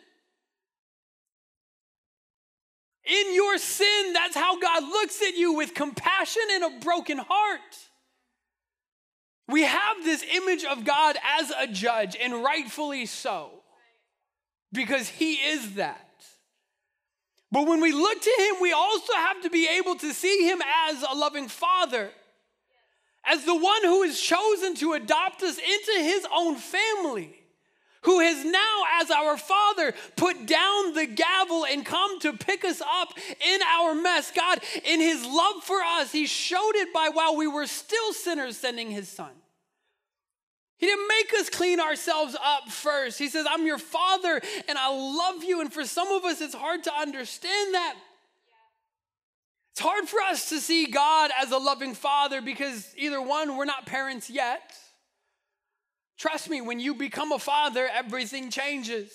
In 3.10 3.34
your 3.34 3.58
sin, 3.58 4.12
that's 4.12 4.36
how 4.36 4.60
God 4.60 4.84
looks 4.84 5.20
at 5.20 5.36
you 5.36 5.54
with 5.54 5.74
compassion 5.74 6.42
and 6.52 6.64
a 6.64 6.80
broken 6.80 7.18
heart. 7.18 7.78
We 9.48 9.62
have 9.64 10.04
this 10.04 10.24
image 10.32 10.64
of 10.64 10.84
God 10.84 11.16
as 11.40 11.50
a 11.58 11.66
judge, 11.66 12.16
and 12.20 12.44
rightfully 12.44 13.06
so, 13.06 13.50
because 14.72 15.08
He 15.08 15.34
is 15.34 15.74
that. 15.74 16.06
But 17.50 17.66
when 17.66 17.80
we 17.80 17.90
look 17.90 18.22
to 18.22 18.36
Him, 18.38 18.62
we 18.62 18.72
also 18.72 19.12
have 19.14 19.42
to 19.42 19.50
be 19.50 19.66
able 19.66 19.96
to 19.96 20.14
see 20.14 20.48
Him 20.48 20.62
as 20.86 21.02
a 21.02 21.16
loving 21.16 21.48
Father, 21.48 22.12
as 23.26 23.44
the 23.44 23.56
one 23.56 23.82
who 23.82 24.04
is 24.04 24.20
chosen 24.20 24.76
to 24.76 24.92
adopt 24.92 25.42
us 25.42 25.58
into 25.58 26.00
His 26.00 26.24
own 26.32 26.54
family 26.54 27.39
who 28.02 28.20
has 28.20 28.44
now, 28.44 28.82
as 29.00 29.10
our 29.10 29.36
Father, 29.36 29.92
put 30.16 30.46
down 30.46 30.94
the 30.94 31.06
gavel 31.06 31.66
and 31.66 31.84
come 31.84 32.18
to 32.20 32.32
pick 32.32 32.64
us 32.64 32.80
up 32.80 33.12
in 33.28 33.60
our 33.62 33.94
mess. 33.94 34.32
God, 34.34 34.60
in 34.84 35.00
His 35.00 35.24
love 35.24 35.62
for 35.62 35.80
us, 35.82 36.10
He 36.10 36.26
showed 36.26 36.76
it 36.76 36.92
by 36.94 37.10
while 37.12 37.36
we 37.36 37.46
were 37.46 37.66
still 37.66 38.12
sinners, 38.12 38.56
sending 38.56 38.90
His 38.90 39.08
Son. 39.08 39.32
He 40.78 40.86
didn't 40.86 41.08
make 41.08 41.34
us 41.34 41.50
clean 41.50 41.78
ourselves 41.78 42.34
up 42.42 42.70
first. 42.70 43.18
He 43.18 43.28
says, 43.28 43.44
I'm 43.46 43.66
your 43.66 43.76
Father 43.76 44.40
and 44.66 44.78
I 44.78 44.88
love 44.88 45.44
you. 45.44 45.60
And 45.60 45.70
for 45.70 45.84
some 45.84 46.10
of 46.10 46.24
us, 46.24 46.40
it's 46.40 46.54
hard 46.54 46.84
to 46.84 46.94
understand 46.94 47.74
that. 47.74 47.96
It's 49.72 49.80
hard 49.80 50.08
for 50.08 50.20
us 50.20 50.48
to 50.48 50.58
see 50.58 50.86
God 50.86 51.30
as 51.38 51.52
a 51.52 51.58
loving 51.58 51.92
Father 51.92 52.40
because 52.40 52.94
either 52.96 53.20
one, 53.20 53.58
we're 53.58 53.66
not 53.66 53.84
parents 53.84 54.30
yet 54.30 54.72
Trust 56.20 56.50
me, 56.50 56.60
when 56.60 56.78
you 56.78 56.94
become 56.94 57.32
a 57.32 57.38
father, 57.38 57.88
everything 57.90 58.50
changes. 58.50 59.10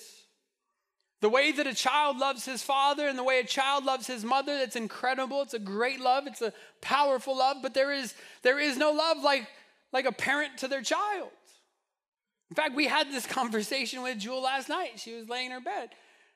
The 1.20 1.28
way 1.28 1.52
that 1.52 1.64
a 1.64 1.72
child 1.72 2.18
loves 2.18 2.44
his 2.44 2.64
father 2.64 3.06
and 3.06 3.16
the 3.16 3.22
way 3.22 3.38
a 3.38 3.44
child 3.44 3.84
loves 3.84 4.08
his 4.08 4.24
mother, 4.24 4.58
that's 4.58 4.74
incredible. 4.74 5.40
It's 5.42 5.54
a 5.54 5.60
great 5.60 6.00
love. 6.00 6.26
It's 6.26 6.42
a 6.42 6.52
powerful 6.80 7.38
love, 7.38 7.58
but 7.62 7.74
there 7.74 7.92
is, 7.92 8.12
there 8.42 8.58
is 8.58 8.76
no 8.76 8.90
love 8.90 9.18
like, 9.22 9.46
like 9.92 10.04
a 10.04 10.10
parent 10.10 10.58
to 10.58 10.68
their 10.68 10.82
child. 10.82 11.30
In 12.50 12.56
fact, 12.56 12.74
we 12.74 12.88
had 12.88 13.12
this 13.12 13.24
conversation 13.38 14.02
with 14.02 14.18
Jewel 14.18 14.42
last 14.42 14.68
night. 14.68 14.98
She 14.98 15.14
was 15.14 15.28
laying 15.28 15.46
in 15.46 15.52
her 15.52 15.60
bed. 15.60 15.90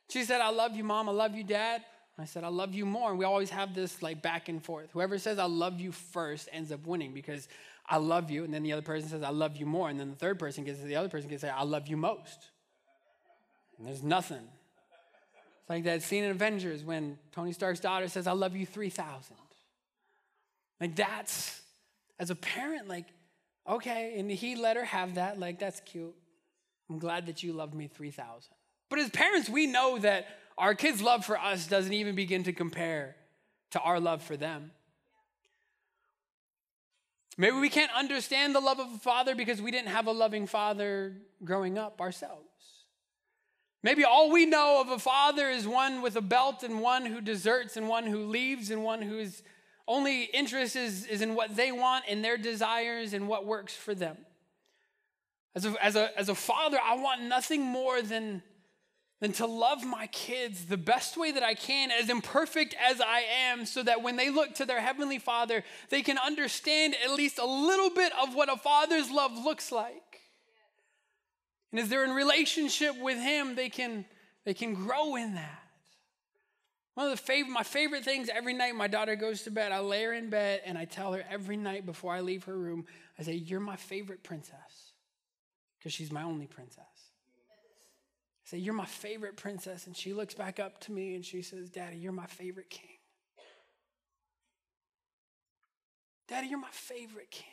She 0.08 0.22
said, 0.22 0.40
I 0.40 0.50
love 0.50 0.76
you, 0.76 0.84
mom. 0.84 1.08
I 1.08 1.12
love 1.12 1.34
you, 1.34 1.42
dad. 1.42 1.82
I 2.16 2.26
said, 2.26 2.44
I 2.44 2.48
love 2.48 2.74
you 2.74 2.86
more. 2.86 3.10
And 3.10 3.18
we 3.18 3.24
always 3.24 3.50
have 3.50 3.74
this 3.74 4.02
like 4.02 4.22
back 4.22 4.48
and 4.48 4.62
forth. 4.62 4.90
Whoever 4.92 5.18
says 5.18 5.40
I 5.40 5.46
love 5.46 5.80
you 5.80 5.90
first 5.90 6.48
ends 6.52 6.70
up 6.70 6.86
winning 6.86 7.12
because 7.12 7.48
I 7.90 7.96
love 7.96 8.30
you. 8.30 8.44
And 8.44 8.54
then 8.54 8.62
the 8.62 8.72
other 8.72 8.82
person 8.82 9.08
says, 9.08 9.22
I 9.24 9.30
love 9.30 9.56
you 9.56 9.66
more. 9.66 9.90
And 9.90 9.98
then 9.98 10.10
the 10.10 10.16
third 10.16 10.38
person 10.38 10.62
gets, 10.62 10.78
to 10.78 10.86
the 10.86 10.94
other 10.94 11.08
person 11.08 11.28
gets 11.28 11.42
to 11.42 11.48
say, 11.48 11.52
I 11.52 11.64
love 11.64 11.88
you 11.88 11.96
most. 11.96 12.50
And 13.76 13.86
there's 13.86 14.04
nothing. 14.04 14.36
It's 14.36 15.68
like 15.68 15.84
that 15.84 16.02
scene 16.02 16.22
in 16.22 16.30
Avengers 16.30 16.84
when 16.84 17.18
Tony 17.32 17.52
Stark's 17.52 17.80
daughter 17.80 18.06
says, 18.06 18.28
I 18.28 18.32
love 18.32 18.54
you 18.54 18.64
3,000. 18.64 19.36
Like 20.80 20.94
that's, 20.94 21.60
as 22.20 22.30
a 22.30 22.36
parent, 22.36 22.86
like, 22.86 23.06
okay. 23.68 24.14
And 24.16 24.30
he 24.30 24.54
let 24.54 24.76
her 24.76 24.84
have 24.84 25.16
that. 25.16 25.40
Like, 25.40 25.58
that's 25.58 25.80
cute. 25.80 26.14
I'm 26.88 26.98
glad 26.98 27.26
that 27.26 27.42
you 27.42 27.52
love 27.52 27.74
me 27.74 27.88
3,000. 27.88 28.52
But 28.88 28.98
as 29.00 29.10
parents, 29.10 29.48
we 29.48 29.66
know 29.66 29.98
that 29.98 30.26
our 30.56 30.74
kids' 30.74 31.02
love 31.02 31.24
for 31.24 31.38
us 31.38 31.66
doesn't 31.66 31.92
even 31.92 32.14
begin 32.14 32.44
to 32.44 32.52
compare 32.52 33.16
to 33.70 33.80
our 33.80 33.98
love 33.98 34.22
for 34.22 34.36
them. 34.36 34.70
Maybe 37.40 37.56
we 37.56 37.70
can't 37.70 37.90
understand 37.96 38.54
the 38.54 38.60
love 38.60 38.80
of 38.80 38.92
a 38.92 38.98
father 38.98 39.34
because 39.34 39.62
we 39.62 39.70
didn't 39.70 39.88
have 39.88 40.06
a 40.06 40.12
loving 40.12 40.46
father 40.46 41.16
growing 41.42 41.78
up 41.78 41.98
ourselves. 41.98 42.44
Maybe 43.82 44.04
all 44.04 44.30
we 44.30 44.44
know 44.44 44.82
of 44.82 44.90
a 44.90 44.98
father 44.98 45.48
is 45.48 45.66
one 45.66 46.02
with 46.02 46.16
a 46.16 46.20
belt 46.20 46.62
and 46.62 46.82
one 46.82 47.06
who 47.06 47.22
deserts 47.22 47.78
and 47.78 47.88
one 47.88 48.04
who 48.04 48.26
leaves 48.26 48.70
and 48.70 48.84
one 48.84 49.00
whose 49.00 49.42
only 49.88 50.24
interest 50.24 50.76
is, 50.76 51.06
is 51.06 51.22
in 51.22 51.34
what 51.34 51.56
they 51.56 51.72
want 51.72 52.04
and 52.10 52.22
their 52.22 52.36
desires 52.36 53.14
and 53.14 53.26
what 53.26 53.46
works 53.46 53.74
for 53.74 53.94
them. 53.94 54.18
As 55.54 55.64
a, 55.64 55.74
as, 55.82 55.96
a, 55.96 56.10
as 56.18 56.28
a 56.28 56.34
father, 56.34 56.76
I 56.84 56.96
want 56.96 57.22
nothing 57.22 57.62
more 57.62 58.02
than 58.02 58.42
than 59.20 59.32
to 59.32 59.46
love 59.46 59.84
my 59.84 60.06
kids 60.08 60.64
the 60.64 60.78
best 60.78 61.16
way 61.16 61.30
that 61.30 61.42
I 61.42 61.54
can, 61.54 61.90
as 61.90 62.08
imperfect 62.08 62.74
as 62.80 63.00
I 63.00 63.20
am, 63.50 63.66
so 63.66 63.82
that 63.82 64.02
when 64.02 64.16
they 64.16 64.30
look 64.30 64.54
to 64.56 64.64
their 64.64 64.80
Heavenly 64.80 65.18
Father, 65.18 65.62
they 65.90 66.00
can 66.00 66.16
understand 66.18 66.96
at 67.04 67.12
least 67.12 67.38
a 67.38 67.44
little 67.44 67.90
bit 67.90 68.12
of 68.20 68.34
what 68.34 68.52
a 68.52 68.56
father's 68.56 69.10
love 69.10 69.32
looks 69.32 69.70
like. 69.70 70.22
And 71.70 71.78
as 71.78 71.90
they're 71.90 72.04
in 72.04 72.12
relationship 72.12 72.98
with 72.98 73.18
Him, 73.18 73.54
they 73.54 73.68
can, 73.68 74.06
they 74.44 74.54
can 74.54 74.74
grow 74.74 75.16
in 75.16 75.34
that. 75.34 75.58
One 76.94 77.06
of 77.06 77.12
the 77.12 77.22
favorite, 77.22 77.52
my 77.52 77.62
favorite 77.62 78.04
things 78.04 78.28
every 78.34 78.54
night 78.54 78.74
my 78.74 78.88
daughter 78.88 79.16
goes 79.16 79.42
to 79.42 79.50
bed, 79.50 79.70
I 79.70 79.78
lay 79.80 80.02
her 80.04 80.12
in 80.12 80.28
bed 80.28 80.62
and 80.64 80.76
I 80.76 80.86
tell 80.86 81.12
her 81.12 81.24
every 81.30 81.56
night 81.56 81.86
before 81.86 82.12
I 82.12 82.20
leave 82.20 82.44
her 82.44 82.58
room, 82.58 82.86
I 83.18 83.22
say, 83.22 83.34
You're 83.34 83.60
my 83.60 83.76
favorite 83.76 84.22
princess. 84.22 84.92
Because 85.78 85.92
she's 85.92 86.10
my 86.10 86.22
only 86.22 86.46
princess 86.46 86.99
say, 88.50 88.58
You're 88.58 88.74
my 88.74 88.86
favorite 88.86 89.36
princess. 89.36 89.86
And 89.86 89.96
she 89.96 90.12
looks 90.12 90.34
back 90.34 90.58
up 90.58 90.80
to 90.80 90.92
me 90.92 91.14
and 91.14 91.24
she 91.24 91.42
says, 91.42 91.70
Daddy, 91.70 91.96
you're 91.96 92.12
my 92.12 92.26
favorite 92.26 92.68
king. 92.68 92.90
Daddy, 96.28 96.48
you're 96.48 96.60
my 96.60 96.70
favorite 96.72 97.30
king. 97.30 97.46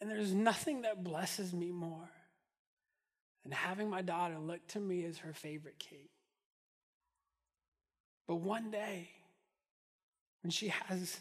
And 0.00 0.10
there's 0.10 0.34
nothing 0.34 0.82
that 0.82 1.02
blesses 1.02 1.54
me 1.54 1.70
more 1.70 2.10
than 3.44 3.52
having 3.52 3.88
my 3.88 4.02
daughter 4.02 4.38
look 4.38 4.66
to 4.68 4.80
me 4.80 5.04
as 5.04 5.18
her 5.18 5.32
favorite 5.32 5.78
king. 5.78 6.08
But 8.28 8.36
one 8.36 8.70
day, 8.70 9.08
when 10.42 10.50
she 10.50 10.68
has 10.68 11.20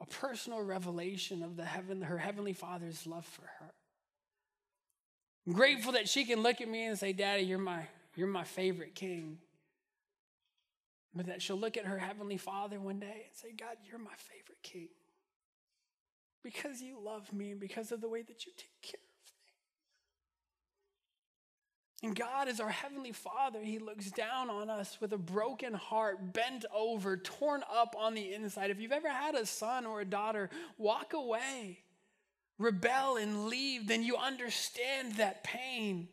a 0.00 0.06
personal 0.06 0.62
revelation 0.62 1.42
of 1.42 1.56
the 1.56 1.64
heaven, 1.64 2.02
her 2.02 2.18
heavenly 2.18 2.52
father's 2.52 3.06
love 3.06 3.26
for 3.26 3.42
her, 3.58 3.72
I'm 5.46 5.52
grateful 5.54 5.92
that 5.92 6.08
she 6.08 6.24
can 6.24 6.42
look 6.42 6.60
at 6.60 6.68
me 6.68 6.86
and 6.86 6.98
say, 6.98 7.12
Daddy, 7.12 7.42
you're 7.42 7.58
my, 7.58 7.86
you're 8.14 8.28
my 8.28 8.44
favorite 8.44 8.94
king. 8.94 9.38
But 11.14 11.26
that 11.26 11.42
she'll 11.42 11.58
look 11.58 11.76
at 11.76 11.84
her 11.84 11.98
heavenly 11.98 12.38
father 12.38 12.80
one 12.80 12.98
day 12.98 13.26
and 13.26 13.34
say, 13.34 13.52
God, 13.52 13.76
you're 13.84 13.98
my 13.98 14.14
favorite 14.16 14.62
king. 14.62 14.88
Because 16.42 16.80
you 16.80 16.98
love 17.02 17.32
me 17.32 17.50
and 17.50 17.60
because 17.60 17.92
of 17.92 18.00
the 18.00 18.08
way 18.08 18.22
that 18.22 18.46
you 18.46 18.52
take 18.56 18.80
care 18.82 18.98
of 18.98 19.02
me. 22.02 22.08
And 22.08 22.16
God 22.16 22.48
is 22.48 22.58
our 22.58 22.70
heavenly 22.70 23.12
father. 23.12 23.60
He 23.62 23.78
looks 23.78 24.10
down 24.10 24.48
on 24.48 24.70
us 24.70 25.00
with 25.00 25.12
a 25.12 25.18
broken 25.18 25.74
heart, 25.74 26.32
bent 26.32 26.64
over, 26.74 27.16
torn 27.16 27.62
up 27.72 27.94
on 27.98 28.14
the 28.14 28.32
inside. 28.32 28.70
If 28.70 28.80
you've 28.80 28.90
ever 28.90 29.08
had 29.08 29.34
a 29.34 29.46
son 29.46 29.86
or 29.86 30.00
a 30.00 30.04
daughter 30.04 30.50
walk 30.78 31.12
away, 31.12 31.81
rebel 32.62 33.16
and 33.16 33.46
leave, 33.46 33.88
then 33.88 34.02
you 34.02 34.16
understand 34.16 35.16
that 35.16 35.44
pain. 35.44 36.08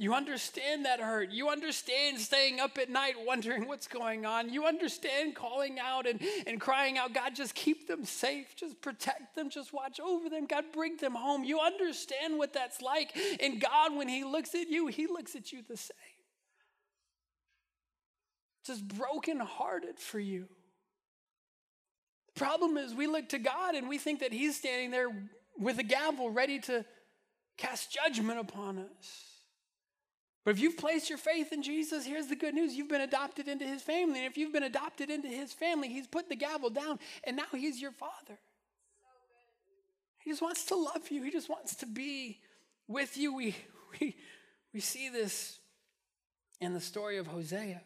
You 0.00 0.14
understand 0.14 0.84
that 0.84 1.00
hurt. 1.00 1.32
You 1.32 1.48
understand 1.48 2.18
staying 2.18 2.60
up 2.60 2.78
at 2.78 2.88
night 2.88 3.14
wondering 3.26 3.66
what's 3.66 3.88
going 3.88 4.24
on. 4.24 4.48
You 4.48 4.64
understand 4.64 5.34
calling 5.34 5.80
out 5.80 6.06
and, 6.06 6.22
and 6.46 6.60
crying 6.60 6.96
out, 6.96 7.12
God, 7.12 7.34
just 7.34 7.52
keep 7.56 7.88
them 7.88 8.04
safe. 8.04 8.54
Just 8.54 8.80
protect 8.80 9.34
them. 9.34 9.50
Just 9.50 9.72
watch 9.72 9.98
over 9.98 10.28
them. 10.28 10.46
God, 10.46 10.66
bring 10.72 10.98
them 10.98 11.16
home. 11.16 11.42
You 11.42 11.58
understand 11.58 12.38
what 12.38 12.52
that's 12.52 12.80
like. 12.80 13.10
And 13.42 13.60
God, 13.60 13.96
when 13.96 14.08
He 14.08 14.22
looks 14.22 14.54
at 14.54 14.68
you, 14.68 14.86
He 14.86 15.08
looks 15.08 15.34
at 15.34 15.50
you 15.50 15.62
the 15.68 15.76
same. 15.76 15.96
Just 18.64 18.86
brokenhearted 18.86 19.98
for 19.98 20.20
you. 20.20 20.46
The 22.34 22.38
problem 22.38 22.76
is 22.76 22.94
we 22.94 23.08
look 23.08 23.30
to 23.30 23.38
God 23.40 23.74
and 23.74 23.88
we 23.88 23.98
think 23.98 24.20
that 24.20 24.32
He's 24.32 24.56
standing 24.56 24.92
there 24.92 25.08
with 25.58 25.78
a 25.78 25.82
gavel 25.82 26.30
ready 26.30 26.60
to 26.60 26.84
cast 27.56 27.92
judgment 27.92 28.38
upon 28.38 28.78
us. 28.78 29.24
But 30.44 30.52
if 30.52 30.60
you've 30.60 30.78
placed 30.78 31.10
your 31.10 31.18
faith 31.18 31.52
in 31.52 31.62
Jesus, 31.62 32.06
here's 32.06 32.28
the 32.28 32.36
good 32.36 32.54
news. 32.54 32.74
You've 32.74 32.88
been 32.88 33.02
adopted 33.02 33.48
into 33.48 33.66
his 33.66 33.82
family. 33.82 34.20
And 34.20 34.26
if 34.26 34.38
you've 34.38 34.52
been 34.52 34.62
adopted 34.62 35.10
into 35.10 35.28
his 35.28 35.52
family, 35.52 35.88
he's 35.88 36.06
put 36.06 36.28
the 36.28 36.36
gavel 36.36 36.70
down 36.70 36.98
and 37.24 37.36
now 37.36 37.44
he's 37.52 37.82
your 37.82 37.92
father. 37.92 38.38
He 40.20 40.30
just 40.30 40.42
wants 40.42 40.64
to 40.66 40.74
love 40.74 41.10
you. 41.10 41.22
He 41.22 41.30
just 41.30 41.48
wants 41.48 41.76
to 41.76 41.86
be 41.86 42.40
with 42.86 43.16
you. 43.16 43.34
We, 43.34 43.56
we, 44.00 44.16
we 44.72 44.80
see 44.80 45.10
this 45.10 45.58
in 46.60 46.72
the 46.72 46.80
story 46.80 47.18
of 47.18 47.26
Hosea. 47.26 47.82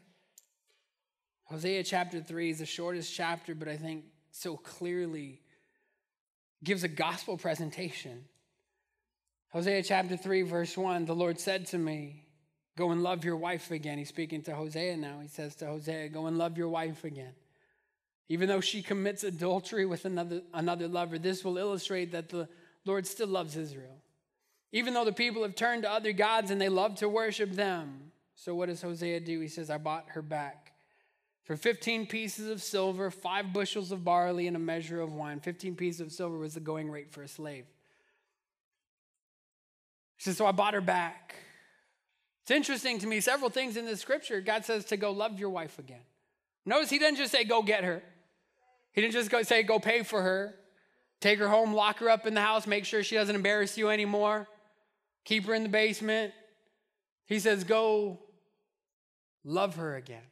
Hosea 1.44 1.82
chapter 1.82 2.20
3 2.20 2.50
is 2.50 2.58
the 2.60 2.66
shortest 2.66 3.12
chapter, 3.14 3.54
but 3.54 3.68
I 3.68 3.76
think 3.76 4.04
so 4.30 4.56
clearly 4.56 5.41
gives 6.62 6.84
a 6.84 6.88
gospel 6.88 7.36
presentation. 7.36 8.24
Hosea 9.50 9.82
chapter 9.82 10.16
3, 10.16 10.42
verse 10.42 10.76
1 10.76 11.04
The 11.04 11.14
Lord 11.14 11.38
said 11.38 11.66
to 11.66 11.78
me, 11.78 12.24
Go 12.76 12.90
and 12.90 13.02
love 13.02 13.24
your 13.24 13.36
wife 13.36 13.70
again. 13.70 13.98
He's 13.98 14.08
speaking 14.08 14.42
to 14.42 14.54
Hosea 14.54 14.96
now. 14.96 15.18
He 15.20 15.28
says 15.28 15.54
to 15.56 15.66
Hosea, 15.66 16.08
Go 16.08 16.26
and 16.26 16.38
love 16.38 16.56
your 16.56 16.68
wife 16.68 17.04
again. 17.04 17.34
Even 18.28 18.48
though 18.48 18.60
she 18.60 18.82
commits 18.82 19.24
adultery 19.24 19.84
with 19.84 20.06
another, 20.06 20.40
another 20.54 20.88
lover, 20.88 21.18
this 21.18 21.44
will 21.44 21.58
illustrate 21.58 22.12
that 22.12 22.30
the 22.30 22.48
Lord 22.86 23.06
still 23.06 23.28
loves 23.28 23.56
Israel. 23.56 23.98
Even 24.72 24.94
though 24.94 25.04
the 25.04 25.12
people 25.12 25.42
have 25.42 25.54
turned 25.54 25.82
to 25.82 25.90
other 25.90 26.12
gods 26.12 26.50
and 26.50 26.58
they 26.58 26.70
love 26.70 26.94
to 26.96 27.08
worship 27.08 27.52
them. 27.52 28.12
So, 28.34 28.54
what 28.54 28.70
does 28.70 28.80
Hosea 28.80 29.20
do? 29.20 29.40
He 29.40 29.48
says, 29.48 29.68
I 29.68 29.76
bought 29.76 30.06
her 30.10 30.22
back 30.22 30.61
for 31.44 31.56
15 31.56 32.06
pieces 32.06 32.48
of 32.48 32.62
silver, 32.62 33.10
five 33.10 33.52
bushels 33.52 33.90
of 33.90 34.04
barley, 34.04 34.46
and 34.46 34.56
a 34.56 34.60
measure 34.60 35.00
of 35.00 35.12
wine. 35.12 35.40
15 35.40 35.74
pieces 35.74 36.00
of 36.00 36.12
silver 36.12 36.38
was 36.38 36.54
the 36.54 36.60
going 36.60 36.90
rate 36.90 37.10
for 37.10 37.22
a 37.22 37.28
slave. 37.28 37.64
He 40.16 40.22
says, 40.22 40.36
So 40.36 40.46
I 40.46 40.52
bought 40.52 40.74
her 40.74 40.80
back. 40.80 41.34
It's 42.42 42.50
interesting 42.50 42.98
to 43.00 43.06
me, 43.06 43.20
several 43.20 43.50
things 43.50 43.76
in 43.76 43.86
this 43.86 44.00
scripture, 44.00 44.40
God 44.40 44.64
says 44.64 44.84
to 44.86 44.96
go 44.96 45.12
love 45.12 45.38
your 45.38 45.50
wife 45.50 45.78
again. 45.78 46.02
Notice 46.64 46.90
he 46.90 46.98
didn't 46.98 47.18
just 47.18 47.32
say 47.32 47.44
go 47.44 47.62
get 47.62 47.84
her. 47.84 48.02
He 48.92 49.00
didn't 49.00 49.14
just 49.14 49.30
go 49.30 49.42
say 49.42 49.62
go 49.62 49.78
pay 49.78 50.02
for 50.02 50.22
her. 50.22 50.54
Take 51.20 51.38
her 51.38 51.48
home, 51.48 51.72
lock 51.72 52.00
her 52.00 52.08
up 52.08 52.26
in 52.26 52.34
the 52.34 52.40
house, 52.40 52.66
make 52.66 52.84
sure 52.84 53.04
she 53.04 53.14
doesn't 53.14 53.34
embarrass 53.34 53.78
you 53.78 53.90
anymore. 53.90 54.48
Keep 55.24 55.46
her 55.46 55.54
in 55.54 55.62
the 55.62 55.68
basement. 55.68 56.32
He 57.26 57.38
says 57.38 57.62
go 57.62 58.18
love 59.44 59.76
her 59.76 59.94
again. 59.94 60.22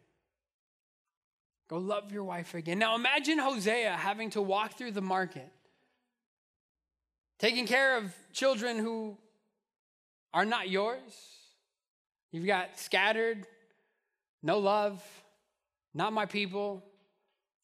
Go 1.71 1.79
love 1.79 2.11
your 2.11 2.25
wife 2.25 2.55
again. 2.55 2.81
Now 2.81 2.97
imagine 2.97 3.39
Hosea 3.39 3.93
having 3.93 4.31
to 4.31 4.43
walk 4.43 4.77
through 4.77 4.91
the 4.91 5.01
market, 5.01 5.49
taking 7.39 7.64
care 7.64 7.97
of 7.97 8.12
children 8.33 8.77
who 8.77 9.16
are 10.35 10.45
not 10.45 10.68
yours. 10.68 10.99
You've 12.33 12.45
got 12.45 12.77
scattered, 12.81 13.47
no 14.43 14.59
love, 14.59 15.01
not 15.95 16.12
my 16.12 16.27
people, 16.27 16.83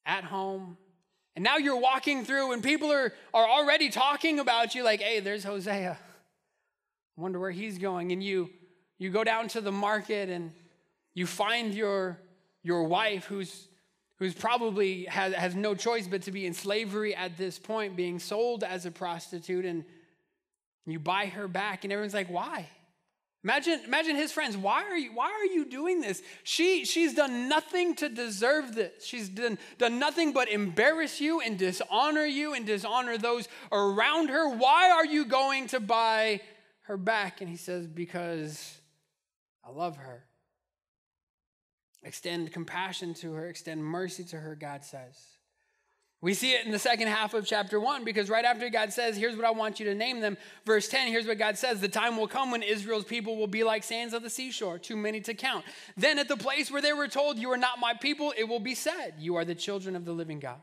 at 0.07 0.23
home. 0.23 0.77
And 1.35 1.43
now 1.43 1.57
you're 1.57 1.81
walking 1.81 2.25
through 2.25 2.53
and 2.53 2.63
people 2.63 2.93
are, 2.93 3.13
are 3.35 3.49
already 3.49 3.89
talking 3.89 4.39
about 4.39 4.77
you 4.77 4.85
like, 4.85 5.01
hey, 5.01 5.19
there's 5.19 5.43
Hosea. 5.43 5.99
Wonder 7.17 7.41
where 7.41 7.51
he's 7.51 7.77
going. 7.77 8.13
And 8.13 8.23
you 8.23 8.51
you 8.99 9.11
go 9.11 9.25
down 9.25 9.49
to 9.49 9.61
the 9.61 9.73
market 9.73 10.29
and 10.29 10.53
you 11.13 11.27
find 11.27 11.75
your 11.75 12.21
your 12.63 12.85
wife 12.85 13.25
who's 13.25 13.67
who's 14.19 14.35
probably 14.35 15.05
has, 15.05 15.35
has 15.35 15.55
no 15.55 15.75
choice 15.75 16.07
but 16.07 16.23
to 16.23 16.33
be 16.33 16.47
in 16.47 16.55
slavery 16.55 17.15
at 17.15 17.37
this 17.37 17.59
point, 17.59 17.97
being 17.97 18.19
sold 18.19 18.65
as 18.65 18.87
a 18.87 18.91
prostitute, 18.91 19.65
and 19.65 19.85
you 20.87 20.99
buy 20.99 21.27
her 21.27 21.49
back, 21.49 21.85
and 21.85 21.93
everyone's 21.93 22.15
like, 22.15 22.31
why? 22.31 22.69
Imagine, 23.47 23.81
imagine 23.85 24.17
his 24.17 24.33
friends. 24.33 24.57
Why 24.57 24.83
are 24.85 24.97
you, 24.97 25.13
why 25.13 25.31
are 25.31 25.55
you 25.55 25.67
doing 25.67 26.01
this? 26.01 26.21
She, 26.43 26.85
she's 26.85 27.15
done 27.15 27.49
nothing 27.49 27.95
to 27.97 28.09
deserve 28.09 28.75
this. 28.75 29.05
She's 29.05 29.29
done, 29.29 29.59
done 29.79 30.01
nothing 30.01 30.33
but 30.33 30.49
embarrass 30.49 31.21
you 31.21 31.41
and 31.41 31.57
dishonor 31.57 32.25
you 32.25 32.55
and 32.55 32.67
dishonor 32.67 33.17
those 33.19 33.47
around 33.71 34.31
her. 34.31 34.49
Why 34.49 34.91
are 34.91 35.07
you 35.07 35.27
going 35.27 35.69
to 35.69 35.79
buy 35.79 36.41
her 36.83 36.97
back? 36.97 37.41
And 37.41 37.49
he 37.49 37.57
says, 37.57 37.87
Because 37.87 38.79
I 39.65 39.71
love 39.71 39.97
her. 39.99 40.25
Extend 42.03 42.53
compassion 42.53 43.15
to 43.15 43.33
her, 43.33 43.49
extend 43.49 43.85
mercy 43.85 44.25
to 44.25 44.39
her, 44.39 44.55
God 44.55 44.85
says. 44.85 45.37
We 46.23 46.33
see 46.33 46.53
it 46.53 46.65
in 46.65 46.73
the 46.73 46.79
second 46.79 47.09
half 47.09 47.35
of 47.35 47.47
chapter 47.47 47.79
one 47.79 48.05
because 48.05 48.31
right 48.31 48.45
after 48.45 48.71
God 48.71 48.93
says, 48.93 49.17
Here's 49.17 49.37
what 49.37 49.45
I 49.45 49.51
want 49.51 49.79
you 49.79 49.87
to 49.87 49.95
name 49.95 50.21
them, 50.21 50.39
verse 50.65 50.89
10, 50.89 51.09
here's 51.09 51.27
what 51.27 51.39
God 51.39 51.59
says 51.59 51.81
The 51.81 51.89
time 51.89 52.17
will 52.17 52.27
come 52.27 52.51
when 52.51 52.63
Israel's 52.63 53.05
people 53.05 53.37
will 53.37 53.47
be 53.47 53.63
like 53.65 53.85
sands 53.85 54.15
of 54.15 54.23
the 54.23 54.31
seashore, 54.31 54.79
too 54.79 54.97
many 54.97 55.21
to 55.21 55.35
count. 55.35 55.65
Then 55.97 56.19
at 56.19 56.29
the 56.29 56.37
place 56.37 56.71
where 56.71 56.83
they 56.83 56.95
were 56.95 57.09
told, 57.09 57.39
You 57.39 57.51
are 57.53 57.59
not 57.59 57.81
my 57.81 57.93
people, 57.93 58.33
it 58.37 58.45
will 58.45 58.61
be 58.61 58.75
said, 58.75 59.15
You 59.19 59.37
are 59.37 59.45
the 59.45 59.55
children 59.55 59.95
of 59.95 60.05
the 60.05 60.13
living 60.13 60.41
God. 60.41 60.61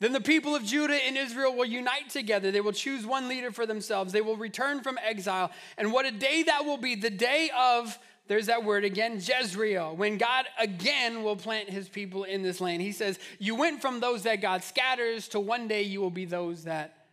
Then 0.00 0.12
the 0.12 0.20
people 0.20 0.54
of 0.54 0.64
Judah 0.64 0.94
and 0.94 1.16
Israel 1.16 1.56
will 1.56 1.64
unite 1.64 2.10
together. 2.10 2.50
They 2.50 2.60
will 2.60 2.72
choose 2.72 3.04
one 3.04 3.28
leader 3.28 3.50
for 3.50 3.66
themselves. 3.66 4.12
They 4.12 4.20
will 4.20 4.36
return 4.36 4.80
from 4.80 4.98
exile. 5.04 5.50
And 5.76 5.92
what 5.92 6.06
a 6.06 6.12
day 6.12 6.44
that 6.44 6.64
will 6.64 6.76
be 6.76 6.94
the 6.94 7.10
day 7.10 7.50
of 7.56 7.98
there's 8.28 8.46
that 8.46 8.62
word 8.62 8.84
again, 8.84 9.20
Jezreel, 9.20 9.96
when 9.96 10.18
God 10.18 10.44
again 10.58 11.22
will 11.22 11.36
plant 11.36 11.70
his 11.70 11.88
people 11.88 12.24
in 12.24 12.42
this 12.42 12.60
land. 12.60 12.82
He 12.82 12.92
says, 12.92 13.18
You 13.38 13.54
went 13.54 13.80
from 13.80 14.00
those 14.00 14.22
that 14.24 14.42
God 14.42 14.62
scatters 14.62 15.28
to 15.28 15.40
one 15.40 15.66
day 15.66 15.82
you 15.82 16.00
will 16.00 16.10
be 16.10 16.26
those 16.26 16.64
that 16.64 17.06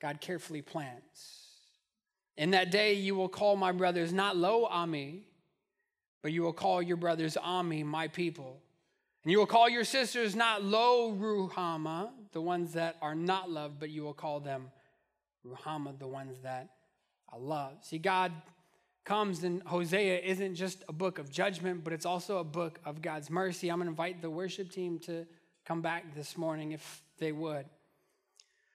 God 0.00 0.20
carefully 0.20 0.62
plants. 0.62 1.40
In 2.36 2.52
that 2.52 2.70
day 2.70 2.94
you 2.94 3.14
will 3.16 3.28
call 3.28 3.56
my 3.56 3.72
brothers 3.72 4.12
not 4.12 4.36
Lo 4.36 4.64
Ami, 4.66 5.26
but 6.22 6.32
you 6.32 6.42
will 6.42 6.52
call 6.52 6.80
your 6.80 6.96
brothers 6.96 7.36
Ami, 7.36 7.82
my 7.82 8.06
people. 8.08 8.60
And 9.24 9.32
you 9.32 9.38
will 9.38 9.46
call 9.46 9.68
your 9.68 9.84
sisters 9.84 10.36
not 10.36 10.62
Lo 10.62 11.12
Ruhamah, 11.12 12.10
the 12.32 12.40
ones 12.40 12.72
that 12.74 12.96
are 13.02 13.14
not 13.14 13.50
loved, 13.50 13.80
but 13.80 13.90
you 13.90 14.02
will 14.02 14.14
call 14.14 14.40
them 14.40 14.70
Ruhamah, 15.44 15.98
the 15.98 16.06
ones 16.06 16.38
that 16.42 16.70
I 17.32 17.36
love. 17.36 17.78
See, 17.82 17.98
God 17.98 18.32
comes 19.04 19.44
and 19.44 19.62
Hosea 19.62 20.18
isn't 20.20 20.54
just 20.54 20.82
a 20.88 20.92
book 20.92 21.18
of 21.18 21.30
judgment, 21.30 21.84
but 21.84 21.92
it's 21.92 22.06
also 22.06 22.38
a 22.38 22.44
book 22.44 22.78
of 22.84 23.02
God's 23.02 23.30
mercy. 23.30 23.70
I'm 23.70 23.78
going 23.78 23.86
to 23.86 23.90
invite 23.90 24.22
the 24.22 24.30
worship 24.30 24.70
team 24.70 24.98
to 25.00 25.26
come 25.64 25.82
back 25.82 26.14
this 26.14 26.36
morning 26.36 26.72
if 26.72 27.02
they 27.18 27.32
would. 27.32 27.66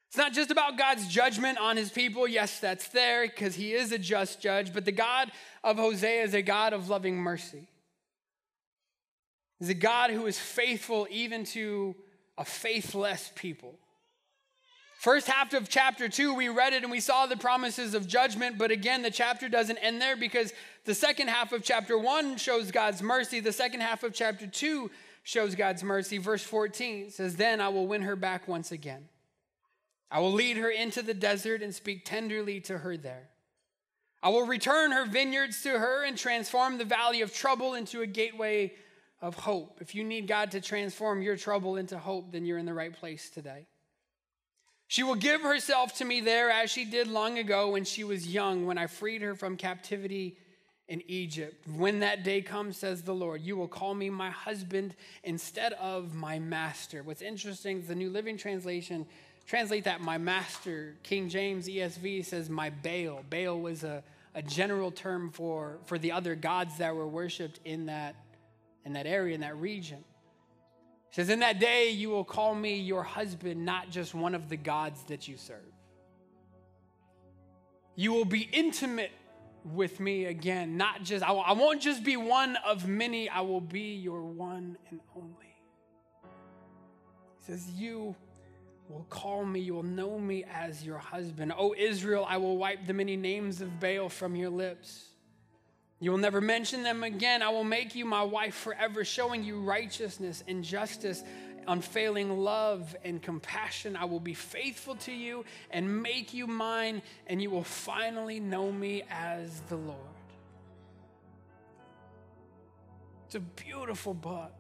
It's 0.08 0.18
not 0.18 0.34
just 0.34 0.52
about 0.52 0.78
God's 0.78 1.08
judgment 1.08 1.58
on 1.58 1.78
his 1.78 1.90
people. 1.92 2.28
Yes, 2.28 2.60
that's 2.60 2.88
there 2.90 3.28
because 3.28 3.56
he 3.56 3.74
is 3.74 3.92
a 3.92 3.98
just 3.98 4.42
judge, 4.42 4.74
but 4.74 4.86
the 4.86 4.92
God 4.92 5.32
of 5.64 5.78
Hosea 5.78 6.24
is 6.24 6.34
a 6.34 6.42
God 6.42 6.74
of 6.74 6.90
loving 6.90 7.18
mercy. 7.18 7.68
He's 9.60 9.70
a 9.70 9.74
God 9.74 10.12
who 10.12 10.26
is 10.26 10.38
faithful 10.38 11.08
even 11.10 11.44
to 11.46 11.96
a 12.38 12.46
faithless 12.46 13.32
people. 13.36 13.78
First 15.06 15.28
half 15.28 15.54
of 15.54 15.70
chapter 15.70 16.10
two, 16.10 16.34
we 16.34 16.50
read 16.50 16.74
it 16.74 16.82
and 16.82 16.92
we 16.92 17.00
saw 17.00 17.28
the 17.28 17.38
promises 17.38 17.94
of 17.94 18.08
judgment, 18.08 18.58
but 18.58 18.72
again, 18.72 19.04
the 19.04 19.12
chapter 19.12 19.48
doesn't 19.48 19.78
end 19.78 20.02
there 20.02 20.18
because 20.18 20.52
the 20.86 20.96
second 20.96 21.28
half 21.28 21.54
of 21.54 21.62
chapter 21.62 21.96
one 21.96 22.38
shows 22.38 22.72
God's 22.72 23.04
mercy. 23.04 23.40
The 23.40 23.52
second 23.52 23.82
half 23.82 24.02
of 24.02 24.16
chapter 24.16 24.48
two 24.48 24.90
shows 25.22 25.54
God's 25.54 25.84
mercy. 25.84 26.18
Verse 26.18 26.44
14 26.44 27.12
says, 27.12 27.36
Then 27.36 27.62
I 27.62 27.68
will 27.68 27.86
win 27.86 28.02
her 28.02 28.16
back 28.16 28.48
once 28.48 28.72
again. 28.72 29.08
I 30.10 30.22
will 30.22 30.32
lead 30.32 30.58
her 30.58 30.72
into 30.72 31.04
the 31.04 31.14
desert 31.14 31.62
and 31.62 31.72
speak 31.72 32.04
tenderly 32.04 32.60
to 32.62 32.80
her 32.80 32.98
there. 32.98 33.30
I 34.24 34.30
will 34.30 34.48
return 34.48 34.92
her 34.92 35.06
vineyards 35.06 35.62
to 35.62 35.78
her 35.78 36.04
and 36.04 36.18
transform 36.18 36.80
the 36.80 36.84
valley 36.84 37.22
of 37.22 37.32
trouble 37.32 37.76
into 37.76 38.02
a 38.02 38.08
gateway 38.08 38.74
of 39.22 39.36
hope. 39.36 39.78
If 39.82 39.94
you 39.94 40.04
need 40.04 40.28
God 40.28 40.50
to 40.54 40.62
transform 40.62 41.22
your 41.22 41.38
trouble 41.38 41.76
into 41.76 42.00
hope, 42.00 42.32
then 42.32 42.44
you're 42.44 42.58
in 42.58 42.66
the 42.66 42.74
right 42.74 42.92
place 42.92 43.30
today. 43.30 43.68
She 44.88 45.04
will 45.04 45.16
give 45.16 45.42
herself 45.42 45.98
to 45.98 46.06
me 46.06 46.22
there 46.22 46.52
as 46.52 46.70
she 46.70 46.86
did 46.86 47.08
long 47.08 47.40
ago 47.40 47.72
when 47.72 47.86
she 47.86 48.04
was 48.04 48.28
young, 48.28 48.66
when 48.66 48.78
I 48.78 48.88
freed 48.88 49.22
her 49.24 49.36
from 49.36 49.58
captivity 49.58 50.38
in 50.88 51.02
Egypt. 51.08 51.68
When 51.68 52.02
that 52.02 52.24
day 52.24 52.42
comes, 52.42 52.78
says 52.78 53.02
the 53.02 53.14
Lord, 53.14 53.42
you 53.42 53.58
will 53.58 53.68
call 53.68 53.96
me 53.96 54.12
my 54.12 54.30
husband 54.30 54.96
instead 55.24 55.74
of 55.74 56.14
my 56.14 56.38
master. 56.38 57.02
What's 57.02 57.24
interesting 57.24 57.80
is 57.80 57.88
the 57.88 57.96
New 57.96 58.12
Living 58.12 58.38
Translation 58.38 59.08
translate 59.48 59.84
that 59.86 60.02
my 60.02 60.18
master. 60.18 60.96
King 61.04 61.30
James 61.30 61.68
ESV 61.68 62.26
says 62.26 62.50
my 62.50 62.70
Baal. 62.70 63.24
Baal 63.30 63.60
was 63.60 63.84
a, 63.84 64.04
a 64.36 64.44
general 64.44 64.92
term 64.92 65.32
for, 65.32 65.80
for 65.86 65.98
the 65.98 66.12
other 66.12 66.36
gods 66.36 66.78
that 66.78 66.96
were 66.96 67.08
worshiped 67.08 67.60
in 67.66 67.88
that, 67.88 68.16
in 68.86 68.94
that 68.94 69.08
area, 69.08 69.34
in 69.34 69.42
that 69.42 69.58
region 69.58 70.04
says, 71.16 71.30
In 71.30 71.40
that 71.40 71.60
day 71.62 71.92
you 71.92 72.10
will 72.10 72.26
call 72.26 72.54
me 72.54 72.76
your 72.76 73.02
husband, 73.02 73.64
not 73.64 73.90
just 73.90 74.14
one 74.14 74.36
of 74.36 74.50
the 74.50 74.58
gods 74.58 75.02
that 75.04 75.30
you 75.30 75.38
serve. 75.38 75.72
You 77.96 78.12
will 78.12 78.26
be 78.26 78.50
intimate 78.52 79.12
with 79.64 80.02
me 80.02 80.26
again, 80.26 80.76
not 80.76 81.04
just, 81.04 81.24
I 81.24 81.54
won't 81.54 81.82
just 81.82 82.04
be 82.04 82.18
one 82.18 82.58
of 82.68 82.86
many, 82.90 83.30
I 83.30 83.40
will 83.42 83.62
be 83.62 83.96
your 83.96 84.24
one 84.24 84.78
and 84.90 85.00
only. 85.16 85.56
He 87.40 87.46
says, 87.46 87.66
You 87.70 88.14
will 88.90 89.06
call 89.10 89.46
me, 89.46 89.62
you 89.62 89.74
will 89.74 89.84
know 89.84 90.20
me 90.20 90.44
as 90.54 90.86
your 90.86 90.98
husband. 90.98 91.54
O 91.58 91.74
Israel, 91.78 92.26
I 92.28 92.36
will 92.36 92.58
wipe 92.58 92.86
the 92.86 92.94
many 92.94 93.16
names 93.16 93.62
of 93.62 93.80
Baal 93.80 94.10
from 94.10 94.36
your 94.36 94.50
lips. 94.50 95.15
You 96.00 96.12
will 96.12 96.18
never 96.18 96.42
mention 96.42 96.84
them 96.84 97.04
again. 97.04 97.42
I 97.42 97.50
will 97.50 97.64
make 97.64 97.96
you 97.96 98.06
my 98.06 98.24
wife 98.24 98.56
forever, 98.56 99.06
showing 99.06 99.44
you 99.44 99.62
righteousness 99.62 100.44
and 100.48 100.64
justice, 100.64 101.24
unfailing 101.68 102.38
love 102.38 102.96
and 103.04 103.22
compassion. 103.22 103.96
I 103.96 104.06
will 104.06 104.20
be 104.20 104.34
faithful 104.34 104.96
to 104.98 105.12
you 105.12 105.46
and 105.72 106.04
make 106.04 106.34
you 106.34 106.48
mine, 106.48 107.02
and 107.28 107.42
you 107.42 107.50
will 107.50 107.64
finally 107.64 108.40
know 108.40 108.72
me 108.72 109.04
as 109.10 109.62
the 109.70 109.78
Lord. 109.78 110.00
It's 113.26 113.36
a 113.36 113.40
beautiful 113.40 114.14
book. 114.14 114.54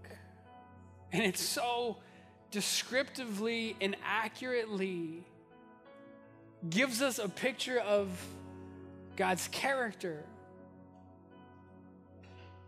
And 1.11 1.23
it's 1.23 1.43
so 1.43 1.97
descriptively 2.51 3.75
and 3.81 3.95
accurately 4.03 5.23
gives 6.69 7.01
us 7.01 7.19
a 7.19 7.29
picture 7.29 7.79
of 7.79 8.09
God's 9.15 9.47
character. 9.49 10.23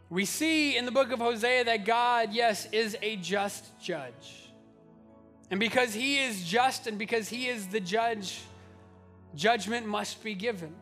We 0.10 0.26
see 0.26 0.78
in 0.78 0.86
the 0.86 0.91
book 0.91 1.12
of 1.12 1.20
Hosea 1.20 1.66
that 1.66 1.86
God, 1.86 2.34
yes, 2.34 2.68
is 2.72 2.97
a 3.01 3.18
just 3.18 3.78
judge. 3.80 4.51
And 5.51 5.60
because 5.60 5.93
he 5.93 6.20
is 6.20 6.43
just 6.43 6.88
and 6.88 6.97
because 6.97 7.28
he 7.30 7.47
is 7.47 7.68
the 7.68 7.80
judge, 7.80 8.41
judgment 9.36 9.86
must 9.86 10.24
be 10.24 10.34
given. 10.34 10.74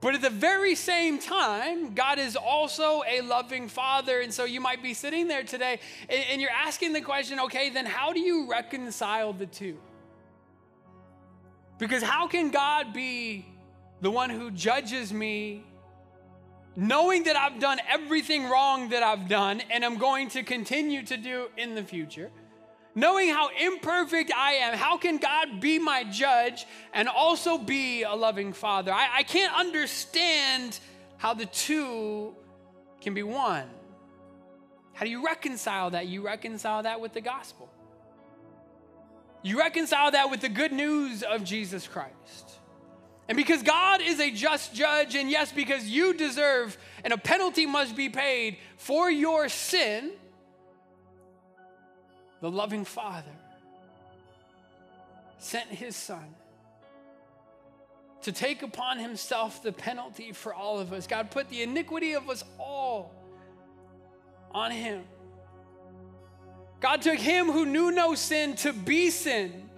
But 0.00 0.16
at 0.16 0.20
the 0.20 0.30
very 0.30 0.74
same 0.74 1.20
time, 1.20 1.94
God 1.94 2.18
is 2.18 2.34
also 2.34 3.02
a 3.08 3.20
loving 3.20 3.68
father. 3.68 4.20
And 4.20 4.34
so 4.34 4.44
you 4.44 4.60
might 4.60 4.82
be 4.82 4.94
sitting 4.94 5.28
there 5.28 5.44
today 5.44 5.78
and, 6.08 6.40
you're 6.40 6.50
asking 6.50 6.92
the 6.92 7.00
question 7.00 7.38
okay, 7.40 7.70
then 7.70 7.86
how 7.86 8.12
do 8.12 8.20
you 8.20 8.50
reconcile 8.50 9.32
the 9.32 9.46
two? 9.46 9.78
Because 11.78 12.02
how 12.02 12.26
can 12.26 12.50
God 12.50 12.92
be 12.92 13.46
the 14.00 14.10
one 14.10 14.28
who 14.28 14.50
judges 14.50 15.12
me, 15.12 15.64
knowing 16.76 17.24
that 17.24 17.36
I've 17.36 17.60
done 17.60 17.78
everything 17.88 18.48
wrong 18.48 18.90
that 18.90 19.02
I've 19.02 19.28
done 19.28 19.62
and 19.70 19.84
I'm 19.84 19.98
going 19.98 20.28
to 20.30 20.42
continue 20.42 21.02
to 21.04 21.16
do 21.16 21.48
in 21.56 21.74
the 21.74 21.82
future? 21.82 22.30
knowing 22.94 23.30
how 23.30 23.48
imperfect 23.58 24.32
I 24.34 24.52
am, 24.54 24.76
how 24.76 24.96
can 24.96 25.18
God 25.18 25.60
be 25.60 25.78
my 25.78 26.04
judge 26.04 26.66
and 26.92 27.08
also 27.08 27.58
be 27.58 28.02
a 28.02 28.14
loving 28.14 28.52
father? 28.52 28.92
I, 28.92 29.08
I 29.18 29.22
can't 29.22 29.54
understand 29.54 30.78
how 31.16 31.34
the 31.34 31.46
two 31.46 32.34
can 33.00 33.14
be 33.14 33.22
one. 33.22 33.68
How 34.92 35.04
do 35.04 35.10
you 35.10 35.24
reconcile 35.24 35.90
that? 35.90 36.06
You 36.06 36.22
reconcile 36.22 36.82
that 36.82 37.00
with 37.00 37.12
the 37.12 37.20
gospel. 37.20 37.70
You 39.42 39.58
reconcile 39.58 40.10
that 40.10 40.30
with 40.30 40.40
the 40.40 40.48
good 40.48 40.72
news 40.72 41.22
of 41.22 41.42
Jesus 41.42 41.88
Christ. 41.88 42.51
And 43.32 43.36
because 43.38 43.62
God 43.62 44.02
is 44.02 44.20
a 44.20 44.30
just 44.30 44.74
judge, 44.74 45.14
and 45.14 45.30
yes, 45.30 45.50
because 45.50 45.88
you 45.88 46.12
deserve 46.12 46.76
and 47.02 47.14
a 47.14 47.16
penalty 47.16 47.64
must 47.64 47.96
be 47.96 48.10
paid 48.10 48.58
for 48.76 49.10
your 49.10 49.48
sin, 49.48 50.10
the 52.42 52.50
loving 52.50 52.84
Father, 52.84 53.32
sent 55.38 55.66
his 55.68 55.96
Son 55.96 56.34
to 58.20 58.32
take 58.32 58.62
upon 58.62 58.98
himself 58.98 59.62
the 59.62 59.72
penalty 59.72 60.32
for 60.32 60.52
all 60.52 60.78
of 60.78 60.92
us. 60.92 61.06
God 61.06 61.30
put 61.30 61.48
the 61.48 61.62
iniquity 61.62 62.12
of 62.12 62.28
us 62.28 62.44
all 62.58 63.14
on 64.50 64.70
him. 64.70 65.04
God 66.80 67.00
took 67.00 67.18
him 67.18 67.46
who 67.46 67.64
knew 67.64 67.90
no 67.92 68.14
sin 68.14 68.56
to 68.56 68.74
be 68.74 69.08
sin, 69.08 69.70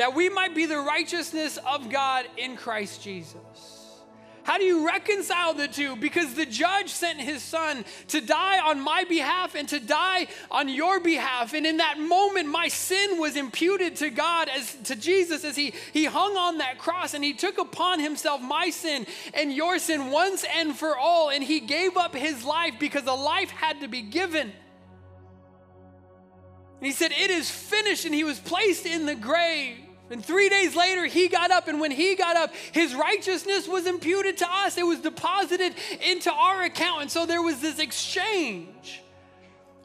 that 0.00 0.14
we 0.14 0.30
might 0.30 0.54
be 0.54 0.64
the 0.64 0.78
righteousness 0.78 1.58
of 1.58 1.90
God 1.90 2.24
in 2.38 2.56
Christ 2.56 3.02
Jesus. 3.02 4.00
How 4.44 4.56
do 4.56 4.64
you 4.64 4.86
reconcile 4.86 5.52
the 5.52 5.68
two? 5.68 5.94
Because 5.94 6.32
the 6.32 6.46
judge 6.46 6.88
sent 6.88 7.20
his 7.20 7.42
son 7.42 7.84
to 8.08 8.22
die 8.22 8.60
on 8.60 8.80
my 8.80 9.04
behalf 9.04 9.54
and 9.54 9.68
to 9.68 9.78
die 9.78 10.28
on 10.50 10.70
your 10.70 11.00
behalf. 11.00 11.52
And 11.52 11.66
in 11.66 11.76
that 11.76 11.98
moment, 11.98 12.48
my 12.48 12.68
sin 12.68 13.20
was 13.20 13.36
imputed 13.36 13.96
to 13.96 14.08
God 14.08 14.48
as 14.48 14.74
to 14.84 14.96
Jesus 14.96 15.44
as 15.44 15.54
he, 15.54 15.74
he 15.92 16.06
hung 16.06 16.34
on 16.34 16.56
that 16.58 16.78
cross 16.78 17.12
and 17.12 17.22
he 17.22 17.34
took 17.34 17.58
upon 17.58 18.00
himself 18.00 18.40
my 18.40 18.70
sin 18.70 19.06
and 19.34 19.52
your 19.52 19.78
sin 19.78 20.10
once 20.10 20.46
and 20.56 20.74
for 20.74 20.96
all. 20.96 21.28
And 21.28 21.44
he 21.44 21.60
gave 21.60 21.98
up 21.98 22.14
his 22.14 22.42
life 22.42 22.76
because 22.80 23.06
a 23.06 23.12
life 23.12 23.50
had 23.50 23.82
to 23.82 23.88
be 23.88 24.00
given. 24.00 24.50
And 26.80 26.86
he 26.86 26.92
said, 26.92 27.12
It 27.12 27.30
is 27.30 27.50
finished. 27.50 28.06
And 28.06 28.14
he 28.14 28.24
was 28.24 28.40
placed 28.40 28.86
in 28.86 29.04
the 29.04 29.14
grave. 29.14 29.76
And 30.10 30.24
three 30.24 30.48
days 30.48 30.74
later, 30.74 31.06
he 31.06 31.28
got 31.28 31.52
up, 31.52 31.68
and 31.68 31.80
when 31.80 31.92
he 31.92 32.16
got 32.16 32.36
up, 32.36 32.52
his 32.72 32.94
righteousness 32.94 33.68
was 33.68 33.86
imputed 33.86 34.38
to 34.38 34.52
us. 34.52 34.76
It 34.76 34.86
was 34.86 34.98
deposited 34.98 35.74
into 36.04 36.32
our 36.32 36.64
account. 36.64 37.02
And 37.02 37.10
so 37.10 37.26
there 37.26 37.42
was 37.42 37.60
this 37.60 37.78
exchange 37.78 39.02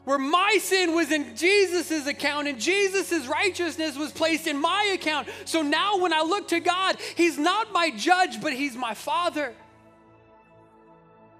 where 0.04 0.18
my 0.18 0.58
sin 0.60 0.94
was 0.94 1.10
in 1.10 1.36
Jesus' 1.36 2.06
account 2.06 2.46
and 2.46 2.60
Jesus' 2.60 3.26
righteousness 3.26 3.96
was 3.96 4.12
placed 4.12 4.46
in 4.46 4.56
my 4.56 4.92
account. 4.94 5.28
So 5.44 5.62
now 5.62 5.98
when 5.98 6.12
I 6.12 6.22
look 6.22 6.48
to 6.48 6.60
God, 6.60 6.96
he's 7.16 7.38
not 7.38 7.72
my 7.72 7.90
judge, 7.90 8.40
but 8.40 8.52
he's 8.52 8.76
my 8.76 8.94
father. 8.94 9.52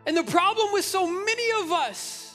And 0.04 0.16
the 0.16 0.24
problem 0.24 0.72
with 0.72 0.84
so 0.84 1.06
many 1.06 1.62
of 1.62 1.70
us 1.70 2.25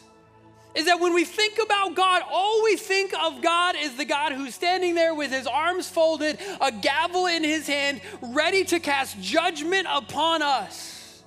is 0.75 0.85
that 0.85 0.99
when 0.99 1.13
we 1.13 1.25
think 1.25 1.59
about 1.61 1.95
God, 1.95 2.21
all 2.29 2.63
we 2.63 2.75
think 2.75 3.13
of 3.13 3.41
God 3.41 3.75
is 3.77 3.97
the 3.97 4.05
God 4.05 4.31
who's 4.31 4.55
standing 4.55 4.95
there 4.95 5.13
with 5.13 5.31
his 5.31 5.47
arms 5.47 5.89
folded, 5.89 6.39
a 6.59 6.71
gavel 6.71 7.25
in 7.25 7.43
his 7.43 7.67
hand, 7.67 8.01
ready 8.21 8.63
to 8.65 8.79
cast 8.79 9.19
judgment 9.19 9.87
upon 9.89 10.41
us. 10.41 11.23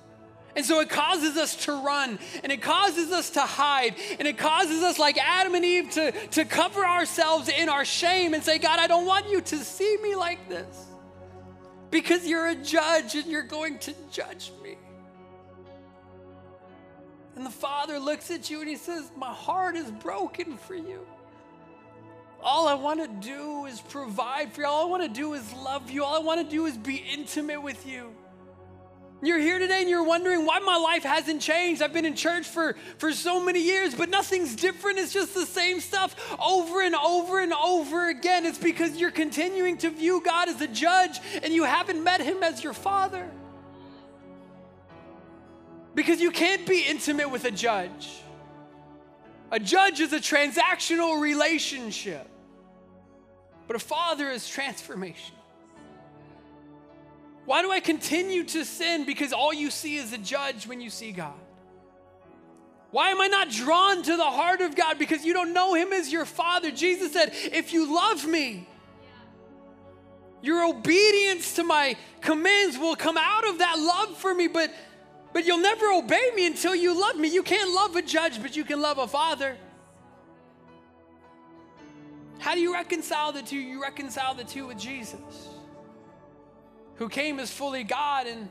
And 0.55 0.65
so 0.65 0.79
it 0.79 0.89
causes 0.89 1.35
us 1.35 1.65
to 1.65 1.73
run 1.73 2.17
and 2.41 2.51
it 2.51 2.61
causes 2.61 3.11
us 3.11 3.31
to 3.31 3.41
hide 3.41 3.95
and 4.17 4.27
it 4.27 4.37
causes 4.37 4.83
us, 4.83 4.97
like 4.97 5.17
Adam 5.17 5.53
and 5.53 5.65
Eve, 5.65 5.91
to, 5.91 6.11
to 6.29 6.45
cover 6.45 6.85
ourselves 6.85 7.49
in 7.49 7.67
our 7.67 7.83
shame 7.83 8.33
and 8.33 8.41
say, 8.41 8.57
God, 8.57 8.79
I 8.79 8.87
don't 8.87 9.05
want 9.05 9.29
you 9.29 9.41
to 9.41 9.57
see 9.57 9.97
me 10.01 10.15
like 10.15 10.47
this 10.47 10.85
because 11.91 12.25
you're 12.25 12.47
a 12.47 12.55
judge 12.55 13.15
and 13.15 13.25
you're 13.25 13.43
going 13.43 13.79
to 13.79 13.93
judge 14.11 14.51
me. 14.63 14.64
And 17.35 17.45
the 17.45 17.51
Father 17.51 17.99
looks 17.99 18.31
at 18.31 18.49
you 18.49 18.61
and 18.61 18.69
he 18.69 18.77
says, 18.77 19.11
My 19.17 19.33
heart 19.33 19.75
is 19.75 19.91
broken 19.91 20.57
for 20.57 20.75
you. 20.75 21.05
All 22.41 22.67
I 22.67 22.75
want 22.75 23.01
to 23.01 23.27
do 23.27 23.65
is 23.65 23.81
provide 23.81 24.53
for 24.53 24.61
you. 24.61 24.67
All 24.67 24.85
I 24.85 24.89
want 24.89 25.03
to 25.03 25.09
do 25.09 25.33
is 25.33 25.51
love 25.53 25.89
you. 25.89 26.03
All 26.03 26.15
I 26.15 26.19
want 26.19 26.41
to 26.41 26.49
do 26.49 26.65
is 26.65 26.77
be 26.77 26.95
intimate 26.95 27.61
with 27.61 27.85
you. 27.85 28.13
You're 29.21 29.39
here 29.39 29.57
today 29.57 29.79
and 29.79 29.89
you're 29.89 30.03
wondering 30.03 30.45
why 30.45 30.59
my 30.59 30.77
life 30.77 31.03
hasn't 31.03 31.41
changed. 31.41 31.81
I've 31.81 31.93
been 31.93 32.05
in 32.05 32.15
church 32.15 32.45
for, 32.45 32.75
for 32.99 33.11
so 33.11 33.43
many 33.43 33.61
years, 33.61 33.95
but 33.95 34.09
nothing's 34.09 34.55
different. 34.55 34.99
It's 34.99 35.13
just 35.13 35.33
the 35.33 35.45
same 35.45 35.79
stuff 35.79 36.15
over 36.39 36.81
and 36.81 36.93
over 36.93 37.39
and 37.39 37.53
over 37.53 38.09
again. 38.09 38.45
It's 38.45 38.57
because 38.57 38.97
you're 38.97 39.11
continuing 39.11 39.77
to 39.79 39.89
view 39.89 40.21
God 40.23 40.49
as 40.49 40.61
a 40.61 40.67
judge 40.67 41.19
and 41.41 41.53
you 41.53 41.63
haven't 41.63 42.03
met 42.03 42.21
him 42.21 42.43
as 42.43 42.63
your 42.63 42.73
father. 42.73 43.31
Because 45.95 46.21
you 46.21 46.29
can't 46.29 46.67
be 46.67 46.83
intimate 46.87 47.31
with 47.31 47.45
a 47.45 47.51
judge. 47.51 48.21
A 49.51 49.59
judge 49.59 50.01
is 50.01 50.11
a 50.11 50.19
transactional 50.19 51.19
relationship, 51.19 52.27
but 53.67 53.75
a 53.75 53.79
father 53.79 54.29
is 54.29 54.47
transformation. 54.47 55.35
Why 57.45 57.61
do 57.61 57.71
I 57.71 57.79
continue 57.79 58.43
to 58.43 58.65
sin? 58.65 59.05
Because 59.05 59.31
all 59.31 59.53
you 59.53 59.69
see 59.69 59.95
is 59.95 60.11
a 60.13 60.17
judge 60.17 60.67
when 60.67 60.81
you 60.81 60.89
see 60.89 61.11
God. 61.11 61.33
Why 62.91 63.09
am 63.09 63.21
I 63.21 63.27
not 63.27 63.49
drawn 63.49 64.03
to 64.03 64.17
the 64.17 64.23
heart 64.23 64.61
of 64.61 64.75
God? 64.75 64.97
Because 64.97 65.23
you 65.23 65.33
don't 65.33 65.53
know 65.53 65.73
Him 65.73 65.93
as 65.93 66.11
your 66.11 66.25
Father. 66.25 66.71
Jesus 66.71 67.13
said, 67.13 67.31
If 67.33 67.71
you 67.71 67.93
love 67.93 68.25
me, 68.25 68.67
your 70.41 70.65
obedience 70.65 71.55
to 71.55 71.63
my 71.63 71.97
commands 72.21 72.77
will 72.77 72.95
come 72.95 73.17
out 73.17 73.47
of 73.47 73.59
that 73.59 73.77
love 73.77 74.17
for 74.17 74.33
me. 74.33 74.47
But 74.47 74.73
but 75.35 75.45
you'll 75.45 75.57
never 75.57 75.91
obey 75.91 76.31
me 76.33 76.45
until 76.45 76.73
you 76.73 76.97
love 76.97 77.17
me. 77.17 77.27
You 77.27 77.43
can't 77.43 77.69
love 77.71 77.93
a 77.97 78.01
judge, 78.01 78.41
but 78.41 78.55
you 78.55 78.63
can 78.63 78.81
love 78.81 78.99
a 78.99 79.05
father. 79.05 79.57
How 82.39 82.55
do 82.55 82.61
you 82.61 82.71
reconcile 82.71 83.33
the 83.33 83.41
two? 83.41 83.57
You 83.57 83.81
reconcile 83.81 84.33
the 84.33 84.45
two 84.45 84.67
with 84.67 84.77
Jesus, 84.77 85.49
who 86.95 87.09
came 87.09 87.41
as 87.41 87.51
fully 87.51 87.83
God 87.83 88.27
and 88.27 88.47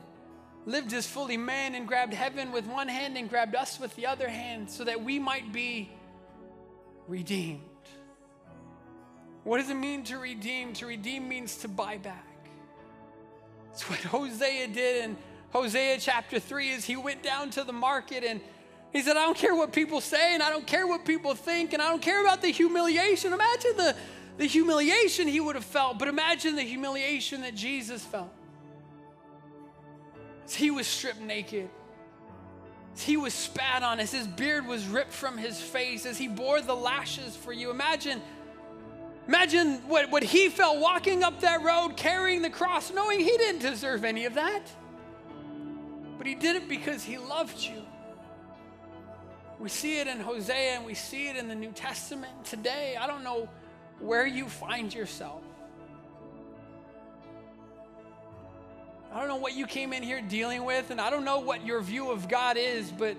lived 0.67 0.93
as 0.93 1.07
fully 1.07 1.37
man 1.37 1.73
and 1.73 1.87
grabbed 1.87 2.13
heaven 2.13 2.51
with 2.51 2.67
one 2.67 2.87
hand 2.87 3.17
and 3.17 3.31
grabbed 3.31 3.55
us 3.55 3.79
with 3.79 3.95
the 3.95 4.05
other 4.05 4.29
hand 4.29 4.69
so 4.69 4.83
that 4.83 5.03
we 5.03 5.17
might 5.17 5.51
be 5.51 5.89
redeemed. 7.07 7.61
What 9.43 9.57
does 9.57 9.71
it 9.71 9.75
mean 9.75 10.03
to 10.03 10.19
redeem? 10.19 10.73
To 10.73 10.85
redeem 10.85 11.27
means 11.27 11.57
to 11.57 11.67
buy 11.67 11.97
back. 11.97 12.47
It's 13.71 13.89
what 13.89 13.97
Hosea 14.03 14.67
did 14.67 15.05
and 15.05 15.17
Hosea 15.51 15.97
chapter 15.99 16.39
3 16.39 16.69
is 16.69 16.85
he 16.85 16.97
went 16.97 17.23
down 17.23 17.49
to 17.51 17.63
the 17.63 17.73
market 17.73 18.23
and 18.23 18.41
he 18.91 19.01
said, 19.01 19.17
I 19.17 19.25
don't 19.25 19.37
care 19.37 19.55
what 19.55 19.73
people 19.73 19.99
say 19.99 20.33
and 20.33 20.41
I 20.41 20.49
don't 20.49 20.65
care 20.65 20.87
what 20.87 21.05
people 21.05 21.35
think 21.35 21.73
and 21.73 21.81
I 21.81 21.89
don't 21.89 22.01
care 22.01 22.21
about 22.21 22.41
the 22.41 22.49
humiliation. 22.49 23.33
Imagine 23.33 23.77
the, 23.77 23.95
the 24.37 24.45
humiliation 24.45 25.27
he 25.27 25.39
would 25.39 25.55
have 25.55 25.65
felt, 25.65 25.99
but 25.99 26.07
imagine 26.07 26.55
the 26.55 26.63
humiliation 26.63 27.41
that 27.41 27.55
Jesus 27.55 28.03
felt. 28.03 28.31
He 30.49 30.71
was 30.71 30.87
stripped 30.87 31.21
naked. 31.21 31.69
As 32.95 33.01
he 33.01 33.17
was 33.17 33.33
spat 33.33 33.83
on, 33.83 33.99
as 33.99 34.11
his 34.11 34.27
beard 34.27 34.65
was 34.65 34.87
ripped 34.87 35.11
from 35.11 35.37
his 35.37 35.59
face, 35.59 36.05
as 36.05 36.17
he 36.17 36.27
bore 36.27 36.61
the 36.61 36.75
lashes 36.75 37.35
for 37.35 37.51
you. 37.51 37.71
Imagine, 37.71 38.21
imagine 39.27 39.79
what, 39.89 40.09
what 40.09 40.23
he 40.23 40.47
felt 40.49 40.79
walking 40.79 41.23
up 41.23 41.41
that 41.41 41.61
road, 41.63 41.97
carrying 41.97 42.41
the 42.41 42.49
cross, 42.49 42.93
knowing 42.93 43.19
he 43.19 43.37
didn't 43.37 43.61
deserve 43.61 44.05
any 44.05 44.25
of 44.25 44.35
that. 44.35 44.61
But 46.25 46.29
he 46.29 46.35
did 46.39 46.55
it 46.55 46.67
because 46.67 47.03
he 47.03 47.19
loved 47.19 47.61
you. 47.61 47.83
We 49.59 49.69
see 49.69 49.99
it 49.99 50.07
in 50.07 50.19
Hosea 50.19 50.71
and 50.75 50.83
we 50.83 50.95
see 50.95 51.27
it 51.27 51.35
in 51.35 51.47
the 51.47 51.53
New 51.53 51.71
Testament 51.71 52.43
today. 52.43 52.97
I 52.99 53.05
don't 53.05 53.23
know 53.23 53.47
where 53.99 54.25
you 54.25 54.49
find 54.49 54.91
yourself. 54.91 55.43
I 59.13 59.19
don't 59.19 59.27
know 59.27 59.35
what 59.35 59.53
you 59.53 59.67
came 59.67 59.93
in 59.93 60.01
here 60.01 60.19
dealing 60.19 60.65
with, 60.65 60.89
and 60.89 60.99
I 60.99 61.11
don't 61.11 61.25
know 61.25 61.41
what 61.41 61.63
your 61.63 61.79
view 61.81 62.09
of 62.09 62.27
God 62.27 62.57
is, 62.57 62.89
but 62.89 63.15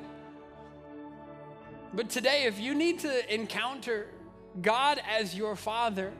but 1.94 2.10
today, 2.10 2.46
if 2.46 2.58
you 2.58 2.74
need 2.74 2.98
to 3.00 3.32
encounter 3.32 4.08
God 4.60 5.00
as 5.08 5.32
your 5.32 5.54
Father, 5.54 6.12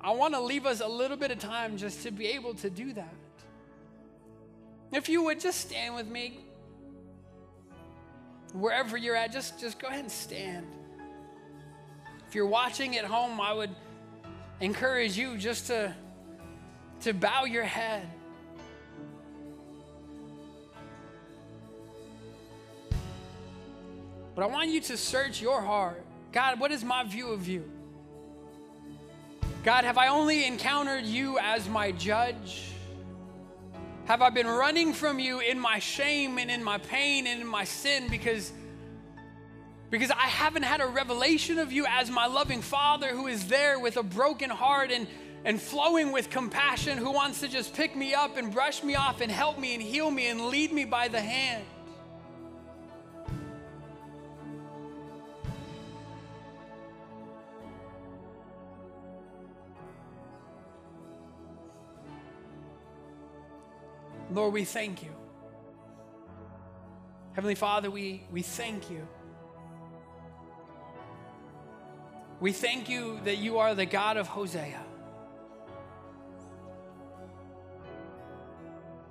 I 0.00 0.12
want 0.12 0.34
to 0.34 0.40
leave 0.40 0.64
us 0.64 0.80
a 0.80 0.86
little 0.86 1.16
bit 1.16 1.32
of 1.32 1.40
time 1.40 1.76
just 1.76 2.04
to 2.04 2.12
be 2.12 2.28
able 2.28 2.54
to 2.54 2.70
do 2.70 2.92
that. 2.92 3.14
If 4.94 5.08
you 5.08 5.24
would 5.24 5.40
just 5.40 5.60
stand 5.60 5.96
with 5.96 6.06
me, 6.06 6.38
wherever 8.52 8.96
you're 8.96 9.16
at, 9.16 9.32
just, 9.32 9.58
just 9.58 9.80
go 9.80 9.88
ahead 9.88 10.00
and 10.00 10.10
stand. 10.10 10.64
If 12.28 12.34
you're 12.36 12.46
watching 12.46 12.96
at 12.96 13.04
home, 13.04 13.40
I 13.40 13.52
would 13.52 13.70
encourage 14.60 15.18
you 15.18 15.36
just 15.36 15.66
to, 15.66 15.92
to 17.00 17.12
bow 17.12 17.44
your 17.44 17.64
head. 17.64 18.08
But 24.36 24.42
I 24.42 24.46
want 24.46 24.70
you 24.70 24.80
to 24.80 24.96
search 24.96 25.42
your 25.42 25.60
heart. 25.60 26.04
God, 26.30 26.60
what 26.60 26.70
is 26.70 26.84
my 26.84 27.02
view 27.02 27.30
of 27.30 27.48
you? 27.48 27.68
God, 29.64 29.84
have 29.84 29.98
I 29.98 30.06
only 30.06 30.46
encountered 30.46 31.04
you 31.04 31.38
as 31.40 31.68
my 31.68 31.90
judge? 31.90 32.73
Have 34.06 34.20
I 34.20 34.28
been 34.28 34.46
running 34.46 34.92
from 34.92 35.18
you 35.18 35.40
in 35.40 35.58
my 35.58 35.78
shame 35.78 36.36
and 36.36 36.50
in 36.50 36.62
my 36.62 36.76
pain 36.76 37.26
and 37.26 37.40
in 37.40 37.46
my 37.46 37.64
sin 37.64 38.06
because, 38.10 38.52
because 39.88 40.10
I 40.10 40.26
haven't 40.26 40.64
had 40.64 40.82
a 40.82 40.86
revelation 40.86 41.58
of 41.58 41.72
you 41.72 41.86
as 41.88 42.10
my 42.10 42.26
loving 42.26 42.60
Father 42.60 43.08
who 43.08 43.28
is 43.28 43.46
there 43.48 43.78
with 43.78 43.96
a 43.96 44.02
broken 44.02 44.50
heart 44.50 44.90
and, 44.90 45.06
and 45.46 45.58
flowing 45.58 46.12
with 46.12 46.28
compassion, 46.28 46.98
who 46.98 47.12
wants 47.12 47.40
to 47.40 47.48
just 47.48 47.72
pick 47.72 47.96
me 47.96 48.12
up 48.12 48.36
and 48.36 48.52
brush 48.52 48.82
me 48.82 48.94
off 48.94 49.22
and 49.22 49.32
help 49.32 49.58
me 49.58 49.72
and 49.72 49.82
heal 49.82 50.10
me 50.10 50.26
and 50.26 50.48
lead 50.48 50.70
me 50.70 50.84
by 50.84 51.08
the 51.08 51.20
hand? 51.20 51.64
Lord, 64.34 64.52
we 64.52 64.64
thank 64.64 65.04
you. 65.04 65.10
Heavenly 67.34 67.54
Father, 67.54 67.88
we, 67.88 68.26
we 68.32 68.42
thank 68.42 68.90
you. 68.90 69.06
We 72.40 72.50
thank 72.50 72.88
you 72.88 73.20
that 73.24 73.38
you 73.38 73.58
are 73.58 73.76
the 73.76 73.86
God 73.86 74.16
of 74.16 74.26
Hosea. 74.26 74.80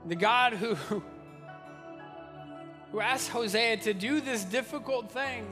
The 0.08 0.16
God 0.16 0.54
who, 0.54 0.76
who 2.92 3.00
asked 3.00 3.30
Hosea 3.30 3.78
to 3.78 3.94
do 3.94 4.20
this 4.20 4.44
difficult 4.44 5.10
thing 5.10 5.48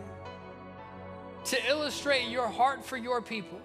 to 1.45 1.57
illustrate 1.69 2.27
your 2.27 2.49
heart 2.49 2.83
for 2.83 2.97
your 2.97 3.21
people. 3.21 3.61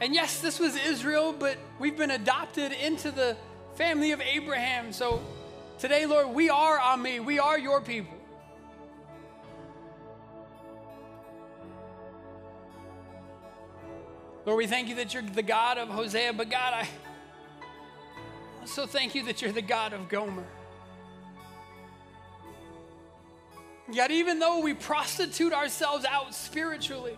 And 0.00 0.12
yes, 0.12 0.40
this 0.40 0.58
was 0.58 0.74
Israel, 0.74 1.32
but 1.32 1.58
we've 1.78 1.96
been 1.96 2.10
adopted 2.10 2.72
into 2.72 3.12
the 3.12 3.36
family 3.76 4.12
of 4.12 4.22
Abraham. 4.22 4.90
So 4.92 5.22
today, 5.78 6.06
Lord, 6.06 6.28
we 6.28 6.48
are 6.48 6.80
Ami, 6.80 7.20
we 7.20 7.38
are 7.38 7.58
your 7.58 7.82
people. 7.82 8.16
Lord, 14.46 14.56
we 14.58 14.66
thank 14.66 14.88
you 14.88 14.94
that 14.94 15.12
you're 15.12 15.22
the 15.22 15.42
God 15.42 15.76
of 15.76 15.88
Hosea, 15.88 16.32
but 16.32 16.48
God, 16.48 16.72
I 16.72 16.88
also 18.62 18.86
thank 18.86 19.14
you 19.14 19.24
that 19.24 19.42
you're 19.42 19.52
the 19.52 19.60
God 19.60 19.92
of 19.92 20.08
Gomer. 20.08 20.46
Yet, 23.92 24.10
even 24.10 24.38
though 24.38 24.60
we 24.60 24.72
prostitute 24.72 25.52
ourselves 25.52 26.04
out 26.04 26.34
spiritually, 26.34 27.16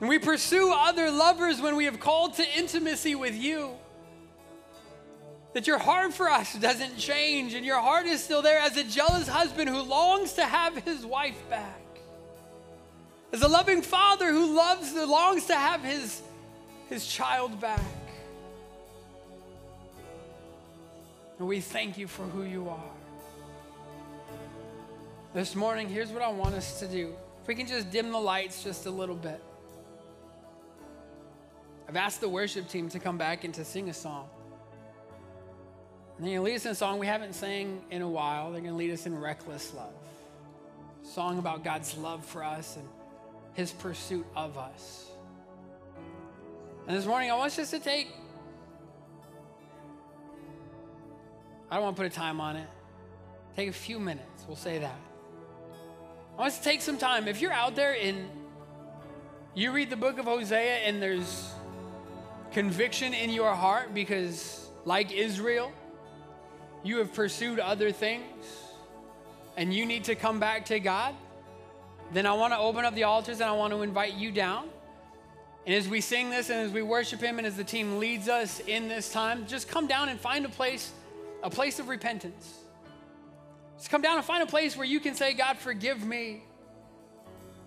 and 0.00 0.08
we 0.08 0.18
pursue 0.18 0.72
other 0.74 1.10
lovers 1.10 1.60
when 1.60 1.76
we 1.76 1.84
have 1.84 2.00
called 2.00 2.34
to 2.34 2.58
intimacy 2.58 3.14
with 3.14 3.34
you, 3.34 3.76
that 5.52 5.66
your 5.66 5.78
heart 5.78 6.14
for 6.14 6.30
us 6.30 6.54
doesn't 6.54 6.96
change 6.96 7.54
and 7.54 7.64
your 7.64 7.80
heart 7.80 8.06
is 8.06 8.22
still 8.22 8.42
there 8.42 8.58
as 8.58 8.76
a 8.76 8.84
jealous 8.84 9.28
husband 9.28 9.68
who 9.68 9.82
longs 9.82 10.34
to 10.34 10.44
have 10.44 10.76
his 10.78 11.04
wife 11.04 11.38
back. 11.50 11.80
As 13.32 13.42
a 13.42 13.48
loving 13.48 13.82
father 13.82 14.30
who 14.30 14.54
loves, 14.54 14.94
longs 14.94 15.46
to 15.46 15.54
have 15.54 15.82
his, 15.82 16.22
his 16.88 17.06
child 17.06 17.60
back. 17.60 17.80
And 21.38 21.48
we 21.48 21.60
thank 21.60 21.98
you 21.98 22.06
for 22.06 22.22
who 22.22 22.44
you 22.44 22.68
are. 22.68 22.92
This 25.34 25.54
morning, 25.54 25.88
here's 25.88 26.10
what 26.10 26.22
I 26.22 26.28
want 26.28 26.54
us 26.54 26.78
to 26.80 26.86
do. 26.86 27.14
If 27.40 27.48
we 27.48 27.54
can 27.54 27.66
just 27.66 27.90
dim 27.90 28.12
the 28.12 28.20
lights 28.20 28.62
just 28.62 28.86
a 28.86 28.90
little 28.90 29.16
bit. 29.16 29.42
I've 31.88 31.96
asked 31.96 32.20
the 32.20 32.28
worship 32.28 32.68
team 32.68 32.88
to 32.90 32.98
come 32.98 33.18
back 33.18 33.44
and 33.44 33.52
to 33.54 33.64
sing 33.64 33.88
a 33.88 33.94
song. 33.94 34.28
And 36.22 36.28
they're 36.28 36.36
going 36.36 36.46
to 36.46 36.52
lead 36.52 36.56
us 36.58 36.66
in 36.66 36.70
a 36.70 36.76
song 36.76 37.00
we 37.00 37.08
haven't 37.08 37.34
sang 37.34 37.82
in 37.90 38.00
a 38.00 38.08
while. 38.08 38.52
They're 38.52 38.60
going 38.60 38.74
to 38.74 38.78
lead 38.78 38.92
us 38.92 39.06
in 39.06 39.18
Reckless 39.20 39.74
Love. 39.74 39.92
A 41.02 41.08
song 41.08 41.40
about 41.40 41.64
God's 41.64 41.98
love 41.98 42.24
for 42.24 42.44
us 42.44 42.76
and 42.76 42.86
his 43.54 43.72
pursuit 43.72 44.24
of 44.36 44.56
us. 44.56 45.10
And 46.86 46.96
this 46.96 47.06
morning, 47.06 47.32
I 47.32 47.34
want 47.34 47.58
us 47.58 47.70
to 47.72 47.80
take, 47.80 48.14
I 51.68 51.74
don't 51.74 51.86
want 51.86 51.96
to 51.96 52.02
put 52.04 52.12
a 52.12 52.14
time 52.14 52.40
on 52.40 52.54
it. 52.54 52.68
Take 53.56 53.70
a 53.70 53.72
few 53.72 53.98
minutes, 53.98 54.44
we'll 54.46 54.54
say 54.54 54.78
that. 54.78 55.00
I 56.36 56.40
want 56.40 56.52
us 56.52 56.58
to 56.58 56.62
take 56.62 56.82
some 56.82 56.98
time. 56.98 57.26
If 57.26 57.40
you're 57.40 57.52
out 57.52 57.74
there 57.74 57.96
and 58.00 58.30
you 59.56 59.72
read 59.72 59.90
the 59.90 59.96
book 59.96 60.20
of 60.20 60.26
Hosea 60.26 60.86
and 60.86 61.02
there's 61.02 61.52
conviction 62.52 63.12
in 63.12 63.30
your 63.30 63.56
heart 63.56 63.92
because, 63.92 64.70
like 64.84 65.10
Israel, 65.10 65.72
you 66.82 66.98
have 66.98 67.14
pursued 67.14 67.58
other 67.60 67.92
things 67.92 68.44
and 69.56 69.72
you 69.72 69.86
need 69.86 70.04
to 70.04 70.14
come 70.14 70.40
back 70.40 70.66
to 70.66 70.80
God, 70.80 71.14
then 72.12 72.26
I 72.26 72.32
want 72.34 72.52
to 72.52 72.58
open 72.58 72.84
up 72.84 72.94
the 72.94 73.04
altars 73.04 73.40
and 73.40 73.48
I 73.48 73.52
want 73.52 73.72
to 73.72 73.82
invite 73.82 74.14
you 74.14 74.30
down. 74.30 74.68
And 75.64 75.74
as 75.74 75.88
we 75.88 76.00
sing 76.00 76.30
this 76.30 76.50
and 76.50 76.58
as 76.58 76.72
we 76.72 76.82
worship 76.82 77.20
Him 77.20 77.38
and 77.38 77.46
as 77.46 77.56
the 77.56 77.64
team 77.64 77.98
leads 77.98 78.28
us 78.28 78.60
in 78.60 78.88
this 78.88 79.12
time, 79.12 79.46
just 79.46 79.68
come 79.68 79.86
down 79.86 80.08
and 80.08 80.18
find 80.20 80.44
a 80.44 80.48
place, 80.48 80.92
a 81.42 81.50
place 81.50 81.78
of 81.78 81.88
repentance. 81.88 82.58
Just 83.78 83.90
come 83.90 84.02
down 84.02 84.16
and 84.16 84.24
find 84.24 84.42
a 84.42 84.46
place 84.46 84.76
where 84.76 84.86
you 84.86 85.00
can 85.00 85.14
say, 85.14 85.34
God, 85.34 85.58
forgive 85.58 86.04
me. 86.04 86.42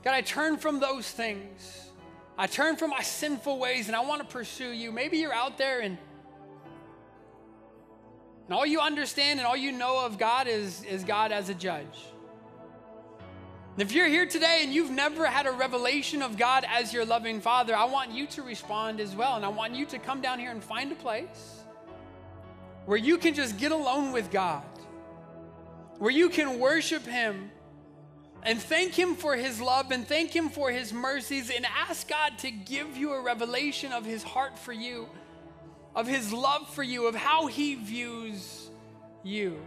God, 0.03 0.13
I 0.13 0.21
turn 0.21 0.57
from 0.57 0.79
those 0.79 1.09
things. 1.09 1.89
I 2.37 2.47
turn 2.47 2.75
from 2.75 2.89
my 2.89 3.01
sinful 3.01 3.57
ways 3.59 3.87
and 3.87 3.95
I 3.95 4.01
want 4.01 4.21
to 4.21 4.27
pursue 4.27 4.69
you. 4.69 4.91
Maybe 4.91 5.17
you're 5.17 5.33
out 5.33 5.57
there 5.57 5.79
and 5.79 5.97
and 8.47 8.53
all 8.53 8.65
you 8.65 8.79
understand 8.79 9.39
and 9.39 9.47
all 9.47 9.57
you 9.57 9.71
know 9.71 10.05
of 10.05 10.17
God 10.17 10.47
is, 10.47 10.83
is 10.83 11.03
God 11.03 11.31
as 11.31 11.49
a 11.49 11.53
judge. 11.53 12.05
If 13.77 13.91
you're 13.91 14.07
here 14.07 14.25
today 14.25 14.61
and 14.63 14.73
you've 14.73 14.91
never 14.91 15.25
had 15.25 15.47
a 15.47 15.51
revelation 15.51 16.21
of 16.21 16.37
God 16.37 16.65
as 16.69 16.93
your 16.93 17.05
loving 17.05 17.41
Father, 17.41 17.75
I 17.75 17.85
want 17.85 18.11
you 18.11 18.25
to 18.27 18.43
respond 18.43 19.01
as 19.01 19.13
well. 19.15 19.35
And 19.35 19.43
I 19.43 19.49
want 19.49 19.75
you 19.75 19.85
to 19.87 19.99
come 19.99 20.21
down 20.21 20.39
here 20.39 20.51
and 20.51 20.63
find 20.63 20.91
a 20.91 20.95
place 20.95 21.63
where 22.85 22.97
you 22.97 23.17
can 23.17 23.33
just 23.33 23.57
get 23.57 23.73
alone 23.73 24.13
with 24.13 24.31
God, 24.31 24.63
where 25.97 26.11
you 26.11 26.29
can 26.29 26.59
worship 26.59 27.03
Him 27.03 27.51
and 28.43 28.61
thank 28.61 28.93
Him 28.93 29.15
for 29.15 29.35
His 29.35 29.59
love 29.59 29.91
and 29.91 30.07
thank 30.07 30.33
Him 30.33 30.47
for 30.47 30.71
His 30.71 30.93
mercies 30.93 31.49
and 31.49 31.65
ask 31.65 32.07
God 32.07 32.37
to 32.39 32.51
give 32.51 32.95
you 32.95 33.11
a 33.11 33.21
revelation 33.21 33.91
of 33.91 34.05
His 34.05 34.23
heart 34.23 34.57
for 34.57 34.71
you 34.71 35.09
of 35.95 36.07
his 36.07 36.33
love 36.33 36.67
for 36.69 36.83
you, 36.83 37.07
of 37.07 37.15
how 37.15 37.47
he 37.47 37.75
views 37.75 38.69
you. 39.23 39.59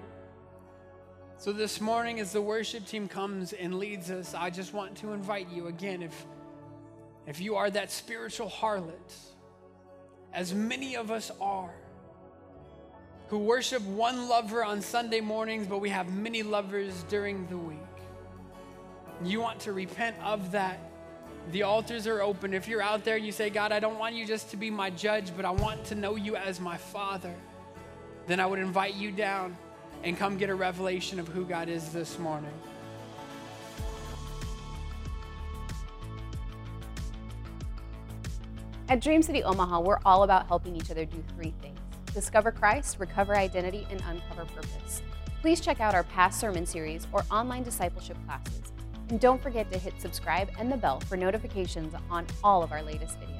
So, 1.39 1.53
this 1.53 1.81
morning, 1.81 2.21
as 2.21 2.33
the 2.33 2.43
worship 2.43 2.87
team 2.87 3.09
comes 3.09 3.53
and 3.53 3.79
leads 3.79 4.11
us, 4.11 4.35
I 4.35 4.51
just 4.51 4.75
want 4.75 4.97
to 4.99 5.13
invite 5.13 5.49
you 5.51 5.69
again 5.69 6.03
if, 6.03 6.27
if 7.27 7.41
you 7.41 7.57
are 7.57 7.71
that 7.71 7.91
spiritual 7.91 8.51
harlot, 8.51 9.15
as 10.33 10.53
many 10.53 10.97
of 10.97 11.11
us 11.11 11.31
are, 11.41 11.75
who 13.29 13.39
worship 13.39 13.83
one 13.83 14.29
lover 14.29 14.65
on 14.65 14.83
Sunday 14.83 15.21
mornings, 15.21 15.67
but 15.67 15.81
we 15.81 15.91
have 15.91 16.13
many 16.13 16.43
lovers 16.43 17.05
during 17.05 17.47
the 17.47 17.59
week. 17.59 17.79
You 19.23 19.41
want 19.41 19.61
to 19.61 19.73
repent 19.73 20.17
of 20.23 20.53
that. 20.53 20.88
The 21.51 21.63
altars 21.63 22.07
are 22.07 22.21
open. 22.21 22.53
If 22.53 22.69
you're 22.69 22.83
out 22.83 23.05
there 23.05 23.17
and 23.17 23.25
you 23.25 23.33
say, 23.33 23.49
God, 23.49 23.73
I 23.73 23.81
don't 23.81 23.99
want 23.99 24.15
you 24.15 24.27
just 24.27 24.51
to 24.51 24.59
be 24.59 24.71
my 24.71 24.91
judge, 24.91 25.35
but 25.35 25.47
I 25.47 25.51
want 25.51 25.83
to 25.87 25.95
know 25.95 26.17
you 26.17 26.37
as 26.37 26.61
my 26.61 26.77
father, 26.77 27.35
then 28.27 28.39
I 28.39 28.45
would 28.45 28.59
invite 28.59 28.95
you 28.95 29.11
down 29.11 29.57
and 30.05 30.17
come 30.17 30.37
get 30.37 30.51
a 30.51 30.55
revelation 30.55 31.19
of 31.19 31.27
who 31.29 31.47
God 31.47 31.71
is 31.71 31.91
this 31.91 32.19
morning. 32.19 32.53
At 38.91 39.01
Dream 39.01 39.23
City 39.23 39.43
Omaha, 39.43 39.81
we're 39.81 40.01
all 40.05 40.25
about 40.25 40.47
helping 40.49 40.77
each 40.77 40.91
other 40.91 41.05
do 41.05 41.23
three 41.35 41.55
things 41.63 41.79
discover 42.15 42.51
Christ, 42.51 42.99
recover 42.99 43.37
identity, 43.37 43.87
and 43.91 44.03
uncover 44.07 44.45
purpose. 44.47 45.03
Please 45.41 45.61
check 45.61 45.81
out 45.81 45.95
our 45.95 46.05
past 46.05 46.41
sermon 46.41 46.67
series 46.67 47.07
or 47.13 47.25
online 47.31 47.63
discipleship 47.63 48.17
classes. 48.27 48.73
And 49.09 49.19
don't 49.19 49.43
forget 49.43 49.71
to 49.73 49.79
hit 49.79 49.95
subscribe 50.01 50.51
and 50.59 50.71
the 50.71 50.77
bell 50.77 51.01
for 51.01 51.17
notifications 51.17 51.95
on 52.11 52.27
all 52.45 52.63
of 52.63 52.73
our 52.73 52.83
latest 52.83 53.19
videos. 53.21 53.38